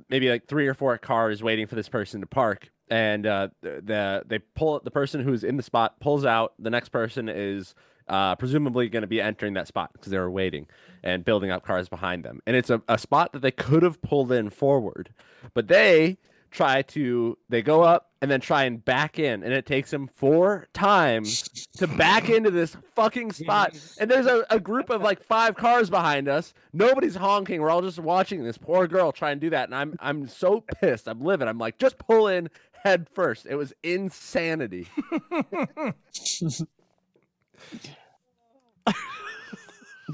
maybe 0.10 0.30
like 0.30 0.48
three 0.48 0.68
or 0.68 0.74
four 0.74 0.98
cars 0.98 1.42
waiting 1.44 1.68
for 1.68 1.76
this 1.76 1.90
person 1.90 2.22
to 2.22 2.28
park. 2.28 2.70
And 2.90 3.26
uh, 3.26 3.50
the, 3.62 3.82
the 3.84 4.24
they 4.28 4.40
pull 4.40 4.80
the 4.82 4.92
person 4.92 5.22
who's 5.22 5.44
in 5.44 5.58
the 5.58 5.64
spot 5.64 6.00
pulls 6.00 6.26
out. 6.26 6.54
The 6.60 6.70
next 6.70 6.90
person 6.90 7.30
is 7.30 7.76
uh, 8.10 8.36
presumably 8.36 8.90
going 8.90 9.02
to 9.02 9.08
be 9.08 9.22
entering 9.22 9.54
that 9.54 9.68
spot 9.68 9.92
because 9.94 10.12
they 10.12 10.18
were 10.20 10.32
waiting 10.32 10.68
and 11.04 11.24
building 11.26 11.52
up 11.52 11.64
cars 11.66 11.90
behind 11.90 12.24
them. 12.24 12.40
And 12.46 12.56
it's 12.56 12.70
a, 12.70 12.82
a 12.88 12.98
spot 12.98 13.34
that 13.34 13.42
they 13.42 13.52
could 13.52 13.84
have 13.84 14.02
pulled 14.02 14.32
in 14.32 14.50
forward, 14.50 15.14
but 15.54 15.68
they 15.68 16.18
try 16.50 16.82
to 16.82 17.38
they 17.50 17.62
go 17.62 17.84
up 17.84 18.12
and 18.22 18.32
then 18.32 18.40
try 18.40 18.64
and 18.64 18.84
back 18.84 19.20
in 19.20 19.44
and 19.44 19.54
it 19.54 19.66
takes 19.66 19.92
them 19.92 20.08
four 20.08 20.66
times 20.74 21.44
to 21.78 21.86
back 21.86 22.30
into 22.30 22.50
this 22.50 22.76
fucking 22.96 23.32
spot. 23.32 23.78
And 24.00 24.10
there's 24.10 24.26
a, 24.26 24.46
a 24.50 24.60
group 24.60 24.90
of 24.90 25.02
like 25.02 25.22
five 25.22 25.56
cars 25.56 25.90
behind 25.90 26.28
us. 26.28 26.54
Nobody's 26.74 27.16
honking. 27.16 27.62
We're 27.62 27.70
all 27.70 27.82
just 27.82 28.00
watching 28.00 28.44
this 28.44 28.58
poor 28.58 28.88
girl 28.88 29.12
try 29.12 29.32
and 29.32 29.42
do 29.42 29.50
that 29.52 29.66
and 29.66 29.76
i'm 29.76 29.96
i'm 30.00 30.28
so 30.28 30.62
pissed. 30.80 31.08
I'm 31.08 31.22
livid. 31.22 31.48
I'm 31.48 31.58
like 31.58 31.78
just 31.78 31.98
pull 31.98 32.28
in 32.28 32.50
head 32.84 33.08
first. 33.14 33.46
It 33.46 33.56
was 33.56 33.74
insanity 33.84 34.88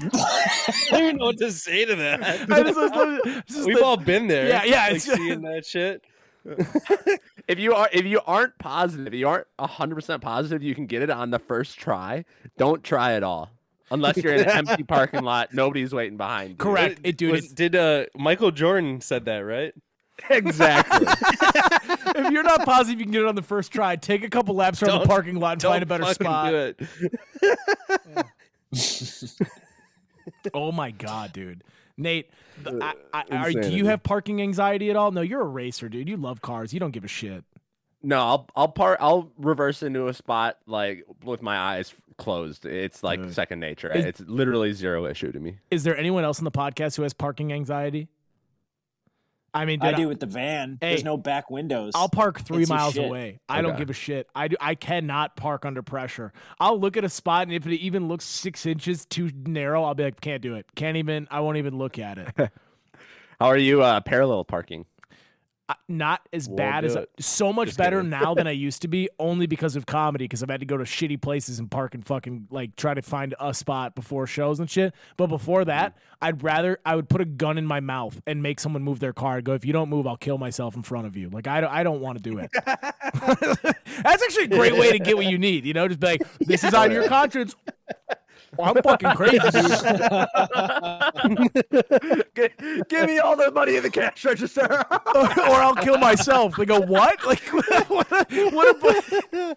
I 0.02 0.72
don't 0.90 1.02
even 1.02 1.16
know 1.18 1.26
what 1.26 1.38
to 1.38 1.52
say 1.52 1.84
to 1.84 1.94
that. 1.94 2.20
Just- 2.48 2.74
just- 2.74 3.46
just 3.48 3.66
We've 3.66 3.76
the- 3.76 3.84
all 3.84 3.96
been 3.96 4.26
there. 4.26 4.48
Yeah, 4.48 4.64
yeah, 4.64 4.82
Like 4.88 4.96
it's- 4.96 5.16
seeing 5.16 5.42
that 5.42 5.64
shit. 5.64 6.02
if 7.48 7.58
you 7.58 7.72
are 7.72 7.88
if 7.90 8.04
you 8.04 8.20
aren't 8.26 8.58
positive, 8.58 9.06
if 9.06 9.14
you 9.14 9.26
aren't 9.26 9.46
hundred 9.58 9.94
percent 9.94 10.20
positive 10.20 10.62
you 10.62 10.74
can 10.74 10.84
get 10.84 11.00
it 11.00 11.08
on 11.08 11.30
the 11.30 11.38
first 11.38 11.78
try, 11.78 12.22
don't 12.58 12.82
try 12.84 13.14
at 13.14 13.22
all. 13.22 13.50
Unless 13.90 14.18
you're 14.18 14.34
in 14.34 14.40
an 14.42 14.50
empty 14.68 14.82
parking 14.88 15.22
lot, 15.22 15.54
nobody's 15.54 15.94
waiting 15.94 16.18
behind 16.18 16.50
you. 16.50 16.56
Correct. 16.56 17.00
It, 17.02 17.16
dude, 17.16 17.32
Was- 17.32 17.48
did 17.48 17.74
uh 17.76 18.06
Michael 18.14 18.50
Jordan 18.50 19.00
said 19.00 19.24
that 19.26 19.38
right? 19.38 19.72
Exactly. 20.28 21.06
If 22.44 22.48
you're 22.50 22.58
not 22.58 22.66
positive 22.66 22.98
you 23.00 23.06
can 23.06 23.12
get 23.12 23.22
it 23.22 23.28
on 23.28 23.34
the 23.34 23.42
first 23.42 23.72
try, 23.72 23.96
take 23.96 24.22
a 24.24 24.28
couple 24.30 24.54
laps 24.54 24.82
around 24.82 24.92
the 24.92 24.98
Don't- 24.98 25.08
parking 25.08 25.36
lot 25.36 25.52
and 25.54 25.62
find 25.62 25.82
a 25.82 25.86
better 25.86 26.04
spot. 26.14 26.50
do 26.50 26.74
it. 28.16 28.26
Oh 30.52 30.72
my 30.72 30.90
god, 30.90 31.32
dude. 31.32 31.62
Nate, 31.96 32.30
the- 32.62 32.78
I, 32.82 32.94
I, 33.30 33.36
are, 33.36 33.52
do 33.52 33.60
Uh, 33.60 33.66
you 33.66 33.86
have 33.86 34.02
parking 34.02 34.40
anxiety 34.42 34.90
at 34.90 34.96
all? 34.96 35.10
No, 35.10 35.20
you're 35.20 35.40
a 35.42 35.46
racer, 35.48 35.88
dude. 35.88 36.08
You 36.08 36.16
love 36.16 36.40
cars. 36.42 36.72
You 36.74 36.80
don't 36.80 36.90
give 36.90 37.04
a 37.04 37.08
shit. 37.08 37.44
No, 38.02 38.18
I'll 38.18 38.48
I'll 38.56 38.68
part 38.68 38.98
I'll 39.00 39.30
reverse 39.38 39.82
into 39.82 40.08
a 40.08 40.14
spot 40.14 40.58
like 40.66 41.04
with 41.24 41.40
my 41.40 41.56
eyes 41.58 41.94
closed. 42.18 42.66
It's 42.66 43.02
like 43.02 43.20
Good. 43.20 43.34
second 43.34 43.60
nature. 43.60 43.90
Is- 43.90 44.04
it's 44.04 44.20
literally 44.20 44.72
zero 44.72 45.06
issue 45.06 45.32
to 45.32 45.40
me. 45.40 45.58
Is 45.70 45.84
there 45.84 45.96
anyone 45.96 46.24
else 46.24 46.38
in 46.38 46.44
the 46.44 46.50
podcast 46.50 46.96
who 46.96 47.02
has 47.02 47.14
parking 47.14 47.52
anxiety? 47.52 48.08
I 49.54 49.66
mean, 49.66 49.80
I 49.80 49.90
dude, 49.90 49.96
do 49.98 50.08
with 50.08 50.18
the 50.18 50.26
van. 50.26 50.78
Hey, 50.80 50.90
There's 50.90 51.04
no 51.04 51.16
back 51.16 51.48
windows. 51.48 51.92
I'll 51.94 52.08
park 52.08 52.40
three 52.40 52.66
Can't 52.66 52.70
miles 52.70 52.96
away. 52.96 53.38
I 53.48 53.62
don't 53.62 53.78
give 53.78 53.88
a 53.88 53.94
shit. 53.94 54.28
I 54.34 54.48
do. 54.48 54.56
I 54.60 54.74
cannot 54.74 55.36
park 55.36 55.64
under 55.64 55.82
pressure. 55.82 56.32
I'll 56.58 56.78
look 56.78 56.96
at 56.96 57.04
a 57.04 57.08
spot, 57.08 57.42
and 57.42 57.52
if 57.52 57.64
it 57.66 57.76
even 57.76 58.08
looks 58.08 58.24
six 58.24 58.66
inches 58.66 59.06
too 59.06 59.30
narrow, 59.46 59.84
I'll 59.84 59.94
be 59.94 60.04
like, 60.04 60.20
can't 60.20 60.42
do 60.42 60.56
it. 60.56 60.66
Can't 60.74 60.96
even. 60.96 61.28
I 61.30 61.40
won't 61.40 61.58
even 61.58 61.78
look 61.78 61.98
at 62.00 62.18
it. 62.18 62.28
How 63.40 63.48
are 63.48 63.56
you 63.56 63.82
uh 63.82 64.00
parallel 64.00 64.44
parking? 64.44 64.86
Not 65.88 66.28
as 66.32 66.48
Won't 66.48 66.56
bad 66.58 66.84
as 66.84 66.96
so 67.18 67.52
much 67.52 67.68
Just 67.68 67.78
better 67.78 68.02
now 68.02 68.34
than 68.34 68.46
I 68.46 68.50
used 68.68 68.82
to 68.82 68.88
be, 68.88 69.08
only 69.18 69.46
because 69.46 69.76
of 69.76 69.86
comedy. 69.86 70.24
Because 70.24 70.42
I've 70.42 70.50
had 70.50 70.60
to 70.60 70.66
go 70.66 70.76
to 70.76 70.84
shitty 70.84 71.20
places 71.20 71.58
and 71.58 71.70
park 71.70 71.94
and 71.94 72.04
fucking 72.04 72.48
like 72.50 72.76
try 72.76 72.92
to 72.94 73.02
find 73.02 73.34
a 73.40 73.54
spot 73.54 73.94
before 73.94 74.26
shows 74.26 74.60
and 74.60 74.70
shit. 74.70 74.94
But 75.16 75.28
before 75.28 75.64
that, 75.64 75.94
Mm-hmm. 75.94 75.98
I'd 76.24 76.42
rather 76.42 76.78
I 76.86 76.96
would 76.96 77.08
put 77.08 77.20
a 77.20 77.24
gun 77.26 77.58
in 77.58 77.66
my 77.66 77.80
mouth 77.80 78.20
and 78.26 78.42
make 78.42 78.58
someone 78.58 78.82
move 78.82 78.98
their 79.00 79.12
car. 79.12 79.36
and 79.36 79.44
go, 79.44 79.52
if 79.52 79.64
you 79.64 79.72
don't 79.72 79.90
move, 79.90 80.06
I'll 80.06 80.16
kill 80.16 80.38
myself 80.38 80.74
in 80.74 80.82
front 80.82 81.06
of 81.06 81.16
you. 81.16 81.28
Like 81.28 81.46
I 81.46 81.60
don't, 81.60 81.70
I 81.70 81.82
don't 81.82 82.00
want 82.00 82.16
to 82.16 82.22
do 82.22 82.38
it. 82.38 82.50
That's 84.02 84.22
actually 84.22 84.44
a 84.44 84.48
great 84.48 84.74
way 84.76 84.92
to 84.92 84.98
get 84.98 85.16
what 85.16 85.26
you 85.26 85.36
need. 85.38 85.66
You 85.66 85.74
know, 85.74 85.86
just 85.86 86.00
be 86.00 86.06
like, 86.06 86.22
this 86.40 86.64
is 86.64 86.72
on 86.72 86.90
your 86.90 87.08
conscience. 87.08 87.54
Well, 88.58 88.74
I'm 88.76 88.82
fucking 88.82 89.10
crazy, 89.12 89.38
dude. 89.38 89.54
Gi- 92.36 92.82
Give 92.88 93.06
me 93.06 93.18
all 93.18 93.36
the 93.36 93.50
money 93.52 93.76
in 93.76 93.82
the 93.82 93.90
cash 93.90 94.24
register. 94.24 94.66
or 94.90 95.00
I'll 95.16 95.74
kill 95.74 95.98
myself. 95.98 96.56
They 96.56 96.64
go, 96.66 96.80
what? 96.80 97.18
Like, 97.34 97.40
what? 97.88 98.32
A, 98.32 98.50
what 98.50 98.84
a, 99.32 99.54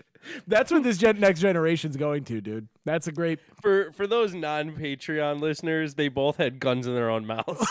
that's 0.47 0.71
what 0.71 0.83
this 0.83 0.97
gen- 0.97 1.19
next 1.19 1.41
generation's 1.41 1.97
going 1.97 2.23
to, 2.25 2.39
dude. 2.41 2.67
That's 2.85 3.07
a 3.07 3.11
great. 3.11 3.39
For 3.61 3.91
for 3.91 4.07
those 4.07 4.33
non 4.33 4.71
Patreon 4.71 5.39
listeners, 5.41 5.95
they 5.95 6.07
both 6.07 6.37
had 6.37 6.59
guns 6.59 6.87
in 6.87 6.95
their 6.95 7.09
own 7.09 7.25
mouths. 7.25 7.65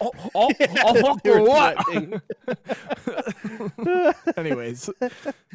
Oh, 0.00 0.10
oh, 0.34 0.50
oh, 0.84 1.18
They 1.24 1.30
were 1.30 1.42
what? 1.42 1.76
Anyways, 4.36 4.90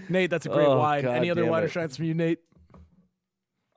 Nate, 0.10 0.30
that's 0.30 0.46
a 0.46 0.50
great 0.50 0.68
Oh, 0.68 0.78
wine. 0.80 1.04
God 1.04 1.16
Any 1.18 1.30
other 1.30 1.44
damn 1.44 1.52
wine 1.52 1.70
shots 1.70 1.98
from 1.98 2.06
you, 2.06 2.14
Nate? 2.16 2.40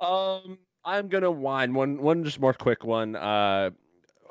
Um, 0.00 0.58
I'm 0.84 1.08
gonna 1.08 1.30
whine 1.30 1.74
one 1.74 2.00
one 2.00 2.24
just 2.24 2.40
more 2.40 2.52
quick 2.52 2.84
one. 2.84 3.16
Uh, 3.16 3.70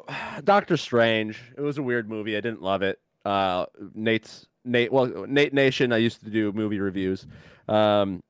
Doctor 0.43 0.78
Strange. 0.78 1.39
It 1.58 1.62
was 1.62 1.78
a 1.78 1.84
weird 1.84 2.10
movie. 2.10 2.38
I 2.38 2.41
didn't 2.41 2.62
love 2.62 2.82
it. 2.82 2.99
Uh, 3.26 3.66
Nate's 3.93 4.47
Nate. 4.66 4.91
Well, 4.91 5.26
Nate 5.28 5.54
Nation. 5.54 5.91
I 5.91 5.97
used 5.97 6.24
to 6.24 6.30
do 6.30 6.51
movie 6.51 6.80
reviews. 6.80 7.26
Um, 7.68 8.22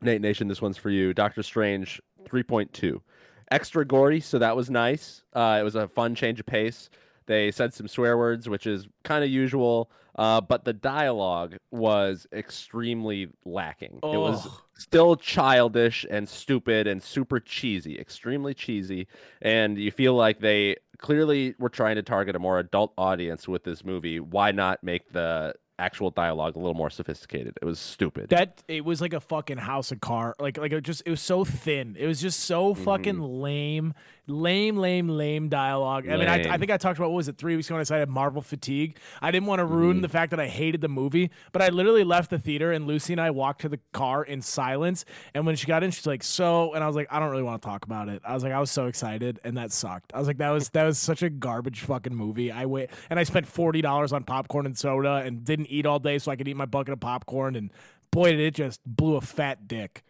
Nate 0.00 0.20
Nation. 0.20 0.48
This 0.48 0.62
one's 0.62 0.78
for 0.78 0.90
you. 0.90 1.12
Doctor 1.12 1.42
Strange. 1.42 2.00
Three 2.24 2.42
point 2.42 2.72
two. 2.72 3.02
Extra 3.50 3.84
gory, 3.84 4.20
so 4.20 4.38
that 4.38 4.54
was 4.54 4.70
nice. 4.70 5.22
Uh, 5.32 5.58
it 5.60 5.64
was 5.64 5.74
a 5.74 5.88
fun 5.88 6.14
change 6.14 6.38
of 6.38 6.46
pace. 6.46 6.88
They 7.30 7.52
said 7.52 7.72
some 7.72 7.86
swear 7.86 8.18
words, 8.18 8.48
which 8.48 8.66
is 8.66 8.88
kind 9.04 9.22
of 9.22 9.30
usual. 9.30 9.88
Uh, 10.16 10.40
but 10.40 10.64
the 10.64 10.72
dialogue 10.72 11.54
was 11.70 12.26
extremely 12.32 13.28
lacking. 13.44 14.00
It 14.02 14.16
was 14.16 14.48
still 14.74 15.14
childish 15.14 16.04
and 16.10 16.28
stupid 16.28 16.88
and 16.88 17.00
super 17.00 17.38
cheesy, 17.38 17.96
extremely 18.00 18.52
cheesy. 18.52 19.06
And 19.40 19.78
you 19.78 19.92
feel 19.92 20.14
like 20.14 20.40
they 20.40 20.74
clearly 20.98 21.54
were 21.60 21.68
trying 21.68 21.94
to 21.94 22.02
target 22.02 22.34
a 22.34 22.40
more 22.40 22.58
adult 22.58 22.92
audience 22.98 23.46
with 23.46 23.62
this 23.62 23.84
movie. 23.84 24.18
Why 24.18 24.50
not 24.50 24.82
make 24.82 25.12
the 25.12 25.54
actual 25.80 26.10
dialogue 26.10 26.56
a 26.56 26.58
little 26.58 26.74
more 26.74 26.90
sophisticated? 26.90 27.58
It 27.60 27.64
was 27.64 27.78
stupid. 27.78 28.28
That 28.28 28.62
it 28.68 28.84
was 28.84 29.00
like 29.00 29.12
a 29.12 29.20
fucking 29.20 29.58
house 29.58 29.90
of 29.90 30.00
car. 30.00 30.34
Like 30.38 30.58
like 30.58 30.72
it 30.72 30.82
just 30.82 31.02
it 31.06 31.10
was 31.10 31.22
so 31.22 31.44
thin. 31.44 31.96
It 31.98 32.06
was 32.06 32.20
just 32.20 32.40
so 32.40 32.74
fucking 32.74 33.18
lame, 33.18 33.94
lame, 34.30 34.76
lame, 34.76 35.08
lame 35.08 35.48
dialogue. 35.48 36.08
I 36.08 36.16
mean, 36.16 36.28
I, 36.28 36.54
I 36.54 36.58
think 36.58 36.70
I 36.70 36.76
talked 36.76 36.98
about 36.98 37.10
what 37.10 37.16
was 37.16 37.28
it 37.28 37.36
three 37.36 37.56
weeks 37.56 37.68
ago 37.68 37.74
when 37.74 37.80
I 37.80 37.84
said 37.84 37.96
I 37.96 37.98
had 38.00 38.08
Marvel 38.08 38.42
fatigue. 38.42 38.98
I 39.20 39.30
didn't 39.30 39.46
want 39.46 39.58
to 39.58 39.64
ruin 39.64 39.96
mm-hmm. 39.96 40.02
the 40.02 40.08
fact 40.08 40.30
that 40.30 40.40
I 40.40 40.46
hated 40.48 40.80
the 40.80 40.88
movie, 40.88 41.30
but 41.52 41.62
I 41.62 41.68
literally 41.68 42.04
left 42.04 42.30
the 42.30 42.38
theater 42.38 42.72
and 42.72 42.86
Lucy 42.86 43.12
and 43.12 43.20
I 43.20 43.30
walked 43.30 43.60
to 43.62 43.68
the 43.68 43.80
car 43.92 44.24
in 44.24 44.40
silence. 44.42 45.04
And 45.34 45.46
when 45.46 45.56
she 45.56 45.66
got 45.66 45.82
in, 45.82 45.90
she's 45.90 46.06
like, 46.06 46.22
"So," 46.22 46.74
and 46.74 46.82
I 46.82 46.86
was 46.86 46.96
like, 46.96 47.08
"I 47.10 47.18
don't 47.18 47.30
really 47.30 47.42
want 47.42 47.60
to 47.60 47.66
talk 47.66 47.84
about 47.84 48.08
it." 48.08 48.22
I 48.24 48.34
was 48.34 48.42
like, 48.42 48.52
"I 48.52 48.60
was 48.60 48.70
so 48.70 48.86
excited," 48.86 49.40
and 49.44 49.56
that 49.56 49.72
sucked. 49.72 50.12
I 50.14 50.18
was 50.18 50.28
like, 50.28 50.38
"That 50.38 50.50
was 50.50 50.70
that 50.70 50.84
was 50.84 50.98
such 50.98 51.22
a 51.22 51.30
garbage 51.30 51.80
fucking 51.80 52.14
movie." 52.14 52.50
I 52.50 52.66
wait 52.66 52.90
and 53.08 53.18
I 53.18 53.24
spent 53.24 53.46
forty 53.46 53.82
dollars 53.82 54.12
on 54.12 54.24
popcorn 54.24 54.66
and 54.66 54.76
soda 54.76 55.22
and 55.24 55.44
didn't 55.44 55.66
eat 55.66 55.86
all 55.86 55.98
day 55.98 56.18
so 56.18 56.30
I 56.30 56.36
could 56.36 56.48
eat 56.48 56.56
my 56.56 56.66
bucket 56.66 56.92
of 56.92 57.00
popcorn 57.00 57.56
and 57.56 57.70
boy 58.10 58.30
did 58.32 58.40
it 58.40 58.54
just 58.54 58.80
blew 58.84 59.16
a 59.16 59.20
fat 59.20 59.68
dick. 59.68 60.02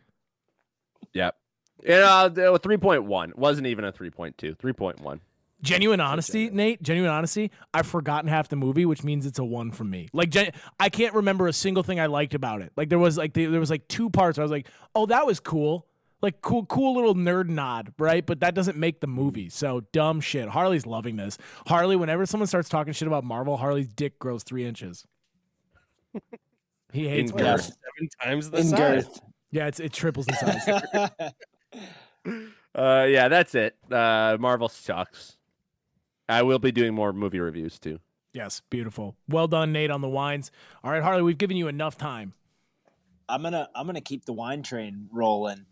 Yep. 1.12 1.36
Yeah, 1.84 2.28
uh, 2.36 2.58
three 2.58 2.76
point 2.76 3.04
one 3.04 3.32
wasn't 3.36 3.66
even 3.66 3.84
a 3.84 3.92
three 3.92 4.10
point 4.10 4.36
two. 4.38 4.54
Three 4.54 4.72
point 4.72 5.00
one. 5.00 5.20
Genuine 5.62 6.00
honesty, 6.00 6.48
Nate. 6.48 6.82
Genuine 6.82 7.10
honesty. 7.10 7.50
I've 7.74 7.86
forgotten 7.86 8.28
half 8.30 8.48
the 8.48 8.56
movie, 8.56 8.86
which 8.86 9.04
means 9.04 9.26
it's 9.26 9.38
a 9.38 9.44
one 9.44 9.72
from 9.72 9.90
me. 9.90 10.08
Like, 10.14 10.30
gen- 10.30 10.52
I 10.78 10.88
can't 10.88 11.14
remember 11.14 11.48
a 11.48 11.52
single 11.52 11.82
thing 11.82 12.00
I 12.00 12.06
liked 12.06 12.32
about 12.34 12.62
it. 12.62 12.72
Like, 12.76 12.88
there 12.88 12.98
was 12.98 13.18
like 13.18 13.34
the, 13.34 13.44
there 13.44 13.60
was 13.60 13.68
like 13.68 13.86
two 13.86 14.08
parts. 14.08 14.38
Where 14.38 14.42
I 14.42 14.46
was 14.46 14.50
like, 14.50 14.68
oh, 14.94 15.04
that 15.06 15.26
was 15.26 15.38
cool. 15.38 15.86
Like, 16.22 16.40
cool, 16.40 16.64
cool 16.66 16.94
little 16.94 17.14
nerd 17.14 17.48
nod, 17.48 17.92
right? 17.98 18.24
But 18.24 18.40
that 18.40 18.54
doesn't 18.54 18.78
make 18.78 19.00
the 19.00 19.06
movie. 19.06 19.48
So 19.50 19.82
dumb 19.92 20.20
shit. 20.22 20.48
Harley's 20.48 20.86
loving 20.86 21.16
this. 21.16 21.36
Harley, 21.66 21.96
whenever 21.96 22.24
someone 22.24 22.46
starts 22.46 22.68
talking 22.70 22.92
shit 22.94 23.08
about 23.08 23.24
Marvel, 23.24 23.56
Harley's 23.58 23.88
dick 23.88 24.18
grows 24.18 24.42
three 24.42 24.64
inches. 24.64 25.06
He 26.92 27.06
hates 27.08 27.30
In 27.30 27.36
girth. 27.36 27.62
Seven 27.62 28.08
times 28.20 28.50
the 28.50 28.58
in 28.58 28.64
size. 28.64 28.78
girth. 29.04 29.20
Yeah, 29.52 29.66
it's 29.68 29.78
it 29.78 29.92
triples 29.92 30.26
in 30.26 30.34
size. 30.34 30.80
Uh, 32.72 33.04
yeah, 33.08 33.26
that's 33.26 33.56
it. 33.56 33.74
Uh, 33.90 34.36
Marvel 34.38 34.68
sucks. 34.68 35.36
I 36.28 36.42
will 36.42 36.60
be 36.60 36.70
doing 36.70 36.94
more 36.94 37.12
movie 37.12 37.40
reviews 37.40 37.80
too. 37.80 37.98
yes, 38.32 38.62
beautiful. 38.70 39.16
Well 39.28 39.48
done, 39.48 39.72
Nate, 39.72 39.90
on 39.90 40.02
the 40.02 40.08
wines. 40.08 40.52
All 40.84 40.92
right, 40.92 41.02
Harley, 41.02 41.22
we've 41.22 41.36
given 41.36 41.56
you 41.56 41.66
enough 41.66 41.98
time. 41.98 42.32
I'm 43.28 43.42
gonna 43.42 43.68
I'm 43.74 43.86
gonna 43.86 44.00
keep 44.00 44.24
the 44.24 44.32
wine 44.32 44.62
train 44.62 45.08
rolling. 45.12 45.66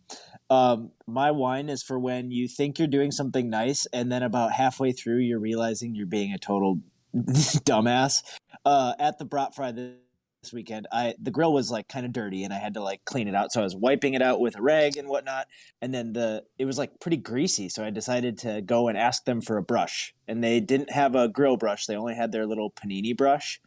Um, 0.51 0.91
my 1.07 1.31
wine 1.31 1.69
is 1.69 1.85
for 1.85 2.01
when 2.01 2.33
you 2.33 2.49
think 2.49 2.81
you're 2.81 2.89
doing 2.89 3.13
something 3.13 3.49
nice, 3.49 3.87
and 3.93 4.11
then 4.11 4.25
about 4.25 4.53
halfway 4.53 4.91
through, 4.91 5.19
you're 5.19 5.39
realizing 5.39 5.95
you're 5.95 6.07
being 6.07 6.33
a 6.33 6.39
total 6.39 6.81
dumbass. 7.15 8.25
Uh, 8.65 8.95
at 8.99 9.19
the 9.19 9.25
brat 9.25 9.55
fry 9.55 9.71
this 9.71 9.95
this 10.43 10.53
weekend, 10.53 10.87
I 10.93 11.15
the 11.21 11.31
grill 11.31 11.53
was 11.53 11.71
like 11.71 11.89
kind 11.89 12.07
of 12.07 12.13
dirty, 12.13 12.45
and 12.45 12.53
I 12.53 12.59
had 12.59 12.75
to 12.75 12.83
like 12.83 13.05
clean 13.05 13.29
it 13.29 13.35
out. 13.35 13.53
So 13.53 13.61
I 13.61 13.65
was 13.65 13.77
wiping 13.77 14.15
it 14.15 14.23
out 14.23 14.41
with 14.41 14.57
a 14.57 14.63
rag 14.63 14.97
and 14.97 15.09
whatnot, 15.09 15.47
and 15.83 15.93
then 15.93 16.13
the 16.13 16.45
it 16.59 16.65
was 16.65 16.79
like 16.79 17.01
pretty 17.01 17.17
greasy. 17.17 17.69
So 17.69 17.85
I 17.85 17.91
decided 17.91 18.39
to 18.39 18.61
go 18.63 18.89
and 18.89 18.97
ask 18.97 19.25
them 19.25 19.41
for 19.41 19.57
a 19.57 19.63
brush, 19.63 20.15
and 20.27 20.43
they 20.43 20.61
didn't 20.61 20.91
have 20.91 21.15
a 21.15 21.29
grill 21.29 21.57
brush. 21.57 21.87
They 21.87 21.97
only 21.97 22.15
had 22.15 22.33
their 22.33 22.47
little 22.47 22.71
panini 22.71 23.17
brush. 23.17 23.61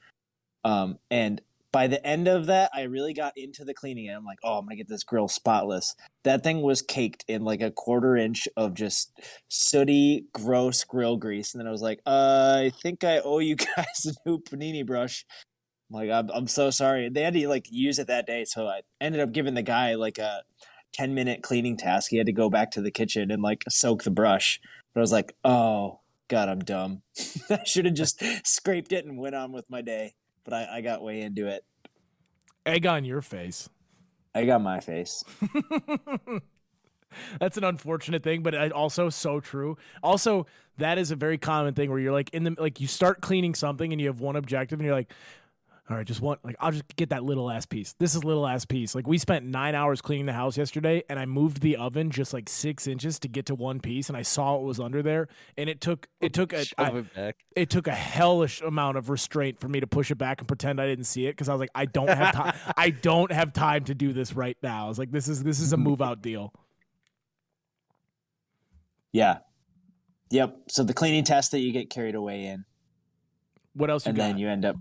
Um, 0.63 0.99
and 1.09 1.41
by 1.71 1.87
the 1.87 2.05
end 2.05 2.27
of 2.27 2.47
that, 2.47 2.69
I 2.73 2.83
really 2.83 3.13
got 3.13 3.37
into 3.37 3.63
the 3.63 3.73
cleaning 3.73 4.07
and 4.07 4.17
I'm 4.17 4.25
like, 4.25 4.39
oh, 4.43 4.57
I'm 4.57 4.65
gonna 4.65 4.75
get 4.75 4.89
this 4.89 5.03
grill 5.03 5.27
spotless. 5.27 5.95
That 6.23 6.43
thing 6.43 6.61
was 6.61 6.81
caked 6.81 7.23
in 7.27 7.43
like 7.43 7.61
a 7.61 7.71
quarter 7.71 8.17
inch 8.17 8.47
of 8.57 8.73
just 8.73 9.11
sooty, 9.47 10.25
gross 10.33 10.83
grill 10.83 11.15
grease. 11.15 11.53
And 11.53 11.61
then 11.61 11.67
I 11.67 11.71
was 11.71 11.81
like, 11.81 12.01
uh, 12.05 12.57
I 12.65 12.71
think 12.81 13.03
I 13.03 13.19
owe 13.19 13.39
you 13.39 13.55
guys 13.75 14.05
a 14.05 14.29
new 14.29 14.39
panini 14.39 14.85
brush. 14.85 15.25
Like, 15.91 16.09
I'm, 16.09 16.29
I'm 16.33 16.47
so 16.47 16.69
sorry. 16.69 17.09
They 17.09 17.21
had 17.21 17.33
to 17.33 17.47
like 17.47 17.67
use 17.69 17.99
it 17.99 18.07
that 18.07 18.25
day. 18.25 18.45
So 18.45 18.67
I 18.67 18.81
ended 18.99 19.21
up 19.21 19.31
giving 19.31 19.53
the 19.53 19.61
guy 19.61 19.95
like 19.95 20.17
a 20.17 20.43
10 20.93 21.13
minute 21.13 21.43
cleaning 21.43 21.77
task. 21.77 22.09
He 22.09 22.17
had 22.17 22.25
to 22.27 22.33
go 22.33 22.49
back 22.49 22.71
to 22.71 22.81
the 22.81 22.91
kitchen 22.91 23.31
and 23.31 23.41
like 23.41 23.63
soak 23.69 24.03
the 24.03 24.11
brush. 24.11 24.59
But 24.93 24.99
I 24.99 25.01
was 25.01 25.11
like, 25.11 25.35
oh, 25.43 25.99
God, 26.27 26.49
I'm 26.49 26.59
dumb. 26.59 27.01
I 27.49 27.63
should 27.65 27.85
have 27.85 27.93
just 27.93 28.23
scraped 28.45 28.91
it 28.91 29.05
and 29.05 29.17
went 29.17 29.35
on 29.35 29.51
with 29.51 29.69
my 29.69 29.81
day. 29.81 30.15
But 30.43 30.53
I, 30.53 30.77
I 30.77 30.81
got 30.81 31.03
way 31.03 31.21
into 31.21 31.47
it. 31.47 31.63
Egg 32.65 32.85
on 32.85 33.05
your 33.05 33.21
face. 33.21 33.69
I 34.33 34.45
got 34.45 34.61
my 34.61 34.79
face. 34.79 35.23
That's 37.39 37.57
an 37.57 37.63
unfortunate 37.63 38.23
thing, 38.23 38.41
but 38.43 38.53
it 38.53 38.71
also 38.71 39.09
so 39.09 39.39
true. 39.39 39.77
Also, 40.01 40.47
that 40.77 40.97
is 40.97 41.11
a 41.11 41.15
very 41.15 41.37
common 41.37 41.73
thing 41.73 41.89
where 41.89 41.99
you're 41.99 42.13
like 42.13 42.29
in 42.31 42.43
the 42.43 42.55
like 42.57 42.79
you 42.79 42.87
start 42.87 43.21
cleaning 43.21 43.53
something 43.53 43.91
and 43.91 43.99
you 43.99 44.07
have 44.07 44.21
one 44.21 44.37
objective 44.37 44.79
and 44.79 44.85
you're 44.85 44.95
like, 44.95 45.11
all 45.91 45.97
right, 45.97 46.07
just 46.07 46.21
one 46.21 46.37
like 46.43 46.55
I'll 46.59 46.71
just 46.71 46.95
get 46.95 47.09
that 47.09 47.23
little 47.23 47.49
ass 47.51 47.65
piece. 47.65 47.93
This 47.99 48.15
is 48.15 48.23
little 48.23 48.47
ass 48.47 48.65
piece. 48.65 48.95
Like 48.95 49.07
we 49.07 49.17
spent 49.17 49.45
nine 49.45 49.75
hours 49.75 50.01
cleaning 50.01 50.25
the 50.25 50.33
house 50.33 50.57
yesterday, 50.57 51.03
and 51.09 51.19
I 51.19 51.25
moved 51.25 51.61
the 51.61 51.75
oven 51.77 52.11
just 52.11 52.33
like 52.33 52.47
six 52.49 52.87
inches 52.87 53.19
to 53.19 53.27
get 53.27 53.47
to 53.47 53.55
one 53.55 53.79
piece, 53.79 54.07
and 54.07 54.17
I 54.17 54.21
saw 54.21 54.53
what 54.53 54.63
was 54.63 54.79
under 54.79 55.01
there, 55.01 55.27
and 55.57 55.69
it 55.69 55.81
took 55.81 56.07
it 56.21 56.27
oh, 56.37 56.41
took 56.43 56.53
a 56.53 56.65
Shove 56.65 56.77
I- 56.79 56.97
it 56.99 57.13
back. 57.13 57.35
it 57.55 57.69
took 57.69 57.87
a 57.87 57.93
hellish 57.93 58.61
amount 58.61 58.97
of 58.97 59.09
restraint 59.09 59.59
for 59.59 59.67
me 59.67 59.79
to 59.79 59.87
push 59.87 60.11
it 60.11 60.15
back 60.15 60.39
and 60.39 60.47
pretend 60.47 60.79
I 60.79 60.87
didn't 60.87 61.05
see 61.05 61.25
it 61.27 61.31
because 61.31 61.49
I 61.49 61.53
was 61.53 61.59
like, 61.59 61.71
I 61.75 61.85
don't 61.85 62.07
have 62.09 62.33
time. 62.33 62.53
I 62.77 62.89
don't 62.91 63.31
have 63.31 63.51
time 63.53 63.83
to 63.85 63.93
do 63.95 64.13
this 64.13 64.33
right 64.33 64.57
now. 64.63 64.85
I 64.85 64.89
was 64.89 64.97
like, 64.99 65.11
this 65.11 65.27
is 65.27 65.43
this 65.43 65.59
is 65.59 65.73
a 65.73 65.77
move 65.77 66.01
out 66.01 66.21
deal. 66.21 66.53
Yeah. 69.11 69.39
Yep. 70.29 70.55
So 70.69 70.83
the 70.83 70.93
cleaning 70.93 71.23
test 71.25 71.51
that 71.51 71.59
you 71.59 71.71
get 71.73 71.89
carried 71.89 72.15
away 72.15 72.45
in, 72.45 72.63
What 73.73 73.89
else 73.89 74.05
you 74.05 74.09
and 74.11 74.17
got? 74.17 74.23
then 74.27 74.37
you 74.37 74.47
end 74.47 74.63
up. 74.63 74.77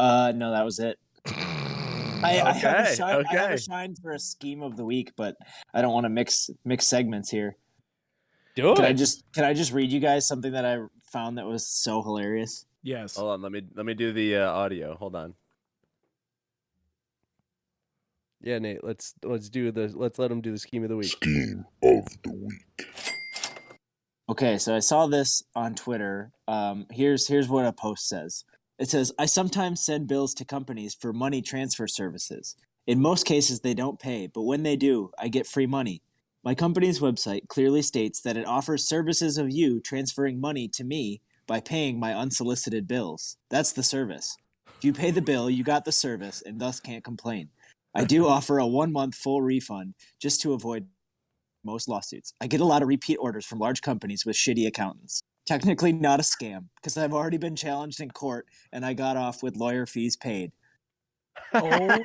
Uh, 0.00 0.32
no, 0.34 0.50
that 0.52 0.64
was 0.64 0.78
it. 0.78 0.98
I, 1.26 2.40
I, 2.42 2.52
have 2.52 2.56
Okay, 2.56 2.92
a 2.92 2.96
shine, 2.96 3.26
I 3.30 3.36
have 3.36 3.50
a 3.52 3.58
shine 3.58 3.94
for 4.00 4.12
a 4.12 4.18
scheme 4.18 4.62
of 4.62 4.76
the 4.76 4.84
week, 4.84 5.12
but 5.14 5.36
I 5.74 5.82
don't 5.82 5.92
want 5.92 6.04
to 6.04 6.08
mix 6.08 6.48
mix 6.64 6.86
segments 6.86 7.30
here. 7.30 7.56
Do 8.54 8.74
Can 8.74 8.84
I 8.86 8.94
just 8.94 9.24
can 9.32 9.44
I 9.44 9.52
just 9.52 9.72
read 9.72 9.92
you 9.92 10.00
guys 10.00 10.26
something 10.26 10.52
that 10.52 10.64
I 10.64 10.78
found 11.12 11.36
that 11.36 11.46
was 11.46 11.66
so 11.66 12.02
hilarious? 12.02 12.64
yes. 12.82 13.16
Hold 13.16 13.30
on, 13.32 13.42
let 13.42 13.52
me 13.52 13.62
let 13.74 13.84
me 13.84 13.92
do 13.92 14.12
the 14.12 14.36
uh, 14.36 14.50
audio. 14.50 14.96
Hold 14.96 15.14
on. 15.14 15.34
Yeah, 18.40 18.58
Nate. 18.58 18.82
Let's 18.82 19.14
let's 19.22 19.50
do 19.50 19.70
the 19.70 19.92
let's 19.94 20.18
let 20.18 20.30
him 20.30 20.40
do 20.40 20.50
the 20.50 20.58
scheme 20.58 20.82
of 20.82 20.88
the 20.88 20.96
week. 20.96 21.08
Scheme 21.10 21.66
of 21.82 22.06
the 22.22 22.32
week. 22.32 22.88
Okay, 24.30 24.56
so 24.58 24.74
I 24.74 24.78
saw 24.78 25.06
this 25.08 25.42
on 25.54 25.74
Twitter. 25.74 26.32
Um, 26.48 26.86
here's 26.90 27.28
here's 27.28 27.48
what 27.48 27.66
a 27.66 27.72
post 27.72 28.08
says. 28.08 28.44
It 28.80 28.88
says, 28.88 29.12
"I 29.18 29.26
sometimes 29.26 29.80
send 29.80 30.08
bills 30.08 30.32
to 30.34 30.44
companies 30.46 30.94
for 30.94 31.12
money 31.12 31.42
transfer 31.42 31.86
services. 31.86 32.56
In 32.86 32.98
most 32.98 33.26
cases, 33.26 33.60
they 33.60 33.74
don't 33.74 34.00
pay, 34.00 34.26
but 34.26 34.42
when 34.42 34.62
they 34.62 34.74
do, 34.74 35.10
I 35.18 35.28
get 35.28 35.46
free 35.46 35.66
money. 35.66 36.02
My 36.42 36.54
company's 36.54 36.98
website 37.00 37.46
clearly 37.48 37.82
states 37.82 38.22
that 38.22 38.38
it 38.38 38.46
offers 38.46 38.88
services 38.88 39.36
of 39.36 39.50
you 39.50 39.80
transferring 39.80 40.40
money 40.40 40.66
to 40.68 40.82
me 40.82 41.20
by 41.46 41.60
paying 41.60 42.00
my 42.00 42.14
unsolicited 42.14 42.88
bills. 42.88 43.36
That's 43.50 43.72
the 43.72 43.82
service. 43.82 44.38
If 44.78 44.84
you 44.84 44.94
pay 44.94 45.10
the 45.10 45.20
bill, 45.20 45.50
you 45.50 45.62
got 45.62 45.84
the 45.84 45.92
service, 45.92 46.42
and 46.46 46.58
thus 46.58 46.80
can't 46.80 47.04
complain. 47.04 47.50
I 47.94 48.04
do 48.04 48.26
offer 48.36 48.58
a 48.58 48.66
one 48.66 48.92
month 48.92 49.14
full 49.14 49.42
refund 49.42 49.94
just 50.18 50.40
to 50.40 50.54
avoid 50.54 50.86
most 51.62 51.86
lawsuits. 51.86 52.32
I 52.40 52.46
get 52.46 52.62
a 52.62 52.64
lot 52.64 52.80
of 52.80 52.88
repeat 52.88 53.16
orders 53.16 53.44
from 53.44 53.58
large 53.58 53.82
companies 53.82 54.24
with 54.24 54.36
shitty 54.36 54.66
accountants. 54.66 55.22
Technically 55.46 55.92
not 55.92 56.20
a 56.20 56.22
scam 56.22 56.66
because 56.76 56.96
I've 56.96 57.12
already 57.12 57.38
been 57.38 57.56
challenged 57.56 58.00
in 58.00 58.10
court 58.10 58.46
and 58.72 58.84
I 58.84 58.94
got 58.94 59.16
off 59.16 59.42
with 59.42 59.56
lawyer 59.56 59.86
fees 59.86 60.16
paid. 60.16 60.52
Oh, 61.52 61.98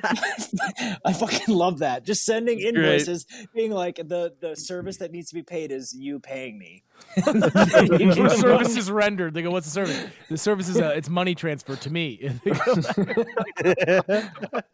I 1.04 1.12
fucking 1.12 1.54
love 1.54 1.78
that. 1.78 2.04
Just 2.04 2.24
sending 2.24 2.58
Great. 2.58 2.74
invoices 2.74 3.26
being 3.54 3.70
like 3.70 3.96
the 3.96 4.34
the 4.40 4.56
service 4.56 4.96
that 4.98 5.12
needs 5.12 5.28
to 5.28 5.34
be 5.34 5.42
paid 5.42 5.70
is 5.70 5.94
you 5.94 6.18
paying 6.18 6.58
me. 6.58 6.82
the 7.16 8.36
service 8.40 8.76
is 8.76 8.90
rendered. 8.90 9.34
They 9.34 9.42
go, 9.42 9.50
"What's 9.50 9.66
the 9.66 9.72
service?" 9.72 10.06
The 10.28 10.38
service 10.38 10.68
is 10.68 10.80
uh, 10.80 10.94
it's 10.96 11.08
money 11.08 11.34
transfer 11.34 11.76
to 11.76 11.90
me. 11.90 12.38
They 12.44 12.50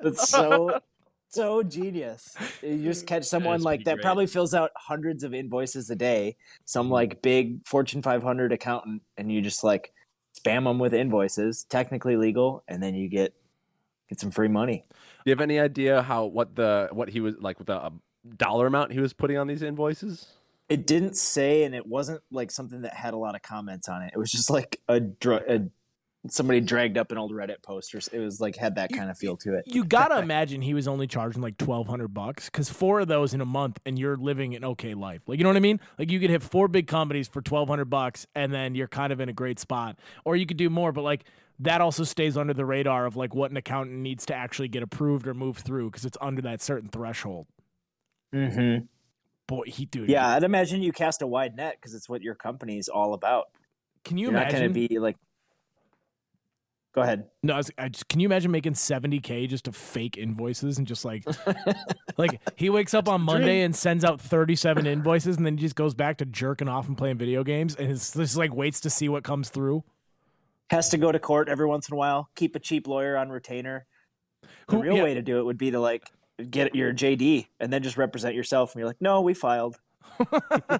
That's 0.00 0.28
so 0.28 0.80
so 1.32 1.62
genius. 1.62 2.36
You 2.62 2.82
just 2.82 3.06
catch 3.06 3.24
someone 3.24 3.54
That's 3.54 3.64
like 3.64 3.84
that 3.84 3.94
great. 3.96 4.02
probably 4.02 4.26
fills 4.26 4.54
out 4.54 4.70
hundreds 4.76 5.24
of 5.24 5.34
invoices 5.34 5.90
a 5.90 5.96
day, 5.96 6.36
some 6.64 6.90
like 6.90 7.22
big 7.22 7.66
Fortune 7.66 8.02
500 8.02 8.52
accountant, 8.52 9.02
and 9.16 9.32
you 9.32 9.40
just 9.40 9.64
like 9.64 9.92
spam 10.38 10.64
them 10.64 10.78
with 10.78 10.94
invoices, 10.94 11.64
technically 11.64 12.16
legal, 12.16 12.62
and 12.68 12.82
then 12.82 12.94
you 12.94 13.08
get 13.08 13.34
get 14.08 14.20
some 14.20 14.30
free 14.30 14.48
money. 14.48 14.84
Do 14.90 15.30
you 15.30 15.32
have 15.32 15.40
any 15.40 15.58
idea 15.58 16.02
how 16.02 16.26
what 16.26 16.54
the 16.54 16.88
what 16.92 17.08
he 17.08 17.20
was 17.20 17.34
like 17.38 17.58
with 17.58 17.68
the 17.68 17.76
uh, 17.76 17.90
dollar 18.36 18.66
amount 18.66 18.92
he 18.92 19.00
was 19.00 19.12
putting 19.12 19.38
on 19.38 19.46
these 19.46 19.62
invoices? 19.62 20.26
It 20.68 20.86
didn't 20.86 21.16
say, 21.16 21.64
and 21.64 21.74
it 21.74 21.86
wasn't 21.86 22.22
like 22.30 22.50
something 22.50 22.82
that 22.82 22.94
had 22.94 23.14
a 23.14 23.16
lot 23.16 23.34
of 23.34 23.42
comments 23.42 23.88
on 23.88 24.02
it. 24.02 24.12
It 24.14 24.18
was 24.18 24.30
just 24.30 24.48
like 24.48 24.80
a, 24.88 25.00
dr- 25.00 25.48
a 25.48 25.68
somebody 26.28 26.60
dragged 26.60 26.96
up 26.96 27.10
an 27.10 27.18
old 27.18 27.32
Reddit 27.32 27.62
post, 27.62 27.94
or 27.94 28.00
it 28.12 28.18
was 28.18 28.40
like 28.40 28.56
had 28.56 28.76
that 28.76 28.92
kind 28.92 29.10
of 29.10 29.18
feel 29.18 29.36
to 29.38 29.54
it. 29.54 29.64
you 29.66 29.84
gotta 29.84 30.18
imagine 30.22 30.62
he 30.62 30.74
was 30.74 30.86
only 30.86 31.06
charging 31.06 31.42
like 31.42 31.58
twelve 31.58 31.88
hundred 31.88 32.08
bucks 32.08 32.46
because 32.46 32.68
four 32.68 33.00
of 33.00 33.08
those 33.08 33.34
in 33.34 33.40
a 33.40 33.46
month, 33.46 33.80
and 33.84 33.98
you're 33.98 34.16
living 34.16 34.54
an 34.54 34.64
okay 34.64 34.94
life. 34.94 35.22
Like 35.26 35.38
you 35.38 35.44
know 35.44 35.50
what 35.50 35.56
I 35.56 35.60
mean? 35.60 35.80
Like 35.98 36.10
you 36.10 36.20
could 36.20 36.30
hit 36.30 36.42
four 36.42 36.68
big 36.68 36.86
companies 36.86 37.28
for 37.28 37.42
twelve 37.42 37.68
hundred 37.68 37.86
bucks, 37.86 38.26
and 38.34 38.52
then 38.52 38.74
you're 38.74 38.88
kind 38.88 39.12
of 39.12 39.20
in 39.20 39.28
a 39.28 39.32
great 39.32 39.58
spot. 39.58 39.98
Or 40.24 40.36
you 40.36 40.46
could 40.46 40.56
do 40.56 40.70
more, 40.70 40.92
but 40.92 41.02
like 41.02 41.24
that 41.58 41.80
also 41.80 42.04
stays 42.04 42.36
under 42.36 42.54
the 42.54 42.64
radar 42.64 43.06
of 43.06 43.16
like 43.16 43.34
what 43.34 43.50
an 43.50 43.56
accountant 43.56 43.98
needs 43.98 44.26
to 44.26 44.34
actually 44.34 44.68
get 44.68 44.82
approved 44.82 45.26
or 45.26 45.34
move 45.34 45.58
through 45.58 45.90
because 45.90 46.04
it's 46.04 46.18
under 46.20 46.42
that 46.42 46.62
certain 46.62 46.88
threshold. 46.88 47.46
Mm-hmm. 48.34 48.84
Boy, 49.46 49.64
he 49.66 49.84
dude. 49.86 50.08
Yeah, 50.08 50.28
I'd 50.28 50.44
imagine 50.44 50.82
you 50.82 50.92
cast 50.92 51.20
a 51.22 51.26
wide 51.26 51.56
net 51.56 51.76
because 51.80 51.94
it's 51.94 52.08
what 52.08 52.22
your 52.22 52.34
company 52.34 52.78
is 52.78 52.88
all 52.88 53.12
about. 53.14 53.46
Can 54.04 54.18
you 54.18 54.26
You're 54.26 54.32
not 54.32 54.42
imagine? 54.50 54.60
going 54.60 54.72
to 54.72 54.88
be 54.88 54.98
like. 54.98 55.16
Go 56.94 57.00
ahead. 57.00 57.24
No, 57.42 57.54
I 57.54 57.56
was, 57.56 57.70
I 57.78 57.88
just, 57.88 58.08
can 58.08 58.20
you 58.20 58.26
imagine 58.26 58.50
making 58.50 58.74
70k 58.74 59.48
just 59.48 59.64
to 59.64 59.72
fake 59.72 60.18
invoices 60.18 60.76
and 60.76 60.86
just 60.86 61.06
like, 61.06 61.24
like 62.18 62.38
he 62.56 62.68
wakes 62.68 62.92
up 62.92 63.08
on 63.08 63.22
Monday 63.22 63.62
and 63.62 63.74
sends 63.74 64.04
out 64.04 64.20
37 64.20 64.86
invoices 64.86 65.38
and 65.38 65.46
then 65.46 65.56
he 65.56 65.62
just 65.62 65.74
goes 65.74 65.94
back 65.94 66.18
to 66.18 66.26
jerking 66.26 66.68
off 66.68 66.88
and 66.88 66.98
playing 66.98 67.16
video 67.16 67.42
games 67.42 67.74
and 67.76 67.90
it's 67.90 68.12
just 68.12 68.36
like 68.36 68.54
waits 68.54 68.80
to 68.80 68.90
see 68.90 69.08
what 69.08 69.24
comes 69.24 69.48
through. 69.48 69.82
Has 70.68 70.90
to 70.90 70.98
go 70.98 71.10
to 71.10 71.18
court 71.18 71.48
every 71.48 71.66
once 71.66 71.88
in 71.88 71.94
a 71.94 71.96
while. 71.96 72.28
Keep 72.34 72.56
a 72.56 72.58
cheap 72.58 72.86
lawyer 72.86 73.16
on 73.16 73.30
retainer. 73.30 73.86
The 74.68 74.76
Who- 74.76 74.82
real 74.82 74.96
yeah. 74.96 75.02
way 75.04 75.14
to 75.14 75.22
do 75.22 75.38
it 75.38 75.44
would 75.44 75.58
be 75.58 75.70
to 75.70 75.80
like 75.80 76.10
get 76.50 76.74
your 76.74 76.92
JD 76.92 77.46
and 77.58 77.72
then 77.72 77.82
just 77.82 77.96
represent 77.96 78.34
yourself. 78.34 78.74
And 78.74 78.80
you're 78.80 78.88
like, 78.88 79.00
no, 79.00 79.22
we 79.22 79.32
filed. 79.32 79.78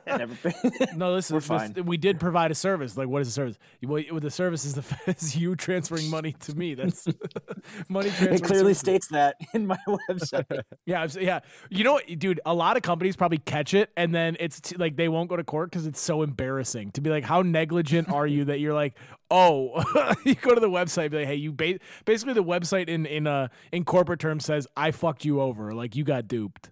Never. 0.06 0.34
No, 0.96 1.12
listen, 1.12 1.38
this- 1.38 1.84
we 1.84 1.96
did 1.96 2.20
provide 2.20 2.50
a 2.50 2.54
service. 2.54 2.96
Like, 2.96 3.08
what 3.08 3.22
is 3.22 3.28
the 3.28 3.32
service? 3.32 3.58
Well, 3.82 4.02
the 4.20 4.30
service 4.30 4.64
is 4.64 4.74
the 4.74 4.84
is 5.16 5.36
you 5.36 5.56
transferring 5.56 6.10
money 6.10 6.32
to 6.40 6.54
me. 6.56 6.74
That's 6.74 7.06
money 7.88 8.10
transfer. 8.10 8.34
it 8.34 8.42
clearly 8.44 8.74
services. 8.74 8.78
states 8.78 9.08
that 9.08 9.36
in 9.54 9.66
my 9.66 9.78
website. 9.88 10.62
Yeah, 10.86 11.06
yeah. 11.20 11.40
You 11.70 11.84
know, 11.84 11.94
what, 11.94 12.06
dude, 12.18 12.40
a 12.44 12.54
lot 12.54 12.76
of 12.76 12.82
companies 12.82 13.16
probably 13.16 13.38
catch 13.38 13.74
it, 13.74 13.90
and 13.96 14.14
then 14.14 14.36
it's 14.40 14.60
t- 14.60 14.76
like 14.76 14.96
they 14.96 15.08
won't 15.08 15.28
go 15.28 15.36
to 15.36 15.44
court 15.44 15.70
because 15.70 15.86
it's 15.86 16.00
so 16.00 16.22
embarrassing 16.22 16.90
to 16.92 17.00
be 17.00 17.10
like, 17.10 17.24
how 17.24 17.42
negligent 17.42 18.10
are 18.10 18.26
you 18.26 18.44
that 18.46 18.60
you're 18.60 18.74
like, 18.74 18.94
oh, 19.30 19.82
you 20.24 20.34
go 20.34 20.54
to 20.54 20.60
the 20.60 20.68
website, 20.70 21.10
be 21.10 21.18
like, 21.18 21.26
hey, 21.26 21.36
you 21.36 21.52
ba- 21.52 21.78
basically 22.04 22.34
the 22.34 22.44
website 22.44 22.88
in 22.88 23.06
in 23.06 23.26
uh 23.26 23.48
in 23.72 23.84
corporate 23.84 24.20
terms 24.20 24.44
says 24.44 24.66
I 24.76 24.90
fucked 24.90 25.24
you 25.24 25.40
over, 25.40 25.72
like 25.74 25.96
you 25.96 26.04
got 26.04 26.28
duped, 26.28 26.70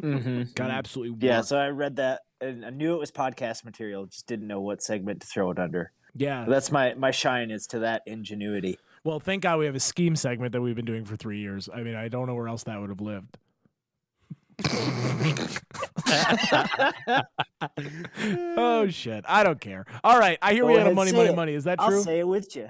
mm-hmm. 0.00 0.42
got 0.54 0.70
absolutely 0.70 1.26
Yeah, 1.26 1.40
so 1.42 1.56
I 1.58 1.68
read 1.68 1.96
that 1.96 2.22
and 2.40 2.64
I 2.64 2.70
knew 2.70 2.94
it 2.94 2.98
was 2.98 3.10
podcast 3.10 3.64
material, 3.64 4.06
just 4.06 4.26
didn't 4.26 4.46
know 4.46 4.60
what 4.60 4.82
segment 4.82 5.20
to 5.22 5.26
throw 5.26 5.50
it 5.50 5.58
under. 5.58 5.92
yeah. 6.14 6.44
That's 6.48 6.70
my 6.72 6.94
my 6.94 7.10
shine 7.10 7.50
is 7.50 7.66
to 7.68 7.78
that 7.80 8.02
ingenuity. 8.06 8.78
Well, 9.04 9.20
thank 9.20 9.42
God 9.42 9.58
we 9.58 9.66
have 9.66 9.74
a 9.76 9.80
scheme 9.80 10.16
segment 10.16 10.52
that 10.52 10.60
we've 10.60 10.74
been 10.76 10.84
doing 10.84 11.04
for 11.04 11.16
three 11.16 11.38
years. 11.38 11.68
I 11.72 11.82
mean, 11.82 11.94
I 11.94 12.08
don't 12.08 12.26
know 12.26 12.34
where 12.34 12.48
else 12.48 12.64
that 12.64 12.80
would 12.80 12.90
have 12.90 13.00
lived. 13.00 13.38
oh 18.56 18.86
shit! 18.88 19.24
I 19.28 19.42
don't 19.42 19.60
care. 19.60 19.84
All 20.04 20.18
right, 20.18 20.38
I 20.42 20.52
hear 20.54 20.62
Go 20.62 20.68
we 20.68 20.74
had 20.74 20.86
a 20.86 20.94
money, 20.94 21.12
money, 21.12 21.28
it. 21.30 21.36
money. 21.36 21.54
Is 21.54 21.64
that 21.64 21.80
I'll 21.80 21.88
true? 21.90 22.02
say 22.02 22.20
it 22.20 22.28
with 22.28 22.54
you. 22.56 22.68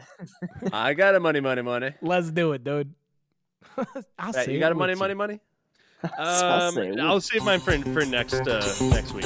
I 0.72 0.94
got 0.94 1.14
a 1.14 1.20
money, 1.20 1.40
money, 1.40 1.62
money. 1.62 1.92
Let's 2.02 2.30
do 2.30 2.52
it, 2.52 2.64
dude. 2.64 2.92
I'll 4.18 4.32
Right, 4.32 4.34
say 4.46 4.52
you 4.52 4.56
it 4.58 4.60
got 4.60 4.72
a 4.72 4.74
with 4.74 4.78
money, 4.80 4.92
you. 4.92 4.98
money, 4.98 5.14
money. 5.14 5.34
I'll 5.34 5.40
Um, 6.18 6.74
say 6.74 6.94
I'll 7.00 7.20
save 7.20 7.44
mine 7.44 7.60
for 7.60 7.78
for 7.78 8.04
next 8.04 8.46
uh, 8.46 8.60
next 8.90 9.12
week. 9.12 9.24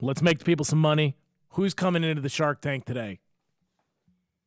Let's 0.00 0.22
make 0.22 0.38
the 0.38 0.44
people 0.44 0.64
some 0.64 0.80
money. 0.80 1.16
Who's 1.50 1.74
coming 1.74 2.04
into 2.04 2.22
the 2.22 2.28
Shark 2.28 2.60
Tank 2.60 2.84
today? 2.84 3.18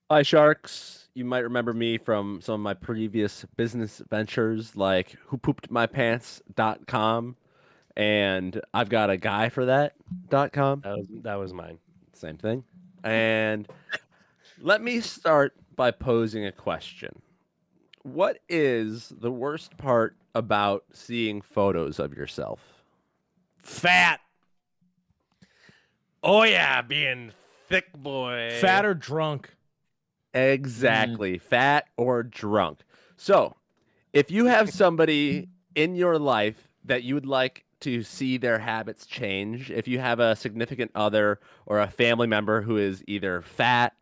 Hi, 0.10 0.22
Sharks. 0.22 1.10
You 1.14 1.26
might 1.26 1.40
remember 1.40 1.74
me 1.74 1.98
from 1.98 2.40
some 2.42 2.56
of 2.56 2.62
my 2.62 2.74
previous 2.74 3.46
business 3.56 4.02
ventures 4.10 4.76
like 4.76 5.16
whopoopedmypants.com 5.32 7.36
and 7.96 8.60
I've 8.74 8.90
got 8.90 9.10
a 9.10 9.18
guy 9.18 9.50
for 9.50 9.66
that.com. 9.66 10.82
That 10.82 10.98
was 10.98 11.08
that 11.24 11.36
was 11.36 11.54
mine. 11.54 11.80
Same 12.14 12.38
thing. 12.38 12.64
And 13.04 13.68
let 14.62 14.82
me 14.82 15.00
start 15.02 15.54
by 15.76 15.92
posing 15.92 16.46
a 16.46 16.52
question. 16.52 17.22
What 18.04 18.40
is 18.50 19.12
the 19.20 19.32
worst 19.32 19.78
part 19.78 20.16
about 20.34 20.86
seeing 20.94 21.42
photos 21.42 22.00
of 22.00 22.14
yourself? 22.14 22.60
Fat. 23.58 24.20
Oh 26.24 26.44
yeah, 26.44 26.82
being 26.82 27.32
thick 27.68 27.92
boy. 27.94 28.58
Fat 28.62 28.86
or 28.86 28.94
drunk? 28.94 29.56
Exactly. 30.34 31.38
Mm. 31.38 31.42
Fat 31.42 31.88
or 31.98 32.24
drunk. 32.24 32.80
So, 33.18 33.56
if 34.14 34.30
you 34.30 34.46
have 34.46 34.70
somebody 34.70 35.48
in 35.76 35.96
your 35.96 36.20
life 36.20 36.68
that 36.84 37.04
you 37.04 37.16
would 37.16 37.26
like 37.26 37.65
to 37.86 38.02
see 38.02 38.38
their 38.38 38.58
habits 38.58 39.06
change, 39.06 39.70
if 39.70 39.88
you 39.88 40.00
have 40.00 40.20
a 40.20 40.36
significant 40.36 40.90
other 40.96 41.40
or 41.68 41.80
a 41.80 41.88
family 41.88 42.26
member 42.26 42.64
who 42.64 42.78
is 42.78 43.04
either 43.08 43.44
fat 43.44 43.94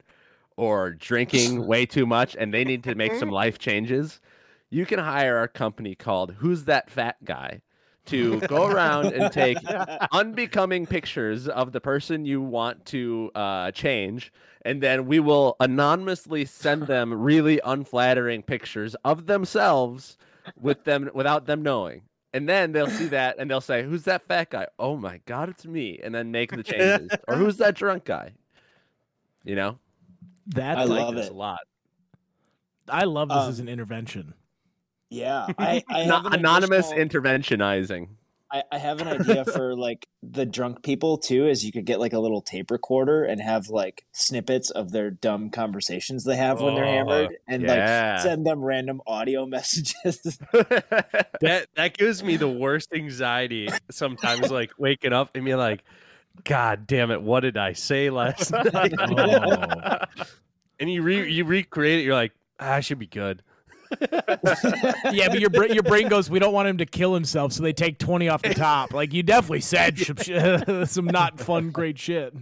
or 0.55 0.91
drinking 0.91 1.67
way 1.67 1.85
too 1.85 2.05
much 2.05 2.33
and 2.39 2.53
they 2.53 2.63
need 2.63 2.85
to 2.85 2.95
make 2.95 3.13
some 3.13 3.29
life 3.29 3.59
changes, 3.59 4.21
you 4.69 4.85
can 4.85 4.99
hire 4.99 5.43
a 5.43 5.49
company 5.49 5.95
called 5.95 6.35
Who's 6.37 6.63
That 6.63 6.89
Fat 6.89 7.17
Guy 7.25 7.61
to 8.05 8.39
go 8.47 8.67
around 8.67 9.07
and 9.07 9.29
take 9.33 9.57
unbecoming 10.13 10.85
pictures 10.85 11.49
of 11.49 11.73
the 11.73 11.81
person 11.81 12.25
you 12.25 12.41
want 12.41 12.85
to 12.85 13.31
uh, 13.35 13.71
change, 13.71 14.31
and 14.63 14.81
then 14.81 15.07
we 15.07 15.19
will 15.19 15.57
anonymously 15.59 16.45
send 16.45 16.83
them 16.83 17.13
really 17.13 17.59
unflattering 17.65 18.43
pictures 18.43 18.95
of 19.03 19.25
themselves 19.25 20.17
with 20.61 20.85
them 20.85 21.09
without 21.13 21.47
them 21.47 21.63
knowing. 21.63 22.03
And 22.33 22.49
then 22.49 22.71
they'll 22.71 22.89
see 22.89 23.05
that 23.07 23.35
and 23.37 23.49
they'll 23.49 23.61
say, 23.61 23.83
"Who's 23.83 24.03
that 24.03 24.27
fat 24.27 24.49
guy?" 24.49 24.67
Oh 24.79 24.97
my 24.97 25.19
god, 25.25 25.49
it's 25.49 25.65
me! 25.65 25.99
And 26.03 26.13
then 26.15 26.31
make 26.31 26.51
the 26.51 26.63
changes. 26.63 27.09
or 27.27 27.35
who's 27.35 27.57
that 27.57 27.75
drunk 27.75 28.05
guy? 28.05 28.31
You 29.43 29.55
know, 29.55 29.77
That 30.47 30.77
I 30.77 30.81
I 30.81 30.83
like 30.85 31.01
love 31.01 31.15
this 31.15 31.27
it. 31.27 31.31
a 31.31 31.35
lot. 31.35 31.59
I 32.89 33.03
love 33.03 33.29
this 33.29 33.37
Um, 33.37 33.49
as 33.49 33.59
an 33.59 33.69
intervention. 33.69 34.33
Yeah, 35.09 35.45
I, 35.59 35.83
I 35.89 35.99
have 36.03 36.25
an 36.25 36.33
anonymous 36.33 36.91
additional- 36.91 37.21
interventionizing. 37.21 38.07
I, 38.53 38.63
I 38.71 38.77
have 38.77 39.01
an 39.01 39.07
idea 39.07 39.43
for 39.53 39.75
like 39.75 40.07
the 40.21 40.45
drunk 40.45 40.83
people 40.83 41.17
too. 41.17 41.47
Is 41.47 41.65
you 41.65 41.71
could 41.71 41.85
get 41.85 41.99
like 41.99 42.13
a 42.13 42.19
little 42.19 42.41
tape 42.41 42.69
recorder 42.71 43.23
and 43.25 43.41
have 43.41 43.69
like 43.69 44.05
snippets 44.11 44.69
of 44.69 44.91
their 44.91 45.09
dumb 45.09 45.49
conversations 45.49 46.23
they 46.23 46.35
have 46.35 46.61
when 46.61 46.75
they're 46.75 46.85
Oh, 46.85 46.87
hammered, 46.87 47.37
and 47.47 47.63
yeah. 47.63 48.13
like 48.13 48.21
send 48.21 48.45
them 48.45 48.61
random 48.63 49.01
audio 49.07 49.45
messages. 49.47 50.39
That 51.41 51.67
that 51.75 51.97
gives 51.97 52.23
me 52.23 52.37
the 52.37 52.47
worst 52.47 52.93
anxiety 52.93 53.67
sometimes, 53.91 54.49
like 54.51 54.71
waking 54.77 55.11
up 55.13 55.31
and 55.35 55.43
being 55.43 55.57
like, 55.57 55.83
God 56.45 56.87
damn 56.87 57.11
it, 57.11 57.21
what 57.21 57.41
did 57.41 57.57
I 57.57 57.73
say 57.73 58.09
last 58.09 58.51
night? 58.51 58.93
Oh. 58.99 60.25
and 60.79 60.91
you 60.91 61.01
re 61.01 61.29
you 61.29 61.43
recreate 61.43 61.99
it, 61.99 62.03
you're 62.03 62.13
like, 62.15 62.31
"Ah, 62.59 62.73
I 62.75 62.79
should 62.79 62.99
be 62.99 63.07
good. 63.07 63.41
yeah, 65.11 65.29
but 65.29 65.39
your 65.39 65.49
bra- 65.49 65.65
your 65.65 65.83
brain 65.83 66.07
goes, 66.07 66.29
we 66.29 66.39
don't 66.39 66.53
want 66.53 66.67
him 66.67 66.77
to 66.79 66.85
kill 66.85 67.13
himself, 67.13 67.53
so 67.53 67.63
they 67.63 67.73
take 67.73 67.99
twenty 67.99 68.29
off 68.29 68.41
the 68.41 68.53
top. 68.53 68.93
Like 68.93 69.13
you 69.13 69.23
definitely 69.23 69.61
said 69.61 69.97
some, 69.99 70.85
some 70.85 71.05
not 71.05 71.39
fun, 71.39 71.71
great 71.71 71.97
shit. 71.99 72.33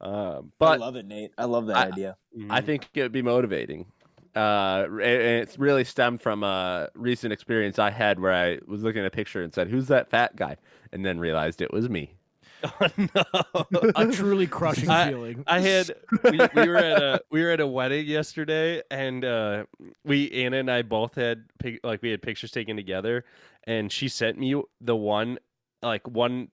Uh, 0.00 0.42
I 0.60 0.76
love 0.76 0.96
it, 0.96 1.06
Nate. 1.06 1.32
I 1.38 1.44
love 1.44 1.66
that 1.66 1.76
I- 1.76 1.86
idea. 1.88 2.16
I 2.50 2.60
think 2.60 2.88
it 2.94 3.02
would 3.02 3.12
be 3.12 3.22
motivating. 3.22 3.86
Uh, 4.34 4.86
and 4.88 5.02
it's 5.02 5.58
really 5.58 5.84
stemmed 5.84 6.22
from 6.22 6.42
a 6.42 6.88
recent 6.94 7.34
experience 7.34 7.78
I 7.78 7.90
had 7.90 8.18
where 8.18 8.32
I 8.32 8.58
was 8.66 8.82
looking 8.82 9.00
at 9.02 9.06
a 9.06 9.10
picture 9.10 9.42
and 9.42 9.52
said, 9.52 9.68
"Who's 9.68 9.88
that 9.88 10.08
fat 10.08 10.34
guy?" 10.36 10.56
and 10.90 11.04
then 11.04 11.18
realized 11.20 11.60
it 11.60 11.72
was 11.72 11.88
me. 11.90 12.14
Oh, 13.54 13.66
no. 13.70 13.80
A 13.96 14.06
truly 14.12 14.46
crushing 14.46 14.88
I- 14.88 15.08
feeling. 15.10 15.44
I 15.46 15.60
had 15.60 15.90
we, 16.24 16.38
we 16.54 16.68
were 16.68 16.76
at 16.76 17.02
a 17.02 17.22
we 17.30 17.42
were 17.42 17.50
at 17.50 17.60
a 17.60 17.66
wedding 17.66 18.06
yesterday, 18.06 18.82
and 18.90 19.24
uh, 19.24 19.64
we 20.04 20.30
Anna 20.30 20.58
and 20.58 20.70
I 20.70 20.82
both 20.82 21.14
had 21.14 21.44
like 21.82 22.02
we 22.02 22.10
had 22.10 22.22
pictures 22.22 22.50
taken 22.50 22.76
together, 22.76 23.24
and 23.64 23.90
she 23.90 24.08
sent 24.08 24.38
me 24.38 24.60
the 24.80 24.96
one 24.96 25.38
like 25.82 26.06
one 26.08 26.48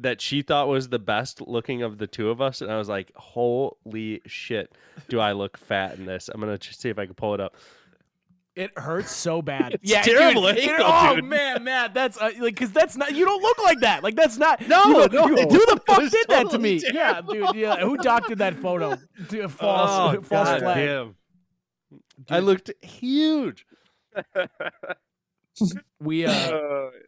that 0.00 0.20
she 0.20 0.42
thought 0.42 0.68
was 0.68 0.88
the 0.90 0.98
best 0.98 1.40
looking 1.40 1.82
of 1.82 1.98
the 1.98 2.06
two 2.06 2.30
of 2.30 2.40
us, 2.40 2.60
and 2.62 2.70
I 2.70 2.78
was 2.78 2.88
like, 2.88 3.10
"Holy 3.16 4.22
shit, 4.26 4.72
do 5.08 5.18
I 5.20 5.32
look 5.32 5.58
fat 5.58 5.98
in 5.98 6.06
this?" 6.06 6.28
I'm 6.32 6.40
gonna 6.40 6.56
just 6.58 6.80
see 6.80 6.88
if 6.88 6.98
I 6.98 7.06
can 7.06 7.14
pull 7.14 7.34
it 7.34 7.40
up. 7.40 7.56
It 8.58 8.76
hurts 8.76 9.12
so 9.14 9.40
bad. 9.40 9.74
It's 9.74 9.84
yeah, 9.90 10.02
terrible 10.02 10.42
Dude, 10.48 10.58
it- 10.58 10.80
oh 10.80 11.14
dude. 11.16 11.24
man, 11.24 11.62
man, 11.62 11.90
that's 11.94 12.18
uh, 12.18 12.30
like 12.40 12.54
because 12.54 12.72
that's 12.72 12.96
not. 12.96 13.14
You 13.14 13.24
don't 13.24 13.40
look 13.40 13.58
like 13.62 13.80
that. 13.80 14.02
Like 14.02 14.16
that's 14.16 14.36
not. 14.36 14.60
No, 14.68 14.84
you, 14.84 15.08
no. 15.08 15.26
you- 15.28 15.36
who 15.36 15.46
the 15.66 15.80
fuck 15.86 15.98
was 15.98 16.10
did 16.10 16.26
that 16.28 16.38
to 16.38 16.44
totally 16.44 16.62
me? 16.76 16.82
Yeah, 16.92 17.20
dude. 17.20 17.54
Yeah, 17.54 17.76
who 17.80 17.96
doctored 17.98 18.38
that 18.38 18.56
photo? 18.56 18.96
Dude, 19.28 19.50
False, 19.52 20.16
oh, 20.16 20.22
false 20.22 20.48
God 20.48 20.60
flag. 20.60 20.76
damn. 20.76 21.14
I 22.28 22.40
looked 22.40 22.72
huge. 22.84 23.64
We 26.00 26.24
uh, 26.26 26.30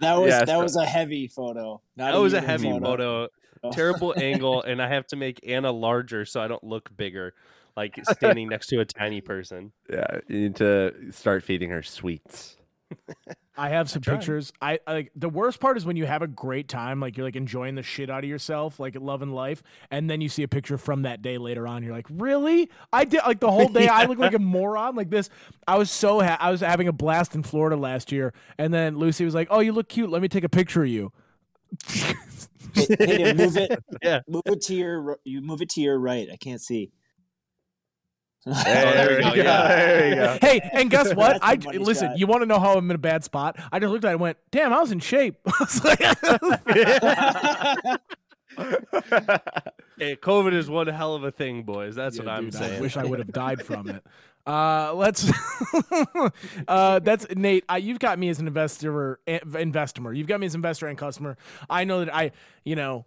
That 0.00 0.14
was 0.18 0.30
Yeah, 0.30 0.38
that 0.40 0.48
so- 0.48 0.62
was 0.62 0.76
a 0.76 0.84
heavy 0.86 1.28
photo. 1.28 1.80
Not 1.96 2.12
That 2.12 2.18
was 2.18 2.32
a 2.32 2.38
even 2.38 2.48
heavy 2.48 2.78
photo. 2.80 3.28
Oh. 3.62 3.70
Terrible 3.72 4.14
angle, 4.16 4.62
and 4.62 4.80
I 4.80 4.88
have 4.88 5.06
to 5.08 5.16
make 5.16 5.40
Anna 5.46 5.70
larger 5.70 6.24
so 6.24 6.40
I 6.40 6.48
don't 6.48 6.64
look 6.64 6.96
bigger, 6.96 7.34
like 7.80 7.98
standing 8.12 8.48
next 8.48 8.66
to 8.68 8.80
a 8.80 8.84
tiny 8.84 9.20
person. 9.20 9.72
Yeah, 9.90 10.20
you 10.28 10.40
need 10.40 10.56
to 10.56 10.94
start 11.10 11.42
feeding 11.42 11.70
her 11.70 11.82
sweets. 11.82 12.56
I 13.56 13.68
have 13.70 13.90
some 13.90 14.00
tried. 14.00 14.16
pictures. 14.16 14.52
I, 14.62 14.78
I 14.86 14.92
like 14.92 15.12
the 15.14 15.28
worst 15.28 15.60
part 15.60 15.76
is 15.76 15.84
when 15.84 15.96
you 15.96 16.06
have 16.06 16.22
a 16.22 16.26
great 16.26 16.66
time, 16.66 16.98
like 16.98 17.16
you're 17.16 17.26
like 17.26 17.36
enjoying 17.36 17.74
the 17.74 17.82
shit 17.82 18.08
out 18.08 18.24
of 18.24 18.30
yourself, 18.30 18.80
like 18.80 18.96
loving 18.98 19.30
life, 19.30 19.62
and 19.90 20.08
then 20.08 20.20
you 20.20 20.28
see 20.28 20.42
a 20.42 20.48
picture 20.48 20.78
from 20.78 21.02
that 21.02 21.20
day 21.20 21.36
later 21.36 21.66
on. 21.66 21.82
You're 21.82 21.92
like, 21.92 22.06
really? 22.10 22.70
I 22.92 23.04
did 23.04 23.20
like 23.26 23.40
the 23.40 23.50
whole 23.50 23.68
day. 23.80 23.88
I 23.88 24.04
look 24.04 24.18
like 24.18 24.34
a 24.34 24.38
moron 24.38 24.96
like 24.96 25.10
this. 25.10 25.28
I 25.66 25.76
was 25.76 25.90
so 25.90 26.20
ha- 26.20 26.38
I 26.40 26.50
was 26.50 26.60
having 26.60 26.88
a 26.88 26.92
blast 26.92 27.34
in 27.34 27.42
Florida 27.42 27.76
last 27.76 28.12
year, 28.12 28.32
and 28.56 28.72
then 28.72 28.96
Lucy 28.96 29.24
was 29.24 29.34
like, 29.34 29.48
"Oh, 29.50 29.60
you 29.60 29.72
look 29.72 29.88
cute. 29.88 30.10
Let 30.10 30.22
me 30.22 30.28
take 30.28 30.44
a 30.44 30.48
picture 30.48 30.82
of 30.82 30.88
you." 30.88 31.12
Hey, 32.74 32.96
Hayden, 32.98 33.36
move 33.36 33.56
it. 33.56 33.82
Yeah. 34.02 34.20
Move 34.28 34.42
it 34.46 34.62
to 34.62 34.74
your. 34.74 35.18
You 35.24 35.40
move 35.42 35.60
it 35.60 35.68
to 35.70 35.80
your 35.80 35.98
right. 35.98 36.28
I 36.32 36.36
can't 36.36 36.60
see. 36.60 36.90
There 38.46 39.16
we 39.16 39.22
go, 39.22 39.34
yeah. 39.34 39.68
There 39.68 40.08
you 40.08 40.14
go. 40.14 40.38
hey, 40.40 40.70
and 40.72 40.90
guess 40.90 41.14
what? 41.14 41.40
That's 41.40 41.42
a 41.42 41.46
I 41.46 41.56
money 41.56 41.78
listen. 41.78 42.08
shot. 42.08 42.18
You 42.18 42.26
want 42.26 42.42
to 42.42 42.46
know 42.46 42.58
how 42.58 42.76
I'm 42.76 42.90
in 42.90 42.94
a 42.94 42.98
bad 42.98 43.22
spot? 43.24 43.56
I 43.70 43.78
just 43.78 43.92
looked 43.92 44.04
at 44.04 44.08
it 44.08 44.12
and 44.12 44.20
went, 44.20 44.38
"Damn, 44.50 44.72
I 44.72 44.80
was 44.80 44.92
in 44.92 45.00
shape." 45.00 45.36
I 45.46 45.52
was 45.60 45.84
like, 45.84 46.00
Hey, 49.98 50.16
COVID 50.16 50.54
is 50.54 50.70
one 50.70 50.86
hell 50.86 51.14
of 51.14 51.24
a 51.24 51.30
thing, 51.30 51.62
boys. 51.62 51.94
That's 51.94 52.16
Yeah, 52.16 52.24
what 52.24 52.32
I'm 52.32 52.44
dude, 52.44 52.54
saying. 52.54 52.78
I 52.78 52.80
wish 52.80 52.96
I 52.96 53.04
would 53.04 53.18
have 53.18 53.32
died 53.32 53.62
from 53.64 53.90
it. 53.90 54.02
Uh, 54.46 54.94
let's. 54.94 55.30
uh, 56.68 56.98
that's 57.00 57.26
Nate. 57.36 57.64
I, 57.68 57.76
you've 57.76 57.98
got 57.98 58.18
me 58.18 58.30
as 58.30 58.40
an 58.40 58.46
investor, 58.46 59.20
investor. 59.26 60.12
You've 60.14 60.26
got 60.26 60.40
me 60.40 60.46
as 60.46 60.54
an 60.54 60.58
investor 60.58 60.86
and 60.88 60.96
customer. 60.96 61.36
I 61.68 61.84
know 61.84 62.04
that 62.04 62.14
I, 62.14 62.32
you 62.64 62.76
know, 62.76 63.04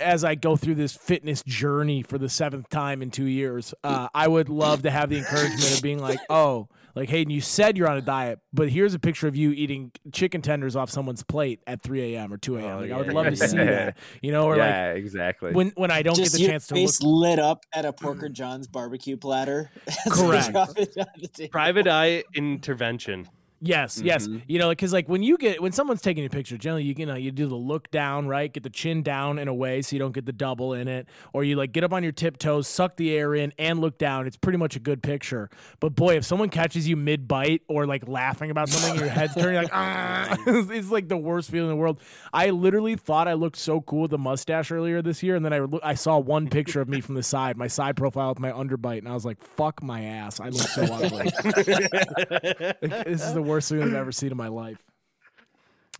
as 0.00 0.24
I 0.24 0.34
go 0.34 0.56
through 0.56 0.76
this 0.76 0.96
fitness 0.96 1.42
journey 1.42 2.02
for 2.02 2.18
the 2.18 2.28
seventh 2.28 2.68
time 2.68 3.02
in 3.02 3.10
two 3.10 3.26
years, 3.26 3.74
uh, 3.84 4.08
I 4.14 4.28
would 4.28 4.48
love 4.48 4.82
to 4.82 4.90
have 4.90 5.10
the 5.10 5.18
encouragement 5.18 5.74
of 5.74 5.82
being 5.82 5.98
like, 5.98 6.18
oh, 6.30 6.68
like 6.94 7.10
Hayden, 7.10 7.30
you 7.30 7.40
said 7.40 7.76
you're 7.76 7.88
on 7.88 7.96
a 7.96 8.02
diet, 8.02 8.40
but 8.52 8.68
here's 8.68 8.92
a 8.92 8.98
picture 8.98 9.28
of 9.28 9.36
you 9.36 9.52
eating 9.52 9.92
chicken 10.12 10.42
tenders 10.42 10.74
off 10.74 10.90
someone's 10.90 11.22
plate 11.22 11.60
at 11.66 11.80
3 11.80 12.14
a.m. 12.14 12.32
or 12.32 12.38
2 12.38 12.56
a.m. 12.56 12.64
Oh, 12.64 12.80
like, 12.80 12.88
yeah, 12.88 12.96
I 12.96 12.98
would 12.98 13.12
love 13.12 13.26
to 13.26 13.36
see 13.36 13.56
that, 13.56 13.96
you 14.22 14.32
know, 14.32 14.46
or 14.46 14.56
yeah, 14.56 14.92
exactly. 14.92 15.50
like 15.50 15.56
when 15.56 15.72
when 15.76 15.90
I 15.92 16.02
don't 16.02 16.16
Just 16.16 16.32
get 16.32 16.38
the 16.38 16.42
your 16.42 16.50
chance 16.50 16.66
to 16.68 16.74
look 16.74 16.82
face 16.82 17.02
lit 17.02 17.38
up 17.38 17.64
at 17.72 17.84
a 17.84 17.92
Porker 17.92 18.28
John's 18.28 18.66
barbecue 18.66 19.16
platter. 19.16 19.70
Correct. 20.10 20.50
drop 20.50 20.76
it 20.76 20.96
on 20.98 21.06
the 21.20 21.28
table. 21.28 21.50
Private 21.50 21.86
eye 21.86 22.24
intervention. 22.34 23.28
Yes, 23.60 24.00
yes. 24.00 24.28
Mhm. 24.28 24.42
You 24.46 24.58
know, 24.58 24.68
because 24.68 24.92
like 24.92 25.08
when 25.08 25.22
you 25.22 25.36
get 25.36 25.60
when 25.60 25.72
someone's 25.72 26.00
taking 26.00 26.24
a 26.24 26.28
picture, 26.28 26.56
generally 26.56 26.84
you 26.84 26.94
you 26.96 27.06
know 27.06 27.16
you 27.16 27.32
do 27.32 27.48
the 27.48 27.56
look 27.56 27.90
down, 27.90 28.28
right? 28.28 28.52
Get 28.52 28.62
the 28.62 28.70
chin 28.70 29.02
down 29.02 29.38
in 29.38 29.48
a 29.48 29.54
way 29.54 29.82
so 29.82 29.96
you 29.96 30.00
don't 30.00 30.12
get 30.12 30.26
the 30.26 30.32
double 30.32 30.74
in 30.74 30.86
it, 30.86 31.08
or 31.32 31.42
you 31.42 31.56
like 31.56 31.72
get 31.72 31.82
up 31.82 31.92
on 31.92 32.02
your 32.02 32.12
tiptoes, 32.12 32.68
suck 32.68 32.96
the 32.96 33.12
air 33.16 33.34
in, 33.34 33.52
and 33.58 33.80
look 33.80 33.98
down. 33.98 34.26
It's 34.26 34.36
pretty 34.36 34.58
much 34.58 34.76
a 34.76 34.80
good 34.80 35.02
picture. 35.02 35.50
But 35.80 35.96
boy, 35.96 36.16
if 36.16 36.24
someone 36.24 36.50
catches 36.50 36.88
you 36.88 36.96
mid 36.96 37.26
bite 37.26 37.62
or 37.68 37.84
like 37.86 38.06
laughing 38.06 38.50
about 38.50 38.68
something, 38.68 38.98
your 39.00 39.08
head's 39.08 39.34
turning 39.34 39.56
like 39.56 39.70
ah, 39.72 40.36
it's, 40.46 40.90
like 40.90 41.08
the 41.08 41.16
worst 41.16 41.50
feeling 41.50 41.70
in 41.70 41.76
the 41.76 41.80
world. 41.80 42.00
I 42.32 42.50
literally 42.50 42.94
thought 42.94 43.26
I 43.26 43.32
looked 43.34 43.56
so 43.58 43.80
cool 43.80 44.02
with 44.02 44.12
the 44.12 44.18
mustache 44.18 44.70
earlier 44.70 45.02
this 45.02 45.22
year, 45.22 45.34
and 45.34 45.44
then 45.44 45.52
I 45.52 45.66
I 45.82 45.94
saw 45.94 46.18
one 46.18 46.48
picture 46.48 46.80
of 46.80 46.88
me 46.88 47.00
from 47.00 47.16
the 47.16 47.22
side, 47.24 47.56
my 47.56 47.66
side 47.68 47.96
profile 47.96 48.28
with 48.28 48.38
my 48.38 48.52
underbite, 48.52 48.98
and 48.98 49.08
I 49.08 49.14
was 49.14 49.24
like, 49.24 49.42
"Fuck 49.42 49.82
my 49.82 50.02
ass! 50.04 50.38
I 50.38 50.50
look 50.50 50.68
so 50.68 50.82
ugly." 50.92 51.30
This 53.08 53.22
is 53.24 53.34
the 53.34 53.42
worst 53.48 53.68
thing 53.68 53.82
I've 53.82 53.94
ever 53.94 54.12
seen 54.12 54.30
in 54.30 54.36
my 54.36 54.48
life. 54.48 54.78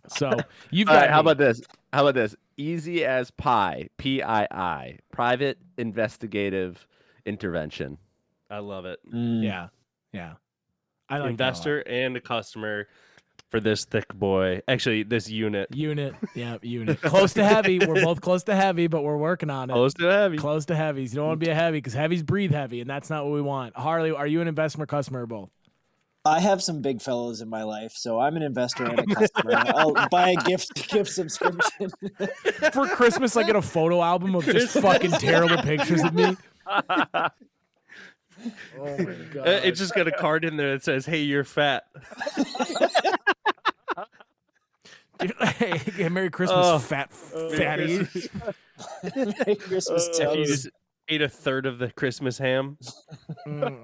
So 0.07 0.31
you've 0.71 0.87
got 0.87 0.95
right, 0.95 1.09
how 1.09 1.17
me. 1.17 1.31
about 1.31 1.37
this? 1.37 1.61
How 1.93 2.01
about 2.01 2.15
this? 2.15 2.35
Easy 2.57 3.05
as 3.05 3.31
pie, 3.31 3.89
P 3.97 4.21
I 4.21 4.47
I, 4.51 4.99
private 5.11 5.57
investigative 5.77 6.85
intervention. 7.25 7.97
I 8.49 8.59
love 8.59 8.85
it. 8.85 8.99
Mm. 9.11 9.43
yeah, 9.43 9.67
yeah. 10.11 10.33
I 11.09 11.17
like 11.19 11.21
that 11.21 11.27
a. 11.27 11.29
Investor 11.29 11.79
and 11.81 12.17
a 12.17 12.21
customer 12.21 12.87
for 13.49 13.59
this 13.59 13.85
thick 13.85 14.13
boy. 14.13 14.61
Actually, 14.67 15.03
this 15.03 15.29
unit. 15.29 15.73
unit. 15.75 16.15
Yeah, 16.35 16.57
unit. 16.61 17.01
Close 17.01 17.33
to 17.33 17.43
heavy. 17.43 17.79
We're 17.79 18.03
both 18.03 18.21
close 18.21 18.43
to 18.43 18.55
heavy, 18.55 18.87
but 18.87 19.03
we're 19.03 19.17
working 19.17 19.49
on 19.49 19.69
it. 19.69 19.73
Close 19.73 19.93
to 19.95 20.05
heavy. 20.05 20.37
Close 20.37 20.65
to 20.67 20.75
heavies. 20.75 21.13
You 21.13 21.17
don't 21.17 21.27
want 21.27 21.39
to 21.39 21.45
be 21.45 21.51
a 21.51 21.55
heavy 21.55 21.77
because 21.77 21.93
heavies 21.93 22.23
breathe 22.23 22.51
heavy, 22.51 22.81
and 22.81 22.89
that's 22.89 23.09
not 23.09 23.25
what 23.25 23.33
we 23.33 23.41
want. 23.41 23.75
Harley, 23.75 24.11
are 24.11 24.27
you 24.27 24.41
an 24.41 24.47
investor 24.47 24.85
customer 24.85 25.23
or 25.23 25.27
both? 25.27 25.49
I 26.25 26.39
have 26.41 26.61
some 26.61 26.81
big 26.81 27.01
fellows 27.01 27.41
in 27.41 27.49
my 27.49 27.63
life, 27.63 27.93
so 27.95 28.19
I'm 28.19 28.35
an 28.35 28.43
investor 28.43 28.83
and 28.85 28.99
a 28.99 29.15
customer. 29.15 29.53
I'll 29.55 29.93
buy 30.11 30.31
a 30.31 30.35
gift 30.35 30.89
gift 30.89 31.09
subscription. 31.11 31.91
For 32.73 32.87
Christmas, 32.87 33.37
I 33.37 33.43
get 33.43 33.55
a 33.55 33.61
photo 33.61 34.01
album 34.01 34.35
of 34.35 34.43
just 34.45 34.77
fucking 34.79 35.11
terrible 35.11 35.57
pictures 35.57 36.03
of 36.03 36.13
me. 36.13 36.35
Oh 38.79 38.97
my 38.97 39.15
god! 39.33 39.47
It 39.49 39.75
just 39.75 39.93
got 39.93 40.07
a 40.07 40.13
card 40.13 40.45
in 40.45 40.55
there 40.55 40.71
that 40.71 40.81
says, 40.81 41.05
"Hey, 41.05 41.23
you're 41.23 41.43
fat." 41.43 41.83
hey, 45.19 46.07
Merry 46.09 46.29
Christmas, 46.29 46.65
Oh. 46.65 46.79
fat 46.79 47.11
Merry 47.33 48.05
fatty. 48.05 48.29
Merry 49.13 49.55
Christmas, 49.55 50.07
If 50.13 50.37
you 50.37 50.45
just 50.45 50.69
ate 51.09 51.21
a 51.21 51.27
third 51.27 51.65
of 51.65 51.79
the 51.79 51.91
Christmas 51.91 52.37
ham. 52.37 52.77
Mm. 53.45 53.77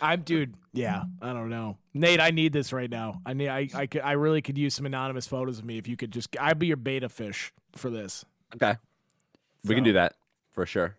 I'm 0.00 0.22
dude. 0.22 0.54
Yeah, 0.72 1.02
I 1.20 1.32
don't 1.32 1.50
know, 1.50 1.78
Nate. 1.94 2.20
I 2.20 2.30
need 2.30 2.52
this 2.52 2.72
right 2.72 2.88
now. 2.90 3.20
I 3.26 3.32
need. 3.32 3.48
I. 3.48 3.68
I, 3.74 3.86
could, 3.86 4.02
I 4.02 4.12
really 4.12 4.40
could 4.42 4.56
use 4.56 4.74
some 4.74 4.86
anonymous 4.86 5.26
photos 5.26 5.58
of 5.58 5.64
me. 5.64 5.78
If 5.78 5.88
you 5.88 5.96
could 5.96 6.12
just, 6.12 6.36
I'd 6.40 6.58
be 6.58 6.68
your 6.68 6.76
beta 6.76 7.08
fish 7.08 7.52
for 7.76 7.90
this. 7.90 8.24
Okay. 8.54 8.76
We 9.64 9.74
can 9.74 9.84
do 9.84 9.92
that 9.94 10.14
for 10.52 10.64
sure. 10.66 10.96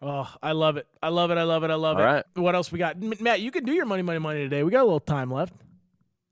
Oh, 0.00 0.32
I 0.42 0.52
love 0.52 0.76
it. 0.76 0.86
I 1.02 1.08
love 1.08 1.30
it. 1.30 1.38
I 1.38 1.42
love 1.42 1.64
it. 1.64 1.70
I 1.70 1.74
love 1.74 1.96
All 1.96 2.02
it. 2.02 2.06
right. 2.06 2.24
What 2.34 2.54
else 2.54 2.70
we 2.70 2.78
got? 2.78 2.96
M- 2.96 3.14
Matt, 3.20 3.40
you 3.40 3.50
can 3.50 3.64
do 3.64 3.72
your 3.72 3.84
money, 3.84 4.02
money, 4.02 4.18
money 4.20 4.40
today. 4.40 4.62
We 4.62 4.70
got 4.70 4.82
a 4.82 4.84
little 4.84 5.00
time 5.00 5.30
left. 5.30 5.54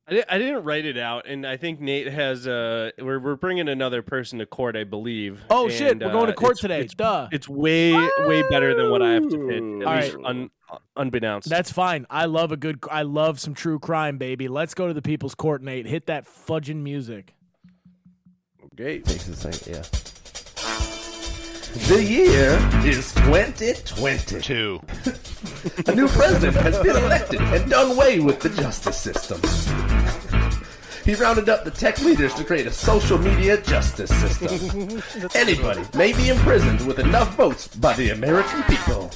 I, 0.08 0.24
I 0.28 0.38
didn't 0.38 0.62
write 0.64 0.84
it 0.84 0.96
out, 0.96 1.26
and 1.26 1.44
I 1.46 1.56
think 1.56 1.80
Nate 1.80 2.06
has. 2.06 2.46
Uh, 2.46 2.90
we're 2.98 3.18
we're 3.18 3.34
bringing 3.36 3.68
another 3.68 4.02
person 4.02 4.38
to 4.38 4.46
court, 4.46 4.76
I 4.76 4.84
believe. 4.84 5.42
Oh 5.50 5.68
shit, 5.68 5.98
we're 6.00 6.12
going 6.12 6.26
to 6.26 6.32
uh, 6.32 6.36
court 6.36 6.52
it's- 6.52 6.60
today. 6.60 6.80
It's, 6.82 6.94
Duh. 6.94 7.28
it's 7.32 7.48
way 7.48 7.92
way 8.20 8.42
better 8.48 8.74
than 8.76 8.90
what 8.90 9.02
I 9.02 9.12
have 9.14 9.28
to 9.28 9.38
pitch, 9.48 9.62
at 9.82 9.86
All 9.88 9.96
least 9.96 10.14
right. 10.14 10.24
un, 10.24 10.50
unbeknownst. 10.96 11.48
That's 11.48 11.72
fine. 11.72 12.06
I 12.08 12.26
love 12.26 12.52
a 12.52 12.56
good. 12.56 12.78
I 12.90 13.02
love 13.02 13.40
some 13.40 13.54
true 13.54 13.78
crime, 13.80 14.16
baby. 14.16 14.46
Let's 14.46 14.74
go 14.74 14.86
to 14.86 14.94
the 14.94 15.02
people's 15.02 15.34
court, 15.34 15.62
Nate. 15.62 15.86
Hit 15.86 16.06
that 16.06 16.26
fudging 16.26 16.82
music. 16.82 17.34
Okay, 18.74 18.98
Makes 19.06 19.28
it 19.28 19.36
sound, 19.36 19.62
yeah. 19.66 19.82
The 21.88 22.02
year 22.02 22.58
is 22.88 23.12
2022. 23.14 24.80
A 25.86 25.94
new 25.94 26.08
president 26.08 26.56
has 26.56 26.78
been 26.78 26.96
elected 26.96 27.40
and 27.40 27.70
done 27.70 27.90
away 27.92 28.18
with 28.20 28.40
the 28.40 28.48
justice 28.48 28.96
system. 28.98 29.40
He 31.06 31.14
rounded 31.14 31.48
up 31.48 31.62
the 31.62 31.70
tech 31.70 32.00
leaders 32.00 32.34
to 32.34 32.42
create 32.42 32.66
a 32.66 32.72
social 32.72 33.16
media 33.16 33.62
justice 33.62 34.10
system. 34.10 35.00
Anybody 35.36 35.82
may 35.94 36.12
be 36.12 36.30
imprisoned 36.30 36.84
with 36.84 36.98
enough 36.98 37.36
votes 37.36 37.68
by 37.68 37.92
the 37.92 38.10
American 38.10 38.64
people. 38.64 39.12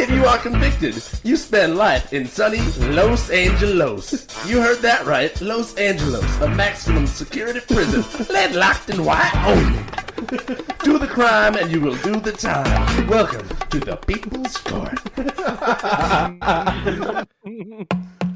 If 0.00 0.10
you 0.10 0.26
are 0.26 0.36
convicted, 0.36 1.00
you 1.22 1.36
spend 1.36 1.76
life 1.76 2.12
in 2.12 2.26
sunny 2.26 2.58
Los 2.90 3.30
Angeles. 3.30 4.26
You 4.48 4.60
heard 4.62 4.78
that 4.78 5.06
right, 5.06 5.40
Los 5.40 5.76
Angeles, 5.76 6.24
a 6.40 6.48
maximum 6.48 7.06
security 7.06 7.60
prison, 7.60 8.04
lead 8.34 8.56
locked 8.56 8.90
and 8.90 9.06
white 9.06 9.32
only. 9.46 9.78
Do 10.82 10.98
the 10.98 11.06
crime 11.06 11.54
and 11.54 11.70
you 11.70 11.80
will 11.82 11.96
do 11.98 12.18
the 12.18 12.32
time. 12.32 13.06
Welcome 13.06 13.46
to 13.70 13.78
the 13.78 13.94
People's 13.94 14.56
Court. 14.56 14.98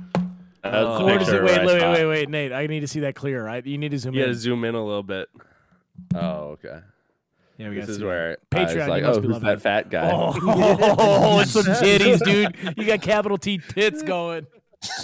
That's 0.62 0.74
oh. 0.74 0.94
a 0.94 0.98
Court 0.98 1.22
it? 1.22 1.42
Wait, 1.42 1.64
wait, 1.64 1.82
wait, 1.82 2.06
wait, 2.06 2.28
Nate. 2.28 2.52
I 2.52 2.66
need 2.66 2.80
to 2.80 2.88
see 2.88 3.00
that 3.00 3.14
clear. 3.14 3.44
Right? 3.44 3.64
You 3.64 3.78
need 3.78 3.90
to 3.90 3.98
zoom 3.98 4.14
you 4.14 4.20
got 4.20 4.26
to 4.26 4.32
in. 4.32 4.38
zoom 4.38 4.64
in 4.64 4.74
a 4.74 4.84
little 4.84 5.02
bit. 5.02 5.28
Oh, 6.14 6.56
okay. 6.58 6.80
Yeah, 7.58 7.70
we 7.70 7.74
This 7.74 7.86
gotta 7.86 7.92
is 7.92 7.98
see 7.98 8.04
where 8.04 8.36
that. 8.50 8.50
Patreon. 8.50 8.74
you 8.74 8.90
like, 8.90 9.02
must 9.02 9.18
oh, 9.18 9.22
who's 9.22 9.30
loving 9.32 9.48
that 9.48 9.60
fat 9.60 9.90
guy? 9.90 10.10
Oh, 10.12 11.40
it's 11.40 11.50
some 11.52 11.64
titties, 11.64 12.24
dude. 12.24 12.76
You 12.76 12.86
got 12.86 13.02
capital 13.02 13.36
T 13.36 13.58
tits 13.58 14.02
going. 14.02 14.46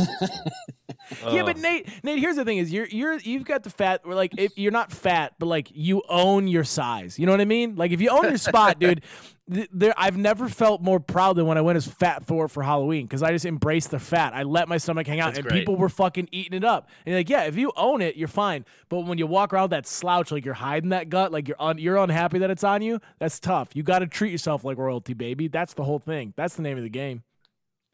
Yeah, 1.30 1.42
but. 1.42 1.58
Nate, 1.58 1.88
Nate, 2.02 2.18
here's 2.18 2.36
the 2.36 2.44
thing: 2.46 2.58
is 2.58 2.72
you're 2.72 2.86
you're 2.86 3.18
you've 3.18 3.44
got 3.44 3.62
the 3.62 3.70
fat. 3.70 4.06
Where 4.06 4.14
like 4.16 4.32
if 4.38 4.56
you're 4.56 4.72
not 4.72 4.90
fat, 4.90 5.34
but 5.38 5.46
like 5.46 5.68
you 5.72 6.02
own 6.08 6.48
your 6.48 6.64
size. 6.64 7.18
You 7.18 7.26
know 7.26 7.32
what 7.32 7.42
I 7.42 7.44
mean? 7.44 7.76
Like 7.76 7.90
if 7.92 8.00
you 8.00 8.08
own 8.08 8.24
your 8.24 8.38
spot, 8.38 8.78
dude. 8.78 9.02
th- 9.52 9.68
There, 9.70 9.92
I've 9.98 10.16
never 10.16 10.48
felt 10.48 10.80
more 10.80 10.98
proud 11.00 11.36
than 11.36 11.46
when 11.46 11.58
I 11.58 11.60
went 11.60 11.76
as 11.76 11.86
Fat 11.86 12.24
Thor 12.24 12.48
for 12.48 12.62
Halloween 12.62 13.04
because 13.06 13.22
I 13.22 13.32
just 13.32 13.44
embraced 13.44 13.90
the 13.90 13.98
fat. 13.98 14.32
I 14.34 14.44
let 14.44 14.66
my 14.66 14.78
stomach 14.78 15.06
hang 15.06 15.20
out, 15.20 15.26
That's 15.34 15.40
and 15.40 15.48
great. 15.48 15.58
people 15.60 15.76
were 15.76 15.90
fucking 15.90 16.30
eating 16.32 16.54
it 16.56 16.64
up. 16.64 16.88
And 17.04 17.12
you're 17.12 17.20
like, 17.20 17.28
yeah, 17.28 17.42
if 17.44 17.56
you 17.56 17.70
own 17.76 18.00
it, 18.00 18.16
you're 18.16 18.26
fine. 18.28 18.64
But 18.88 19.00
when 19.00 19.18
you 19.18 19.26
walk 19.26 19.52
around 19.52 19.70
that 19.70 19.86
slouch, 19.86 20.32
like 20.32 20.44
you're 20.46 20.54
hiding 20.54 20.88
that 20.90 21.10
gut, 21.10 21.32
like 21.32 21.48
you're 21.48 21.60
un- 21.60 21.78
you're 21.78 21.98
unhappy 21.98 22.38
that 22.38 22.50
it's 22.50 22.64
on 22.64 22.80
you, 22.80 22.98
that's 23.18 23.38
tough. 23.38 23.68
You 23.74 23.82
got 23.82 23.98
to 23.98 24.06
treat 24.06 24.32
yourself 24.32 24.64
like 24.64 24.78
royalty, 24.78 25.12
baby. 25.12 25.48
That's 25.48 25.74
the 25.74 25.84
whole 25.84 25.98
thing. 25.98 26.32
That's 26.36 26.54
the 26.54 26.62
name 26.62 26.78
of 26.78 26.82
the 26.82 26.88
game. 26.90 27.24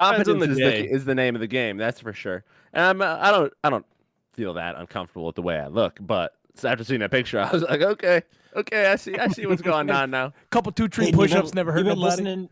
Depends 0.01 0.29
on 0.29 0.39
Confidence 0.39 0.47
the 0.47 0.51
is 0.53 0.59
day. 0.73 0.83
the, 0.89 0.95
is 0.95 1.05
the 1.05 1.15
name 1.15 1.35
of 1.35 1.41
the 1.41 1.47
game. 1.47 1.77
That's 1.77 2.01
for 2.01 2.13
sure. 2.13 2.43
And 2.73 2.85
I'm, 2.85 3.03
uh, 3.03 3.19
I 3.21 3.31
don't, 3.31 3.53
I 3.63 3.71
don't 3.71 3.87
feel 4.33 4.55
that 4.55 4.77
uncomfortable 4.77 5.27
with 5.27 5.37
the 5.37 5.43
way 5.43 5.59
I 5.59 5.67
look. 5.69 5.99
But 6.01 6.33
after 6.65 6.85
seeing 6.85 7.01
that 7.01 7.11
picture, 7.11 7.39
I 7.41 7.51
was 7.53 7.63
like, 7.63 7.83
okay, 7.83 8.23
okay, 8.57 8.87
I 8.91 8.97
see, 8.97 9.17
I 9.19 9.29
see 9.29 9.47
what's 9.47 9.63
going 9.63 9.91
on 9.93 10.11
now. 10.11 10.33
Couple 10.51 10.73
two 10.73 10.89
tree 10.89 11.07
Hey, 11.07 11.11
you've 11.11 11.19
been- 11.21 11.29
push-ups 11.29 11.55
never 11.55 11.73
hurt 11.73 11.79
you've 11.81 11.87
been 11.89 11.99
nobody. 11.99 12.11
listening. 12.23 12.49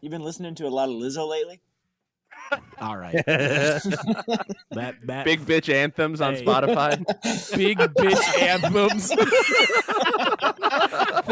You've 0.00 0.10
been 0.10 0.22
listening 0.24 0.54
to 0.56 0.66
a 0.66 0.68
lot 0.68 0.88
of 0.88 0.96
Lizzo 0.96 1.28
lately. 1.28 1.60
All 2.80 2.96
right, 2.98 3.14
that 3.24 4.94
that 5.04 5.24
Big 5.24 5.40
bitch 5.40 5.72
anthems 5.72 6.20
on 6.20 6.34
Hey. 6.34 6.44
Spotify. 6.44 6.98
big 7.56 7.78
bitch 7.78 8.42
anthems. 8.42 9.10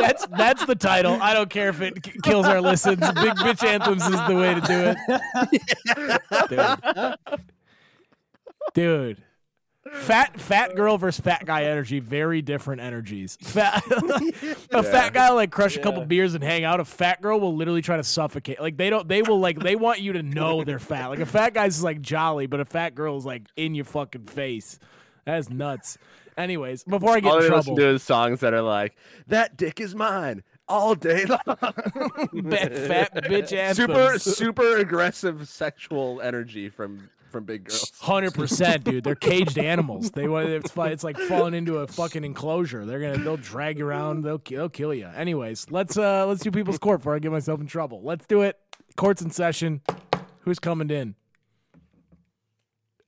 That's 0.01 0.27
that's 0.27 0.65
the 0.67 0.75
title. 0.75 1.19
I 1.21 1.35
don't 1.35 1.51
care 1.51 1.69
if 1.69 1.81
it 1.81 2.03
kills 2.23 2.47
our 2.47 2.61
listens. 2.61 3.01
Big 3.01 3.35
bitch 3.37 3.67
anthems 3.67 4.07
is 4.07 4.21
the 4.27 4.35
way 4.35 4.55
to 4.55 4.61
do 4.61 4.95
it, 6.49 6.49
dude. 6.49 7.39
Dude. 8.75 9.23
Fat 9.93 10.39
fat 10.39 10.77
girl 10.77 10.99
versus 10.99 11.25
fat 11.25 11.47
guy 11.47 11.65
energy, 11.65 12.01
very 12.01 12.43
different 12.43 12.83
energies. 12.83 13.39
Fat 13.41 13.83
a 14.73 14.83
fat 14.83 15.15
guy 15.15 15.31
will 15.31 15.37
like 15.37 15.51
crush 15.51 15.77
a 15.77 15.81
couple 15.81 16.05
beers 16.05 16.35
and 16.35 16.45
hang 16.45 16.65
out. 16.65 16.81
A 16.81 16.85
fat 16.85 17.23
girl 17.23 17.41
will 17.41 17.57
literally 17.57 17.81
try 17.81 17.97
to 17.97 18.05
suffocate. 18.05 18.61
Like 18.61 18.77
they 18.77 18.91
don't 18.91 19.09
they 19.09 19.23
will 19.23 19.41
like 19.41 19.59
they 19.59 19.77
want 19.77 20.01
you 20.01 20.13
to 20.13 20.23
know 20.23 20.65
they're 20.65 20.79
fat. 20.79 21.07
Like 21.07 21.21
a 21.21 21.27
fat 21.27 21.55
guy's 21.55 21.83
like 21.83 22.03
jolly, 22.03 22.47
but 22.47 22.61
a 22.61 22.67
fat 22.67 22.95
girl 22.95 23.17
is 23.17 23.25
like 23.25 23.45
in 23.57 23.75
your 23.75 23.87
fucking 23.87 24.27
face. 24.27 24.79
That's 25.25 25.49
nuts. 25.49 25.97
Anyways, 26.41 26.85
before 26.85 27.11
I 27.11 27.21
get 27.21 27.31
All 27.31 27.39
in 27.39 27.45
I 27.45 27.47
trouble, 27.49 27.75
listen 27.75 27.77
to 27.77 27.89
is 27.91 28.03
songs 28.03 28.41
that 28.41 28.55
are 28.55 28.63
like, 28.63 28.97
"That 29.27 29.57
dick 29.57 29.81
is 29.81 29.95
mine 29.95 30.43
all 30.69 30.95
day 30.95 31.27
long." 31.27 31.39
fat, 31.47 32.73
fat 32.75 33.15
bitch 33.15 33.53
anthems. 33.57 33.77
super, 33.77 34.19
super 34.19 34.77
aggressive 34.79 35.49
sexual 35.49 36.21
energy 36.21 36.69
from 36.69 37.11
from 37.31 37.45
big 37.45 37.65
girls. 37.65 37.93
Hundred 38.01 38.35
percent, 38.35 38.85
dude. 38.85 39.05
They're 39.05 39.15
caged 39.15 39.59
animals. 39.59 40.11
They 40.11 40.29
want 40.29 40.49
it's 40.49 40.73
it's 40.77 41.05
like 41.05 41.19
falling 41.19 41.55
into 41.55 41.79
a 41.79 41.87
fucking 41.87 42.25
enclosure. 42.25 42.87
They're 42.87 43.01
gonna 43.01 43.23
they'll 43.23 43.37
drag 43.37 43.79
you 43.79 43.87
around. 43.87 44.23
They'll 44.23 44.43
they'll 44.45 44.69
kill 44.69 44.95
you. 44.95 45.07
Anyways, 45.07 45.67
let's 45.71 45.97
uh 45.97 46.27
let's 46.27 46.43
do 46.43 46.51
people's 46.51 46.79
court 46.79 47.01
before 47.01 47.15
I 47.15 47.19
get 47.19 47.33
myself 47.33 47.61
in 47.61 47.67
trouble. 47.67 48.03
Let's 48.03 48.27
do 48.27 48.43
it. 48.43 48.59
Court's 48.97 49.23
in 49.23 49.31
session. 49.31 49.83
Who's 50.41 50.59
coming 50.59 50.91
in? 50.91 51.15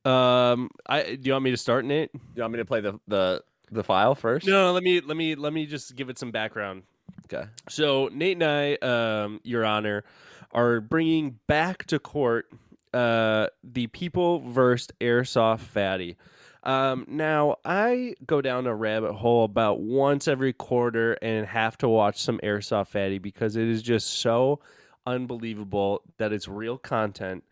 Um, 0.04 0.70
I 0.86 1.16
do 1.16 1.20
you 1.22 1.32
want 1.32 1.44
me 1.44 1.50
to 1.52 1.56
start, 1.56 1.84
Nate? 1.84 2.12
Do 2.12 2.20
You 2.36 2.42
want 2.42 2.52
me 2.54 2.58
to 2.58 2.64
play 2.64 2.80
the 2.80 2.98
the 3.06 3.42
the 3.70 3.84
file 3.84 4.14
first? 4.14 4.46
No, 4.46 4.66
no, 4.66 4.72
let 4.72 4.82
me 4.82 5.00
let 5.00 5.16
me 5.16 5.34
let 5.34 5.52
me 5.52 5.66
just 5.66 5.94
give 5.96 6.08
it 6.08 6.18
some 6.18 6.30
background. 6.30 6.82
Okay. 7.26 7.46
So 7.68 8.08
Nate 8.12 8.42
and 8.42 8.44
I, 8.44 8.74
um, 8.76 9.40
Your 9.44 9.64
Honor, 9.64 10.04
are 10.52 10.80
bringing 10.80 11.38
back 11.46 11.86
to 11.86 11.98
court 11.98 12.46
uh, 12.92 13.46
the 13.64 13.86
People 13.88 14.40
versus 14.40 14.88
Airsoft 15.00 15.60
Fatty. 15.60 16.16
Um, 16.64 17.06
now 17.08 17.56
I 17.64 18.14
go 18.24 18.40
down 18.40 18.66
a 18.66 18.74
rabbit 18.74 19.14
hole 19.14 19.44
about 19.44 19.80
once 19.80 20.28
every 20.28 20.52
quarter 20.52 21.14
and 21.14 21.46
have 21.46 21.76
to 21.78 21.88
watch 21.88 22.20
some 22.20 22.38
Airsoft 22.42 22.88
Fatty 22.88 23.18
because 23.18 23.56
it 23.56 23.66
is 23.66 23.82
just 23.82 24.08
so 24.20 24.60
unbelievable 25.06 26.02
that 26.18 26.32
it's 26.32 26.46
real 26.46 26.78
content 26.78 27.42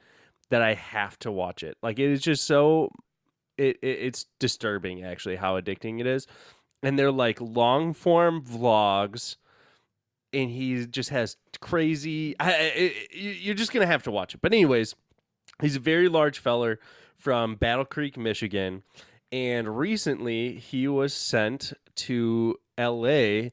that 0.51 0.63
I 0.63 0.75
have 0.75 1.19
to 1.21 1.33
watch 1.33 1.63
it. 1.63 1.77
Like 1.83 1.99
it 1.99 2.11
is 2.11 2.21
just 2.21 2.45
so 2.45 2.91
it, 3.59 3.79
it 3.83 3.87
it's 3.89 4.27
disturbing 4.39 5.03
actually 5.05 5.37
how 5.37 5.59
addicting 5.61 6.01
it 6.01 6.07
is. 6.07 6.27
And 6.83 6.99
they're 6.99 7.13
like 7.13 7.41
long 7.41 7.93
form 7.95 8.43
vlogs 8.43 9.37
and 10.33 10.51
he 10.51 10.87
just 10.87 11.11
has 11.11 11.37
crazy 11.61 12.35
I, 12.41 12.53
I, 12.53 12.55
I- 12.57 12.95
you- 13.13 13.31
you're 13.31 13.55
just 13.55 13.73
going 13.73 13.87
to 13.87 13.91
have 13.93 14.03
to 14.05 14.11
watch 14.11 14.35
it. 14.35 14.41
But 14.41 14.53
anyways, 14.53 14.95
he's 15.61 15.77
a 15.77 15.81
very 15.81 16.09
large 16.09 16.39
feller 16.39 16.79
from 17.17 17.57
Battle 17.57 17.85
Creek, 17.85 18.17
Michigan, 18.17 18.83
and 19.31 19.77
recently 19.79 20.55
he 20.55 20.89
was 20.89 21.13
sent 21.13 21.73
to 21.97 22.57
LA 22.79 23.51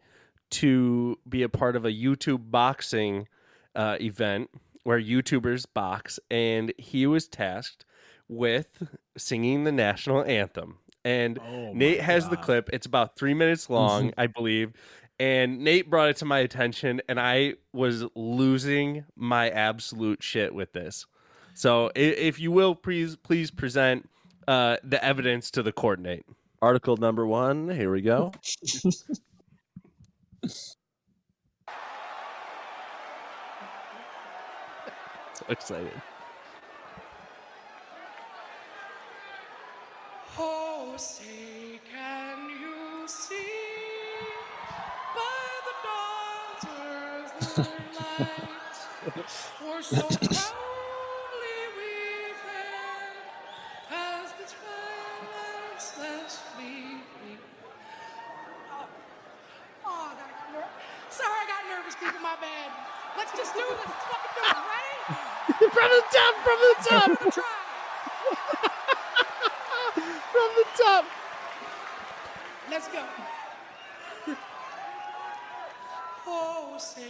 to 0.51 1.19
be 1.27 1.43
a 1.43 1.49
part 1.49 1.75
of 1.75 1.83
a 1.83 1.91
YouTube 1.91 2.49
boxing 2.49 3.27
uh, 3.75 3.97
event 3.99 4.49
where 4.87 5.01
YouTubers 5.01 5.65
box, 5.73 6.17
and 6.31 6.71
he 6.77 7.05
was 7.05 7.27
tasked 7.27 7.83
with 8.29 8.87
singing 9.17 9.65
the 9.65 9.71
national 9.73 10.23
anthem. 10.23 10.77
And 11.03 11.37
Oh 11.39 11.73
Nate 11.73 11.97
my 11.97 12.03
has 12.05 12.29
the 12.29 12.37
clip. 12.37 12.69
It's 12.71 12.85
about 12.85 13.17
three 13.17 13.33
minutes 13.33 13.69
long, 13.69 14.13
I 14.17 14.27
believe. 14.27 14.71
And 15.19 15.59
Nate 15.59 15.89
brought 15.89 16.07
it 16.07 16.15
to 16.17 16.25
my 16.25 16.39
attention, 16.39 17.01
and 17.09 17.19
I 17.19 17.55
was 17.73 18.05
losing 18.15 19.03
my 19.17 19.49
absolute 19.49 20.23
shit 20.23 20.55
with 20.55 20.71
this. 20.71 21.05
So 21.53 21.91
if 21.93 22.39
you 22.39 22.53
will, 22.53 22.73
please 22.73 23.17
please 23.17 23.51
present 23.51 24.09
uh, 24.47 24.77
the 24.85 25.03
evidence 25.03 25.51
to 25.51 25.63
the 25.63 25.73
coordinate. 25.73 26.25
Article 26.61 26.95
number 26.95 27.27
one. 27.27 27.67
Here 27.67 27.91
we 27.91 28.01
go. 28.01 28.31
excited. 35.49 36.01
Oh, 40.37 40.93
say, 40.97 41.79
can 41.91 42.49
you 42.61 43.07
see 43.07 43.35
by 45.15 45.47
the 45.67 45.75
dawn's 45.85 47.57
light? 47.57 48.75
For 49.59 49.81
so 49.83 50.01
proudly 50.07 51.59
we've 51.77 52.43
had 52.45 53.15
as 53.91 54.31
the 54.33 54.45
twilight's 54.53 55.99
last 55.99 56.39
gleaming. 56.57 57.01
Oh, 58.71 58.85
oh, 58.85 58.87
ah, 59.85 60.13
I 60.13 60.15
got 60.17 60.53
ner- 60.53 60.69
Sorry, 61.09 61.29
I 61.29 61.47
got 61.47 61.63
nervous, 61.77 61.95
people. 61.95 62.21
My 62.21 62.35
bad. 62.41 62.71
Let's 63.17 63.31
just 63.37 63.53
do 63.55 63.61
this. 63.61 63.79
Let's 63.79 64.05
fucking 64.05 64.33
do 64.35 64.41
it, 64.41 64.53
right? 64.53 64.76
from 65.57 65.89
the 65.89 66.03
top. 66.11 66.35
From 66.43 66.59
the 66.59 66.75
top. 66.89 67.19
Gonna 67.19 67.31
try. 67.37 67.43
from 70.31 70.49
the 70.55 70.65
top. 70.83 71.05
Let's 72.69 72.87
go. 72.89 73.03
Oh, 76.29 76.75
say, 76.77 77.03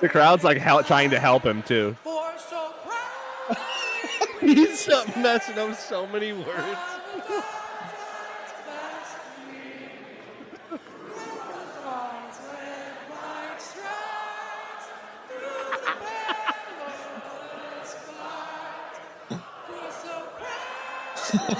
The 0.00 0.08
crowd's 0.08 0.44
like 0.44 0.58
hel- 0.58 0.84
trying 0.84 1.10
to 1.10 1.18
help 1.18 1.44
him 1.44 1.62
too. 1.64 1.96
for 2.04 2.30
so. 2.38 2.70
He's 4.40 4.88
messing 5.16 5.58
up 5.58 5.74
so 5.76 6.06
many 6.06 6.32
words. 6.32 6.78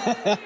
Know 0.09 0.39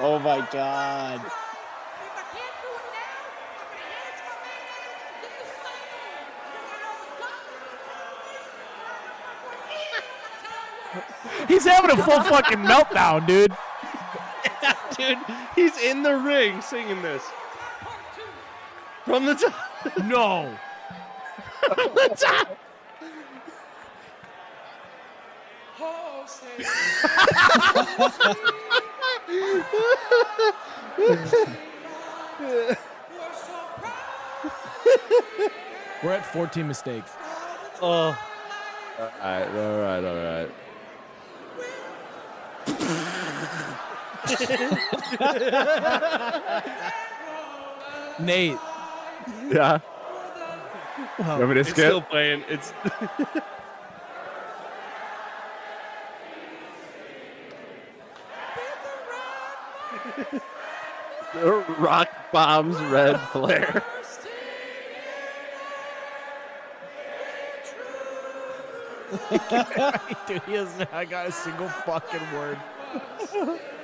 oh, 0.00 0.18
my 0.20 0.46
God 0.52 1.20
He's 11.48 11.64
having 11.64 11.90
a 11.90 11.96
full 11.96 12.22
fucking 12.22 12.58
meltdown, 12.58 13.26
dude. 13.26 13.52
Dude, 14.96 15.18
he's 15.54 15.80
in 15.80 16.02
the 16.02 16.16
ring 16.16 16.60
singing 16.60 17.00
this. 17.02 17.22
From 19.04 19.26
the 19.26 19.34
top. 19.34 19.67
No. 20.04 20.56
From 21.60 21.94
the 21.94 22.08
top. 22.16 22.58
Say. 26.26 26.66
We're 36.02 36.12
at 36.12 36.26
14 36.26 36.68
mistakes. 36.68 37.12
Oh. 37.80 38.14
All 38.98 39.10
right. 39.22 39.48
All 39.48 39.80
right. 39.80 40.04
All 40.04 40.16
right. 40.22 40.50
Nate. 48.20 48.58
Yeah. 49.50 49.80
You 51.18 51.24
want 51.24 51.48
me 51.48 51.54
to 51.54 51.60
It's 51.60 51.70
still 51.70 52.02
playing. 52.02 52.44
It's 52.48 52.72
the 61.34 61.64
Rock 61.78 62.08
bombs 62.32 62.76
red 62.90 63.20
flare. 63.32 63.82
Dude, 70.26 70.42
he 70.42 70.52
has 70.52 70.78
not 70.78 70.92
I 70.92 71.04
got 71.04 71.26
a 71.26 71.32
single 71.32 71.68
fucking 71.68 72.32
word. 72.34 72.58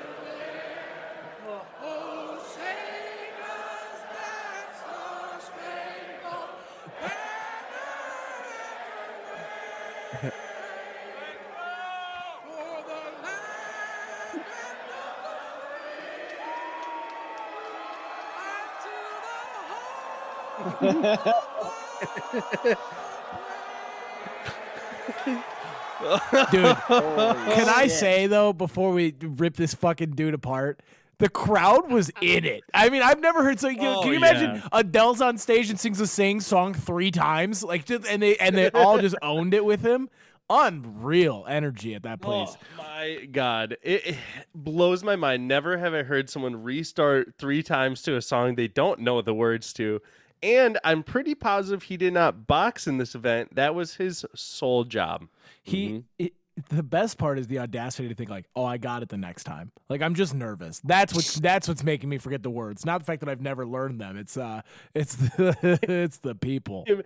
Dude, 26.51 26.77
can 26.89 27.69
I 27.69 27.87
say 27.89 28.27
though 28.27 28.53
before 28.53 28.91
we 28.93 29.15
rip 29.21 29.57
this 29.57 29.75
fucking 29.75 30.13
dude 30.13 30.35
apart? 30.35 30.81
The 31.19 31.29
crowd 31.29 31.91
was 31.91 32.11
in 32.21 32.45
it. 32.45 32.65
I 32.75 32.89
mean, 32.91 33.01
I've 33.01 33.21
never 33.21 33.45
heard 33.45 33.61
so. 33.61 33.69
Can, 33.69 33.79
Oh, 33.81 34.03
can 34.03 34.11
you 34.11 34.17
imagine 34.17 34.57
yeah. 34.57 34.69
Adele's 34.73 35.21
on 35.21 35.39
stage 35.39 35.71
and 35.71 35.79
sings 35.79 35.99
the 35.99 36.09
same 36.09 36.41
song 36.41 36.75
three 36.75 37.13
times, 37.13 37.63
like, 37.63 37.85
just, 37.87 38.05
and 38.07 38.21
they 38.21 38.37
and 38.37 38.57
they 38.57 38.71
all 38.71 38.99
just 38.99 39.15
owned 39.23 39.55
it 39.55 39.65
with 39.65 39.81
him. 39.83 40.11
Unreal 40.51 41.47
energy 41.49 41.95
at 41.95 42.03
that 42.03 42.21
place. 42.21 42.51
Oh 42.79 42.83
my 42.83 43.27
god, 43.31 43.77
it, 43.81 44.07
it 44.07 44.17
blows 44.55 45.03
my 45.05 45.17
mind. 45.17 45.47
Never 45.49 45.79
have 45.79 45.95
I 45.95 46.03
heard 46.03 46.29
someone 46.29 46.63
restart 46.63 47.35
three 47.39 47.63
times 47.63 48.03
to 48.03 48.17
a 48.17 48.21
song 48.21 48.57
they 48.57 48.69
don't 48.69 49.01
know 49.01 49.23
the 49.23 49.33
words 49.35 49.73
to. 49.75 50.03
And 50.45 50.79
I'm 50.85 51.03
pretty 51.03 51.35
positive 51.35 51.85
he 51.85 51.97
did 51.97 52.13
not 52.13 52.47
box 52.47 52.87
in 52.87 52.99
this 52.99 53.15
event. 53.15 53.55
That 53.55 53.75
was 53.75 53.95
his 53.95 54.27
sole 54.35 54.85
job. 54.85 55.27
He, 55.63 56.05
it, 56.19 56.35
the 56.69 56.83
best 56.83 57.17
part 57.17 57.39
is 57.39 57.49
the 57.49 57.59
audacity 57.59 58.09
to 58.09 58.15
think 58.15 58.29
like, 58.29 58.45
oh, 58.55 58.65
I 58.65 58.77
got 58.77 59.03
it 59.03 59.09
the 59.09 59.17
next 59.17 59.45
time. 59.45 59.73
Like 59.89 60.03
I'm 60.03 60.15
just 60.15 60.35
nervous. 60.35 60.81
That's 60.85 61.15
what's 61.15 61.35
that's 61.41 61.67
what's 61.67 61.83
making 61.83 62.09
me 62.09 62.19
forget 62.19 62.43
the 62.43 62.51
words. 62.51 62.85
Not 62.85 62.99
the 62.99 63.05
fact 63.07 63.21
that 63.21 63.29
I've 63.31 63.41
never 63.41 63.67
learned 63.67 64.01
them. 64.01 64.19
It's 64.19 64.37
uh, 64.37 64.61
it's 64.95 65.17
the 65.17 65.79
it's 65.83 66.19
the 66.19 66.35
people. 66.35 66.85
Him, 66.87 67.03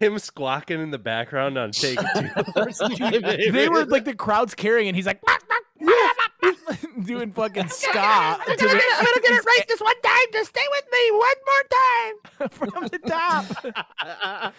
him 0.00 0.18
squawking 0.18 0.80
in 0.80 0.90
the 0.90 0.98
background 0.98 1.56
on 1.56 1.70
take 1.70 1.98
two. 1.98 3.52
they 3.52 3.68
were 3.68 3.84
like 3.86 4.04
the 4.04 4.14
crowd's 4.16 4.54
carrying, 4.54 4.88
and 4.88 4.96
he's 4.96 5.06
like 5.06 5.22
doing 7.04 7.32
fucking 7.32 7.68
ska. 7.68 7.98
I'm 7.98 8.38
gonna 8.38 8.56
get 8.56 8.74
it- 8.74 8.98
I'm 8.98 9.04
gonna 9.04 9.20
get 9.22 9.32
it 9.32 9.44
right 9.44 9.64
this 9.68 9.80
one 9.80 10.00
time. 10.02 10.26
Just 10.32 10.48
stay 10.50 10.64
with 10.70 10.84
me 10.92 11.10
one 11.10 11.40
more 11.46 11.64
time. 11.70 12.48
from 12.50 12.88
the 12.88 12.98
top. 13.08 13.44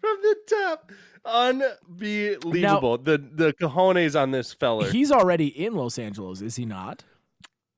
From 0.00 0.16
the 0.22 0.36
top. 0.48 0.92
Unbelievable. 1.24 2.98
the 2.98 3.18
the 3.18 3.52
cojones 3.54 4.20
on 4.20 4.30
this 4.30 4.52
fella. 4.52 4.90
He's 4.90 5.10
already 5.10 5.46
in 5.48 5.74
Los 5.74 5.98
Angeles, 5.98 6.40
is 6.42 6.56
he 6.56 6.64
not? 6.66 7.04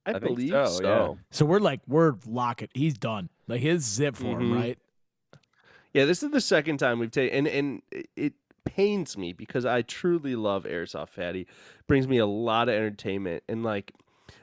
I, 0.04 0.12
I 0.14 0.18
believe 0.18 0.50
so, 0.50 0.64
so. 0.66 0.82
yeah. 0.84 1.14
So 1.30 1.44
we're 1.46 1.60
like 1.60 1.80
we're 1.86 2.14
locking. 2.26 2.68
He's 2.74 2.94
done. 2.98 3.28
Like 3.48 3.60
his 3.60 3.84
zip 3.84 4.16
for 4.16 4.38
him, 4.40 4.50
Mhm. 4.52 4.54
right? 4.56 4.78
Yeah, 5.94 6.04
this 6.04 6.22
is 6.22 6.30
the 6.30 6.40
second 6.40 6.78
time 6.78 6.98
we've 6.98 7.10
taken, 7.10 7.46
and 7.46 7.48
and 7.48 7.82
it 8.16 8.34
pains 8.66 9.16
me 9.16 9.32
because 9.32 9.64
I 9.64 9.80
truly 9.80 10.36
love 10.36 10.64
Airsoft 10.64 11.08
Fatty. 11.10 11.46
Brings 11.86 12.06
me 12.06 12.18
a 12.18 12.26
lot 12.26 12.68
of 12.68 12.74
entertainment, 12.74 13.42
and 13.48 13.62
like 13.62 13.92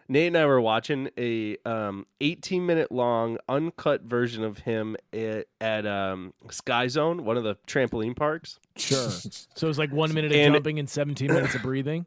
Nate 0.08 0.28
and 0.28 0.38
I 0.38 0.46
were 0.46 0.60
watching 0.62 1.10
a 1.18 1.58
um 1.66 2.08
18 2.22 2.66
minute 2.66 2.92
long 2.92 3.38
uncut 3.48 4.02
version 4.02 4.44
of 4.44 4.60
him 4.60 4.96
at, 5.14 5.46
at 5.62 5.86
um 5.86 6.34
Sky 6.50 6.88
Zone, 6.88 7.24
one 7.26 7.38
of 7.38 7.44
the 7.44 7.56
trampoline 7.68 8.16
parks. 8.16 8.60
Sure. 8.76 9.10
So 9.56 9.70
it's 9.70 9.78
like 9.78 9.92
one 9.94 10.14
minute 10.14 10.32
of 10.32 10.38
And- 10.38 10.54
jumping 10.56 10.80
and 10.80 10.90
17 10.90 11.28
minutes 11.32 11.54
of 11.54 11.62
breathing. 11.62 12.06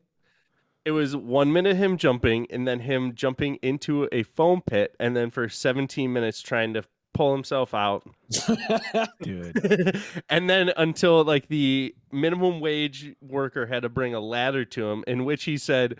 It 0.85 0.93
was 0.93 1.17
one 1.17 1.53
minute 1.53 1.77
him 1.77 1.97
jumping, 1.97 2.47
and 2.49 2.67
then 2.67 2.79
him 2.81 3.15
jumping 3.17 3.57
into 3.57 4.09
a 4.13 4.23
foam 4.23 4.61
pit, 4.61 4.95
and 5.01 5.17
then 5.17 5.31
for 5.31 5.49
17 5.49 6.13
minutes 6.13 6.41
trying 6.41 6.75
to 6.75 6.85
pull 7.17 7.33
himself 7.33 7.75
out. 7.75 8.09
Dude. 9.23 10.03
and 10.29 10.51
then 10.51 10.71
until 10.77 11.25
like 11.25 11.49
the 11.49 11.95
minimum 12.13 12.61
wage 12.61 13.15
worker 13.21 13.67
had 13.67 13.83
to 13.83 13.89
bring 13.89 14.15
a 14.15 14.21
ladder 14.21 14.65
to 14.67 14.89
him, 14.89 15.03
in 15.07 15.25
which 15.25 15.45
he 15.45 15.57
said, 15.57 15.97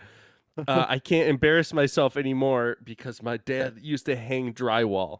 uh, 0.67 0.85
I 0.87 0.99
can't 0.99 1.27
embarrass 1.27 1.73
myself 1.73 2.17
anymore 2.17 2.77
because 2.83 3.23
my 3.23 3.37
dad 3.37 3.79
used 3.81 4.05
to 4.05 4.15
hang 4.15 4.53
drywall. 4.53 5.19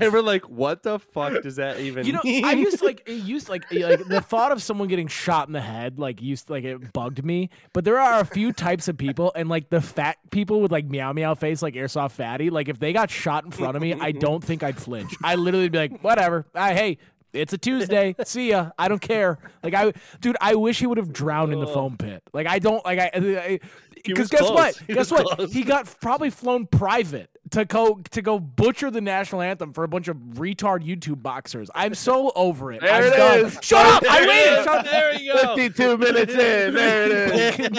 and 0.04 0.12
we're 0.12 0.22
like, 0.22 0.48
what 0.48 0.82
the 0.82 0.98
fuck 0.98 1.42
does 1.42 1.56
that 1.56 1.80
even 1.80 2.06
You 2.06 2.14
know, 2.14 2.20
mean? 2.24 2.44
I 2.44 2.52
used 2.52 2.78
to, 2.78 2.84
like 2.84 3.02
it 3.06 3.22
used 3.22 3.46
to, 3.46 3.52
like 3.52 3.70
like 3.72 4.06
the 4.06 4.20
thought 4.26 4.52
of 4.52 4.62
someone 4.62 4.88
getting 4.88 5.08
shot 5.08 5.48
in 5.48 5.52
the 5.52 5.60
head 5.60 5.98
like 5.98 6.22
used 6.22 6.46
to, 6.46 6.52
like 6.52 6.64
it 6.64 6.92
bugged 6.92 7.24
me. 7.24 7.50
But 7.72 7.84
there 7.84 8.00
are 8.00 8.20
a 8.20 8.24
few 8.24 8.52
types 8.52 8.88
of 8.88 8.96
people, 8.96 9.32
and 9.34 9.48
like 9.48 9.70
the 9.70 9.80
fat 9.80 10.18
people 10.30 10.60
with 10.60 10.72
like 10.72 10.86
meow 10.86 11.12
meow 11.12 11.34
face, 11.34 11.62
like 11.62 11.74
airsoft 11.74 12.12
fatty. 12.12 12.50
Like 12.50 12.68
if 12.68 12.78
they 12.78 12.92
got 12.92 13.10
shot 13.10 13.44
in 13.44 13.50
front 13.50 13.76
of 13.76 13.82
me, 13.82 13.94
I 13.94 14.12
don't 14.20 14.42
think 14.42 14.62
I'd 14.62 14.78
flinch. 14.78 15.14
I 15.22 15.34
literally 15.34 15.68
be 15.68 15.78
like, 15.78 16.02
whatever. 16.02 16.46
I, 16.54 16.74
hey, 16.74 16.98
it's 17.32 17.52
a 17.52 17.58
Tuesday. 17.58 18.14
See 18.24 18.50
ya. 18.50 18.70
I 18.78 18.88
don't 18.88 19.00
care. 19.00 19.38
Like 19.62 19.74
I, 19.74 19.92
dude, 20.20 20.36
I 20.40 20.54
wish 20.54 20.78
he 20.78 20.86
would 20.86 20.98
have 20.98 21.12
drowned 21.12 21.52
in 21.52 21.60
the 21.60 21.66
oh. 21.66 21.74
foam 21.74 21.96
pit. 21.96 22.22
Like 22.32 22.46
I 22.46 22.58
don't 22.58 22.84
like 22.84 22.98
I. 22.98 23.60
Because 24.04 24.28
guess 24.28 24.40
close. 24.40 24.54
what? 24.54 24.76
He 24.86 24.94
Guess 24.94 25.10
what? 25.10 25.26
close. 25.26 25.52
He 25.52 25.62
got 25.62 26.00
probably 26.00 26.30
flown 26.30 26.66
private 26.66 27.29
to 27.50 27.64
go 27.64 28.00
to 28.10 28.22
go 28.22 28.38
butcher 28.38 28.90
the 28.90 29.00
national 29.00 29.40
anthem 29.42 29.72
for 29.72 29.84
a 29.84 29.88
bunch 29.88 30.08
of 30.08 30.16
retard 30.16 30.86
YouTube 30.86 31.22
boxers. 31.22 31.68
I'm 31.74 31.94
so 31.94 32.32
over 32.34 32.72
it. 32.72 32.80
There 32.80 32.92
I'm 32.92 33.04
it 33.04 33.16
done. 33.16 33.46
is. 33.46 33.58
Shut 33.62 33.86
up! 33.86 34.02
There 34.02 34.10
I 34.12 34.26
waited. 34.26 34.64
Shut 34.64 34.84
there 34.84 35.20
you 35.20 35.32
go. 35.32 35.56
52 35.56 35.98
minutes 35.98 36.32
in. 36.32 36.74
There 36.74 37.06
it 37.06 37.76
is. 37.76 37.78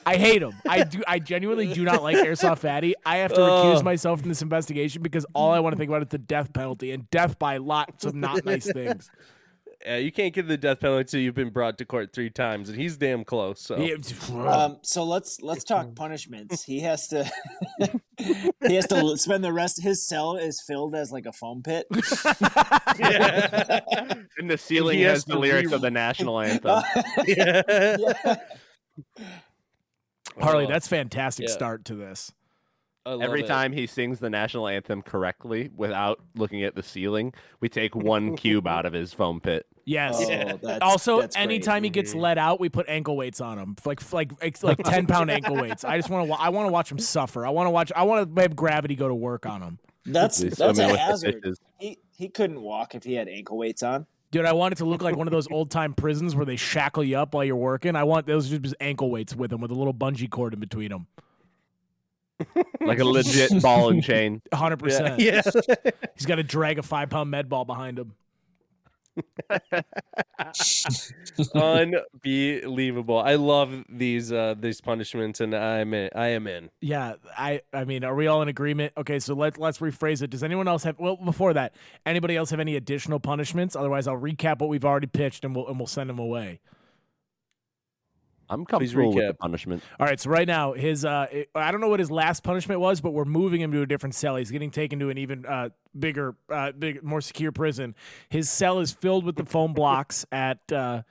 I 0.06 0.16
hate 0.16 0.42
him. 0.42 0.52
I 0.68 0.84
do. 0.84 1.02
I 1.06 1.18
genuinely 1.18 1.72
do 1.72 1.84
not 1.84 2.02
like 2.02 2.16
airsoft 2.16 2.58
fatty. 2.58 2.94
I 3.06 3.18
have 3.18 3.32
to 3.34 3.40
recuse 3.40 3.82
myself 3.82 4.20
from 4.20 4.28
this 4.28 4.42
investigation 4.42 5.02
because 5.02 5.24
all 5.34 5.50
I 5.52 5.60
want 5.60 5.72
to 5.74 5.78
think 5.78 5.88
about 5.88 6.02
is 6.02 6.08
the 6.08 6.18
death 6.18 6.52
penalty 6.52 6.92
and 6.92 7.08
death 7.10 7.38
by 7.38 7.56
lots 7.56 8.04
of 8.04 8.14
not 8.14 8.44
nice 8.44 8.70
things. 8.70 9.10
Yeah, 9.84 9.96
you 9.96 10.12
can't 10.12 10.32
get 10.32 10.46
the 10.48 10.56
death 10.56 10.80
penalty 10.80 11.00
until 11.00 11.20
you've 11.20 11.34
been 11.34 11.50
brought 11.50 11.78
to 11.78 11.84
court 11.84 12.12
three 12.12 12.30
times, 12.30 12.68
and 12.68 12.78
he's 12.78 12.96
damn 12.96 13.24
close. 13.24 13.60
So 13.60 13.76
Um, 14.32 14.78
so 14.82 15.04
let's 15.04 15.40
let's 15.42 15.64
talk 15.64 15.94
punishments. 15.94 16.62
He 16.62 16.80
has 16.80 17.08
to 17.08 17.24
he 18.66 18.74
has 18.74 18.86
to 18.88 19.16
spend 19.16 19.42
the 19.42 19.52
rest. 19.52 19.82
His 19.82 20.06
cell 20.06 20.36
is 20.36 20.60
filled 20.60 20.94
as 20.94 21.10
like 21.10 21.26
a 21.26 21.32
foam 21.32 21.62
pit. 21.62 21.86
And 24.38 24.50
the 24.50 24.58
ceiling 24.58 24.98
He 24.98 25.04
has, 25.04 25.18
has 25.18 25.24
the 25.24 25.38
lyrics 25.38 25.70
re- 25.70 25.74
of 25.74 25.80
the 25.80 25.90
national 25.90 26.40
anthem. 26.40 26.82
Yeah. 27.26 27.62
Harley, 30.40 30.64
Oh, 30.64 30.68
that's 30.68 30.88
fantastic 30.88 31.48
yeah. 31.48 31.52
start 31.52 31.84
to 31.86 31.94
this. 31.94 32.32
Every 33.04 33.42
it. 33.42 33.48
time 33.48 33.72
he 33.72 33.86
sings 33.86 34.20
the 34.20 34.30
national 34.30 34.68
anthem 34.68 35.02
correctly 35.02 35.70
without 35.76 36.20
looking 36.36 36.62
at 36.62 36.76
the 36.76 36.82
ceiling, 36.82 37.34
we 37.60 37.68
take 37.68 37.96
one 37.96 38.36
cube 38.36 38.66
out 38.66 38.86
of 38.86 38.92
his 38.92 39.12
foam 39.12 39.40
pit. 39.40 39.66
Yes. 39.84 40.16
Oh, 40.18 40.58
that's, 40.62 40.80
Also, 40.82 41.20
that's 41.20 41.34
great. 41.36 41.42
anytime 41.42 41.82
he 41.84 41.90
gets 41.90 42.14
let 42.14 42.38
out, 42.38 42.60
we 42.60 42.68
put 42.68 42.86
ankle 42.88 43.16
weights 43.16 43.40
on 43.40 43.58
him, 43.58 43.76
like 43.84 44.12
like 44.12 44.32
like, 44.40 44.62
like 44.62 44.78
ten 44.84 45.06
pound 45.06 45.30
ankle 45.30 45.56
weights. 45.56 45.84
I 45.84 45.96
just 45.98 46.08
want 46.08 46.28
to 46.28 46.34
I 46.34 46.50
want 46.50 46.68
to 46.68 46.72
watch 46.72 46.90
him 46.90 46.98
suffer. 46.98 47.44
I 47.44 47.50
want 47.50 47.66
to 47.66 47.70
watch. 47.70 47.90
I 47.96 48.04
want 48.04 48.34
to 48.34 48.42
have 48.42 48.54
gravity 48.54 48.94
go 48.94 49.08
to 49.08 49.14
work 49.14 49.44
on 49.46 49.60
him, 49.62 49.78
that's 50.06 50.38
He's 50.40 50.54
that's 50.56 50.78
swimming 50.78 50.94
a 50.94 50.98
hazard. 50.98 51.44
He 51.78 51.98
he 52.16 52.28
couldn't 52.28 52.60
walk 52.62 52.94
if 52.94 53.02
he 53.02 53.14
had 53.14 53.28
ankle 53.28 53.58
weights 53.58 53.82
on. 53.82 54.06
dude. 54.30 54.44
I 54.44 54.52
want 54.52 54.72
it 54.72 54.76
to 54.76 54.84
look 54.84 55.02
like 55.02 55.16
one 55.16 55.26
of 55.26 55.32
those 55.32 55.48
old 55.50 55.70
time 55.72 55.94
prisons 55.94 56.36
where 56.36 56.46
they 56.46 56.56
shackle 56.56 57.02
you 57.02 57.18
up 57.18 57.34
while 57.34 57.44
you're 57.44 57.56
working. 57.56 57.96
I 57.96 58.04
want 58.04 58.26
those 58.26 58.48
just 58.50 58.76
ankle 58.80 59.10
weights 59.10 59.34
with 59.34 59.52
him 59.52 59.60
with 59.60 59.72
a 59.72 59.74
little 59.74 59.94
bungee 59.94 60.30
cord 60.30 60.54
in 60.54 60.60
between 60.60 60.90
them. 60.90 61.06
Like 62.80 62.98
a 62.98 63.04
legit 63.04 63.62
ball 63.62 63.90
and 63.90 64.02
chain. 64.02 64.42
hundred 64.52 64.78
percent. 64.78 65.20
Yeah. 65.20 65.42
He's 66.16 66.26
got 66.26 66.36
to 66.36 66.42
drag 66.42 66.80
a 66.80 66.82
five 66.82 67.08
pound 67.10 67.30
med 67.30 67.48
ball 67.48 67.64
behind 67.64 67.96
him. 68.00 68.14
Unbelievable. 71.54 73.18
I 73.18 73.34
love 73.34 73.84
these 73.88 74.32
uh 74.32 74.54
these 74.58 74.80
punishments 74.80 75.40
and 75.40 75.54
I'm 75.54 75.94
in, 75.94 76.10
I 76.14 76.28
am 76.28 76.46
in. 76.46 76.70
Yeah, 76.80 77.14
I 77.36 77.60
I 77.72 77.84
mean, 77.84 78.04
are 78.04 78.14
we 78.14 78.26
all 78.26 78.42
in 78.42 78.48
agreement? 78.48 78.92
Okay, 78.96 79.18
so 79.18 79.34
let 79.34 79.58
let's 79.58 79.78
rephrase 79.78 80.22
it. 80.22 80.30
Does 80.30 80.42
anyone 80.42 80.68
else 80.68 80.84
have 80.84 80.98
well 80.98 81.16
before 81.16 81.52
that? 81.54 81.74
Anybody 82.06 82.36
else 82.36 82.50
have 82.50 82.60
any 82.60 82.76
additional 82.76 83.20
punishments? 83.20 83.76
Otherwise, 83.76 84.06
I'll 84.06 84.20
recap 84.20 84.60
what 84.60 84.68
we've 84.68 84.84
already 84.84 85.06
pitched 85.06 85.44
and 85.44 85.54
we'll 85.54 85.68
and 85.68 85.78
we'll 85.78 85.86
send 85.86 86.10
them 86.10 86.18
away. 86.18 86.60
I'm 88.48 88.64
comfortable 88.64 89.14
with 89.14 89.26
the 89.26 89.34
punishment. 89.34 89.82
All 89.98 90.06
right, 90.06 90.20
so 90.20 90.30
right 90.30 90.46
now 90.46 90.72
his 90.72 91.04
uh, 91.04 91.26
I 91.54 91.70
don't 91.70 91.80
know 91.80 91.88
what 91.88 92.00
his 92.00 92.10
last 92.10 92.42
punishment 92.42 92.80
was, 92.80 93.00
but 93.00 93.12
we're 93.12 93.24
moving 93.24 93.60
him 93.60 93.72
to 93.72 93.82
a 93.82 93.86
different 93.86 94.14
cell. 94.14 94.36
He's 94.36 94.50
getting 94.50 94.70
taken 94.70 94.98
to 94.98 95.10
an 95.10 95.18
even 95.18 95.46
uh 95.46 95.70
bigger 95.98 96.36
uh 96.50 96.72
big 96.72 97.02
more 97.02 97.20
secure 97.20 97.52
prison. 97.52 97.94
His 98.28 98.50
cell 98.50 98.80
is 98.80 98.92
filled 98.92 99.24
with 99.24 99.36
the 99.36 99.44
foam 99.44 99.72
blocks 99.74 100.26
at 100.30 100.70
uh 100.72 101.02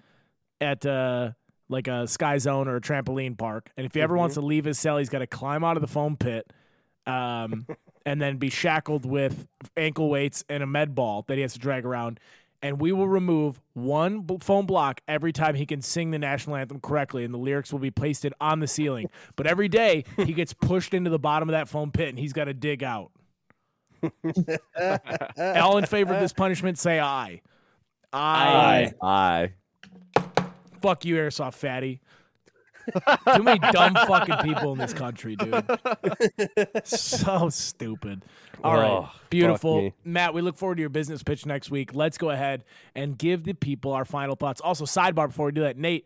at 0.59 0.86
uh 0.86 1.32
like 1.69 1.88
a 1.88 2.07
sky 2.07 2.38
zone 2.38 2.67
or 2.67 2.75
a 2.75 2.82
trampoline 2.82 3.38
park. 3.38 3.71
And 3.77 3.86
if 3.86 3.93
he 3.93 4.01
ever 4.01 4.15
wants 4.17 4.36
to 4.36 4.41
leave 4.41 4.65
his 4.65 4.77
cell, 4.77 4.97
he's 4.97 5.09
got 5.09 5.19
to 5.19 5.27
climb 5.27 5.63
out 5.63 5.77
of 5.77 5.82
the 5.82 5.88
foam 5.88 6.17
pit 6.17 6.51
um 7.07 7.65
and 8.05 8.21
then 8.21 8.38
be 8.38 8.49
shackled 8.49 9.05
with 9.05 9.47
ankle 9.77 10.09
weights 10.09 10.43
and 10.49 10.61
a 10.61 10.67
med 10.67 10.93
ball 10.95 11.23
that 11.27 11.36
he 11.36 11.41
has 11.41 11.53
to 11.53 11.59
drag 11.59 11.86
around. 11.86 12.19
And 12.64 12.80
we 12.80 12.91
will 12.91 13.07
remove 13.07 13.59
one 13.74 14.22
b- 14.22 14.38
foam 14.39 14.68
block 14.68 15.01
every 15.07 15.32
time 15.34 15.55
he 15.55 15.66
can 15.66 15.82
sing 15.82 16.12
the 16.12 16.20
national 16.20 16.55
anthem 16.55 16.80
correctly, 16.80 17.24
and 17.26 17.34
the 17.34 17.38
lyrics 17.39 17.72
will 17.72 17.80
be 17.80 17.89
pasted 17.89 18.34
on 18.39 18.59
the 18.59 18.68
ceiling. 18.68 19.09
But 19.36 19.47
every 19.47 19.68
day 19.68 20.03
he 20.18 20.34
gets 20.34 20.53
pushed 20.53 20.93
into 20.93 21.09
the 21.09 21.18
bottom 21.18 21.49
of 21.49 21.53
that 21.53 21.68
foam 21.68 21.91
pit, 21.91 22.09
and 22.09 22.20
he's 22.20 22.34
got 22.34 22.45
to 22.45 22.53
dig 22.53 22.84
out. 22.84 23.12
All 25.38 25.78
in 25.78 25.86
favor 25.86 26.14
of 26.14 26.20
this 26.22 26.34
punishment, 26.34 26.78
say 26.78 26.99
aye. 26.99 27.41
Aye. 28.14 28.93
Aye. 29.01 29.53
Fuck 30.82 31.05
you, 31.05 31.16
airsoft 31.16 31.53
fatty. 31.55 32.01
Too 33.36 33.43
many 33.43 33.59
dumb 33.71 33.93
fucking 33.93 34.38
people 34.43 34.71
in 34.73 34.77
this 34.79 34.93
country, 34.93 35.36
dude. 35.36 35.63
so 36.84 37.49
stupid. 37.49 38.23
All 38.63 38.75
right, 38.75 38.89
Oh, 38.91 39.09
beautiful. 39.29 39.91
Matt, 40.03 40.34
we 40.34 40.41
look 40.41 40.55
forward 40.57 40.75
to 40.75 40.82
your 40.82 40.89
business 40.89 41.23
pitch 41.23 41.45
next 41.45 41.71
week. 41.71 41.93
Let's 41.95 42.17
go 42.17 42.29
ahead 42.29 42.63
and 42.95 43.17
give 43.17 43.43
the 43.43 43.53
people 43.53 43.93
our 43.93 44.05
final 44.05 44.36
thoughts. 44.36 44.61
Also, 44.61 44.86
sidebar 44.86 45.27
before 45.27 45.47
we 45.47 45.51
do 45.51 45.61
that, 45.61 45.77
Nate, 45.77 46.05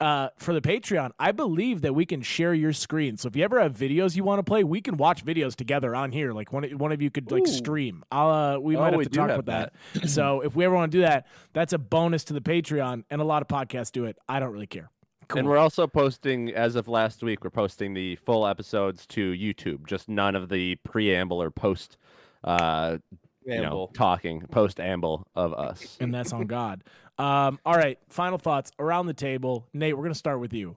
uh, 0.00 0.28
for 0.36 0.52
the 0.52 0.60
Patreon, 0.60 1.10
I 1.18 1.30
believe 1.32 1.82
that 1.82 1.92
we 1.94 2.04
can 2.06 2.22
share 2.22 2.52
your 2.54 2.72
screen. 2.72 3.16
So 3.16 3.28
if 3.28 3.36
you 3.36 3.44
ever 3.44 3.60
have 3.60 3.76
videos 3.76 4.16
you 4.16 4.24
want 4.24 4.38
to 4.40 4.42
play, 4.42 4.64
we 4.64 4.80
can 4.80 4.96
watch 4.96 5.24
videos 5.24 5.54
together 5.54 5.94
on 5.94 6.10
here. 6.12 6.32
Like 6.32 6.52
one, 6.52 6.64
one 6.78 6.90
of 6.92 7.00
you 7.02 7.08
could 7.10 7.30
like 7.30 7.46
stream. 7.46 8.04
I'll, 8.10 8.30
uh, 8.30 8.58
we 8.58 8.76
Oh, 8.76 8.80
might 8.80 8.92
have 8.92 8.98
we 8.98 9.04
to 9.04 9.10
talk 9.10 9.30
have 9.30 9.38
about 9.40 9.72
that. 9.94 10.08
so 10.10 10.40
if 10.40 10.54
we 10.56 10.64
ever 10.64 10.74
want 10.74 10.90
to 10.92 10.98
do 10.98 11.02
that, 11.02 11.26
that's 11.52 11.72
a 11.72 11.78
bonus 11.78 12.24
to 12.24 12.32
the 12.32 12.40
Patreon, 12.40 13.04
and 13.10 13.20
a 13.20 13.24
lot 13.24 13.42
of 13.42 13.48
podcasts 13.48 13.90
do 13.92 14.04
it. 14.04 14.16
I 14.28 14.38
don't 14.40 14.52
really 14.52 14.66
care. 14.68 14.90
Cool. 15.32 15.38
And 15.40 15.48
we're 15.48 15.56
also 15.58 15.86
posting, 15.86 16.50
as 16.50 16.76
of 16.76 16.88
last 16.88 17.22
week, 17.22 17.42
we're 17.42 17.50
posting 17.50 17.94
the 17.94 18.16
full 18.16 18.46
episodes 18.46 19.06
to 19.08 19.32
YouTube. 19.32 19.86
Just 19.86 20.08
none 20.08 20.36
of 20.36 20.50
the 20.50 20.76
preamble 20.84 21.42
or 21.42 21.50
post, 21.50 21.96
uh, 22.44 22.98
you 23.46 23.62
know, 23.62 23.90
talking 23.94 24.42
post 24.50 24.78
amble 24.78 25.26
of 25.34 25.54
us. 25.54 25.96
and 26.00 26.14
that's 26.14 26.34
on 26.34 26.46
God. 26.46 26.84
Um, 27.18 27.58
all 27.64 27.76
right, 27.76 27.98
final 28.10 28.36
thoughts 28.36 28.72
around 28.78 29.06
the 29.06 29.14
table. 29.14 29.66
Nate, 29.72 29.96
we're 29.96 30.02
gonna 30.02 30.14
start 30.14 30.38
with 30.38 30.52
you. 30.52 30.76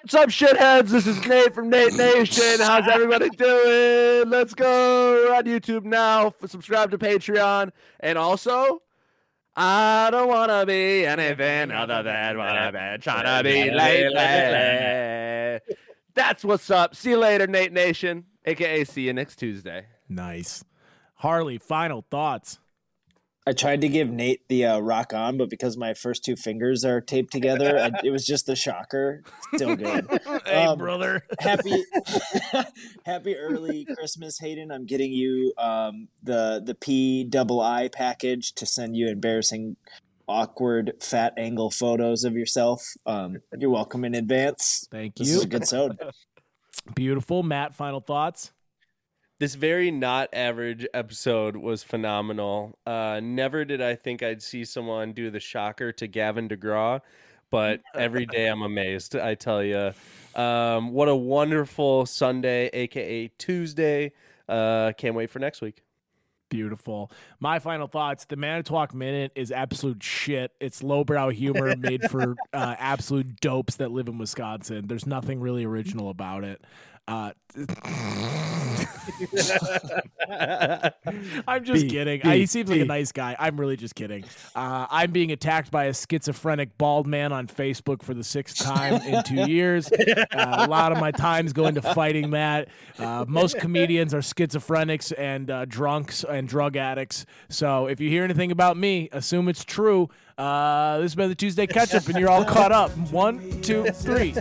What's 0.00 0.14
up, 0.14 0.30
shitheads? 0.30 0.88
This 0.88 1.06
is 1.06 1.22
Nate 1.26 1.54
from 1.54 1.68
Nate 1.68 1.92
Nation. 1.92 2.60
How's 2.60 2.88
everybody 2.88 3.28
doing? 3.28 4.30
Let's 4.30 4.54
go. 4.54 5.26
We're 5.28 5.34
on 5.34 5.44
YouTube 5.44 5.84
now. 5.84 6.32
Subscribe 6.46 6.90
to 6.92 6.98
Patreon. 6.98 7.72
And 8.00 8.16
also, 8.16 8.80
I 9.56 10.08
don't 10.10 10.28
want 10.28 10.50
to 10.50 10.64
be 10.64 11.04
anything 11.04 11.70
other 11.70 12.02
than 12.02 12.38
what 12.38 12.48
I've 12.48 12.72
been 12.72 13.00
trying 13.00 13.24
to 13.24 13.42
be 13.48 13.70
lately. 13.70 15.60
That's 16.14 16.44
what's 16.44 16.70
up. 16.70 16.94
See 16.94 17.10
you 17.10 17.18
later, 17.18 17.46
Nate 17.46 17.72
Nation. 17.72 18.24
AKA, 18.44 18.84
see 18.84 19.02
you 19.02 19.12
next 19.12 19.36
Tuesday. 19.36 19.86
Nice, 20.08 20.64
Harley. 21.16 21.58
Final 21.58 22.04
thoughts. 22.10 22.58
I 23.46 23.52
tried 23.52 23.80
to 23.80 23.88
give 23.88 24.10
Nate 24.10 24.46
the 24.48 24.66
uh, 24.66 24.78
rock 24.80 25.14
on, 25.14 25.38
but 25.38 25.48
because 25.48 25.76
my 25.76 25.94
first 25.94 26.24
two 26.24 26.36
fingers 26.36 26.84
are 26.84 27.00
taped 27.00 27.32
together, 27.32 27.78
I, 27.78 27.90
it 28.04 28.10
was 28.10 28.26
just 28.26 28.44
the 28.46 28.54
shocker. 28.54 29.22
Still 29.54 29.76
good. 29.76 30.06
hey, 30.46 30.64
Um, 30.66 30.78
brother. 30.78 31.22
happy 31.38 31.82
happy 33.06 33.36
early 33.36 33.84
christmas 33.84 34.38
hayden 34.38 34.70
i'm 34.70 34.84
getting 34.86 35.12
you 35.12 35.52
um 35.58 36.08
the 36.22 36.62
the 36.64 36.74
p 36.74 37.24
double 37.24 37.60
i 37.60 37.88
package 37.88 38.52
to 38.54 38.66
send 38.66 38.94
you 38.96 39.08
embarrassing 39.08 39.76
awkward 40.28 40.92
fat 41.00 41.32
angle 41.36 41.70
photos 41.70 42.24
of 42.24 42.34
yourself 42.34 42.82
um 43.06 43.38
you're 43.58 43.70
welcome 43.70 44.04
in 44.04 44.14
advance 44.14 44.86
Thank 44.90 45.18
you. 45.18 45.24
this 45.24 45.34
is 45.34 45.42
a 45.44 45.48
good 45.48 45.66
sode 45.66 45.98
Beautiful, 46.94 47.42
Matt. 47.42 47.74
Final 47.74 48.00
thoughts. 48.00 48.52
This 49.40 49.54
very 49.54 49.90
not 49.90 50.28
average 50.34 50.86
episode 50.92 51.56
was 51.56 51.82
phenomenal. 51.82 52.78
Uh, 52.84 53.20
never 53.22 53.64
did 53.64 53.80
I 53.80 53.94
think 53.94 54.22
I'd 54.22 54.42
see 54.42 54.66
someone 54.66 55.14
do 55.14 55.30
the 55.30 55.40
shocker 55.40 55.92
to 55.92 56.06
Gavin 56.06 56.46
DeGraw, 56.46 57.00
but 57.50 57.80
every 57.94 58.26
day 58.26 58.48
I'm 58.48 58.60
amazed. 58.60 59.16
I 59.16 59.34
tell 59.36 59.64
you, 59.64 59.92
um, 60.34 60.92
what 60.92 61.08
a 61.08 61.16
wonderful 61.16 62.04
Sunday, 62.04 62.68
aka 62.74 63.28
Tuesday. 63.38 64.12
Uh, 64.46 64.92
can't 64.98 65.14
wait 65.14 65.30
for 65.30 65.38
next 65.38 65.62
week. 65.62 65.84
Beautiful. 66.50 67.10
My 67.38 67.60
final 67.60 67.86
thoughts: 67.86 68.26
the 68.26 68.36
Manitowoc 68.36 68.92
Minute 68.92 69.32
is 69.36 69.50
absolute 69.50 70.02
shit. 70.02 70.52
It's 70.60 70.82
lowbrow 70.82 71.30
humor 71.30 71.74
made 71.76 72.10
for 72.10 72.34
uh, 72.52 72.74
absolute 72.78 73.40
dopes 73.40 73.76
that 73.76 73.90
live 73.90 74.08
in 74.08 74.18
Wisconsin. 74.18 74.86
There's 74.86 75.06
nothing 75.06 75.40
really 75.40 75.64
original 75.64 76.10
about 76.10 76.44
it. 76.44 76.62
Uh, 77.10 77.32
I'm 81.48 81.64
just 81.64 81.82
B, 81.82 81.90
kidding. 81.90 82.20
B, 82.22 82.38
he 82.38 82.46
seems 82.46 82.70
like 82.70 82.80
a 82.80 82.84
nice 82.84 83.10
guy. 83.10 83.34
I'm 83.36 83.58
really 83.58 83.76
just 83.76 83.96
kidding. 83.96 84.22
Uh, 84.54 84.86
I'm 84.88 85.10
being 85.10 85.32
attacked 85.32 85.72
by 85.72 85.86
a 85.86 85.94
schizophrenic 85.94 86.78
bald 86.78 87.08
man 87.08 87.32
on 87.32 87.48
Facebook 87.48 88.04
for 88.04 88.14
the 88.14 88.22
sixth 88.22 88.58
time 88.58 89.02
in 89.02 89.24
two 89.24 89.34
years. 89.50 89.90
Uh, 89.90 90.24
a 90.32 90.68
lot 90.68 90.92
of 90.92 90.98
my 90.98 91.10
time's 91.10 91.52
going 91.52 91.74
to 91.74 91.82
fighting 91.82 92.30
that. 92.30 92.68
Uh, 92.96 93.24
most 93.26 93.58
comedians 93.58 94.14
are 94.14 94.20
schizophrenics 94.20 95.12
and 95.18 95.50
uh, 95.50 95.64
drunks 95.64 96.22
and 96.22 96.46
drug 96.46 96.76
addicts. 96.76 97.26
So 97.48 97.88
if 97.88 98.00
you 98.00 98.08
hear 98.08 98.22
anything 98.22 98.52
about 98.52 98.76
me, 98.76 99.08
assume 99.10 99.48
it's 99.48 99.64
true. 99.64 100.08
Uh, 100.38 100.98
this 100.98 101.06
has 101.06 101.16
been 101.16 101.28
the 101.28 101.34
Tuesday 101.34 101.66
catch 101.66 101.92
up, 101.92 102.06
and 102.06 102.20
you're 102.20 102.30
all 102.30 102.44
caught 102.44 102.70
up. 102.70 102.92
One, 103.10 103.60
two, 103.62 103.82
three. 103.86 104.32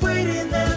Waiting 0.00 0.48
there. 0.50 0.71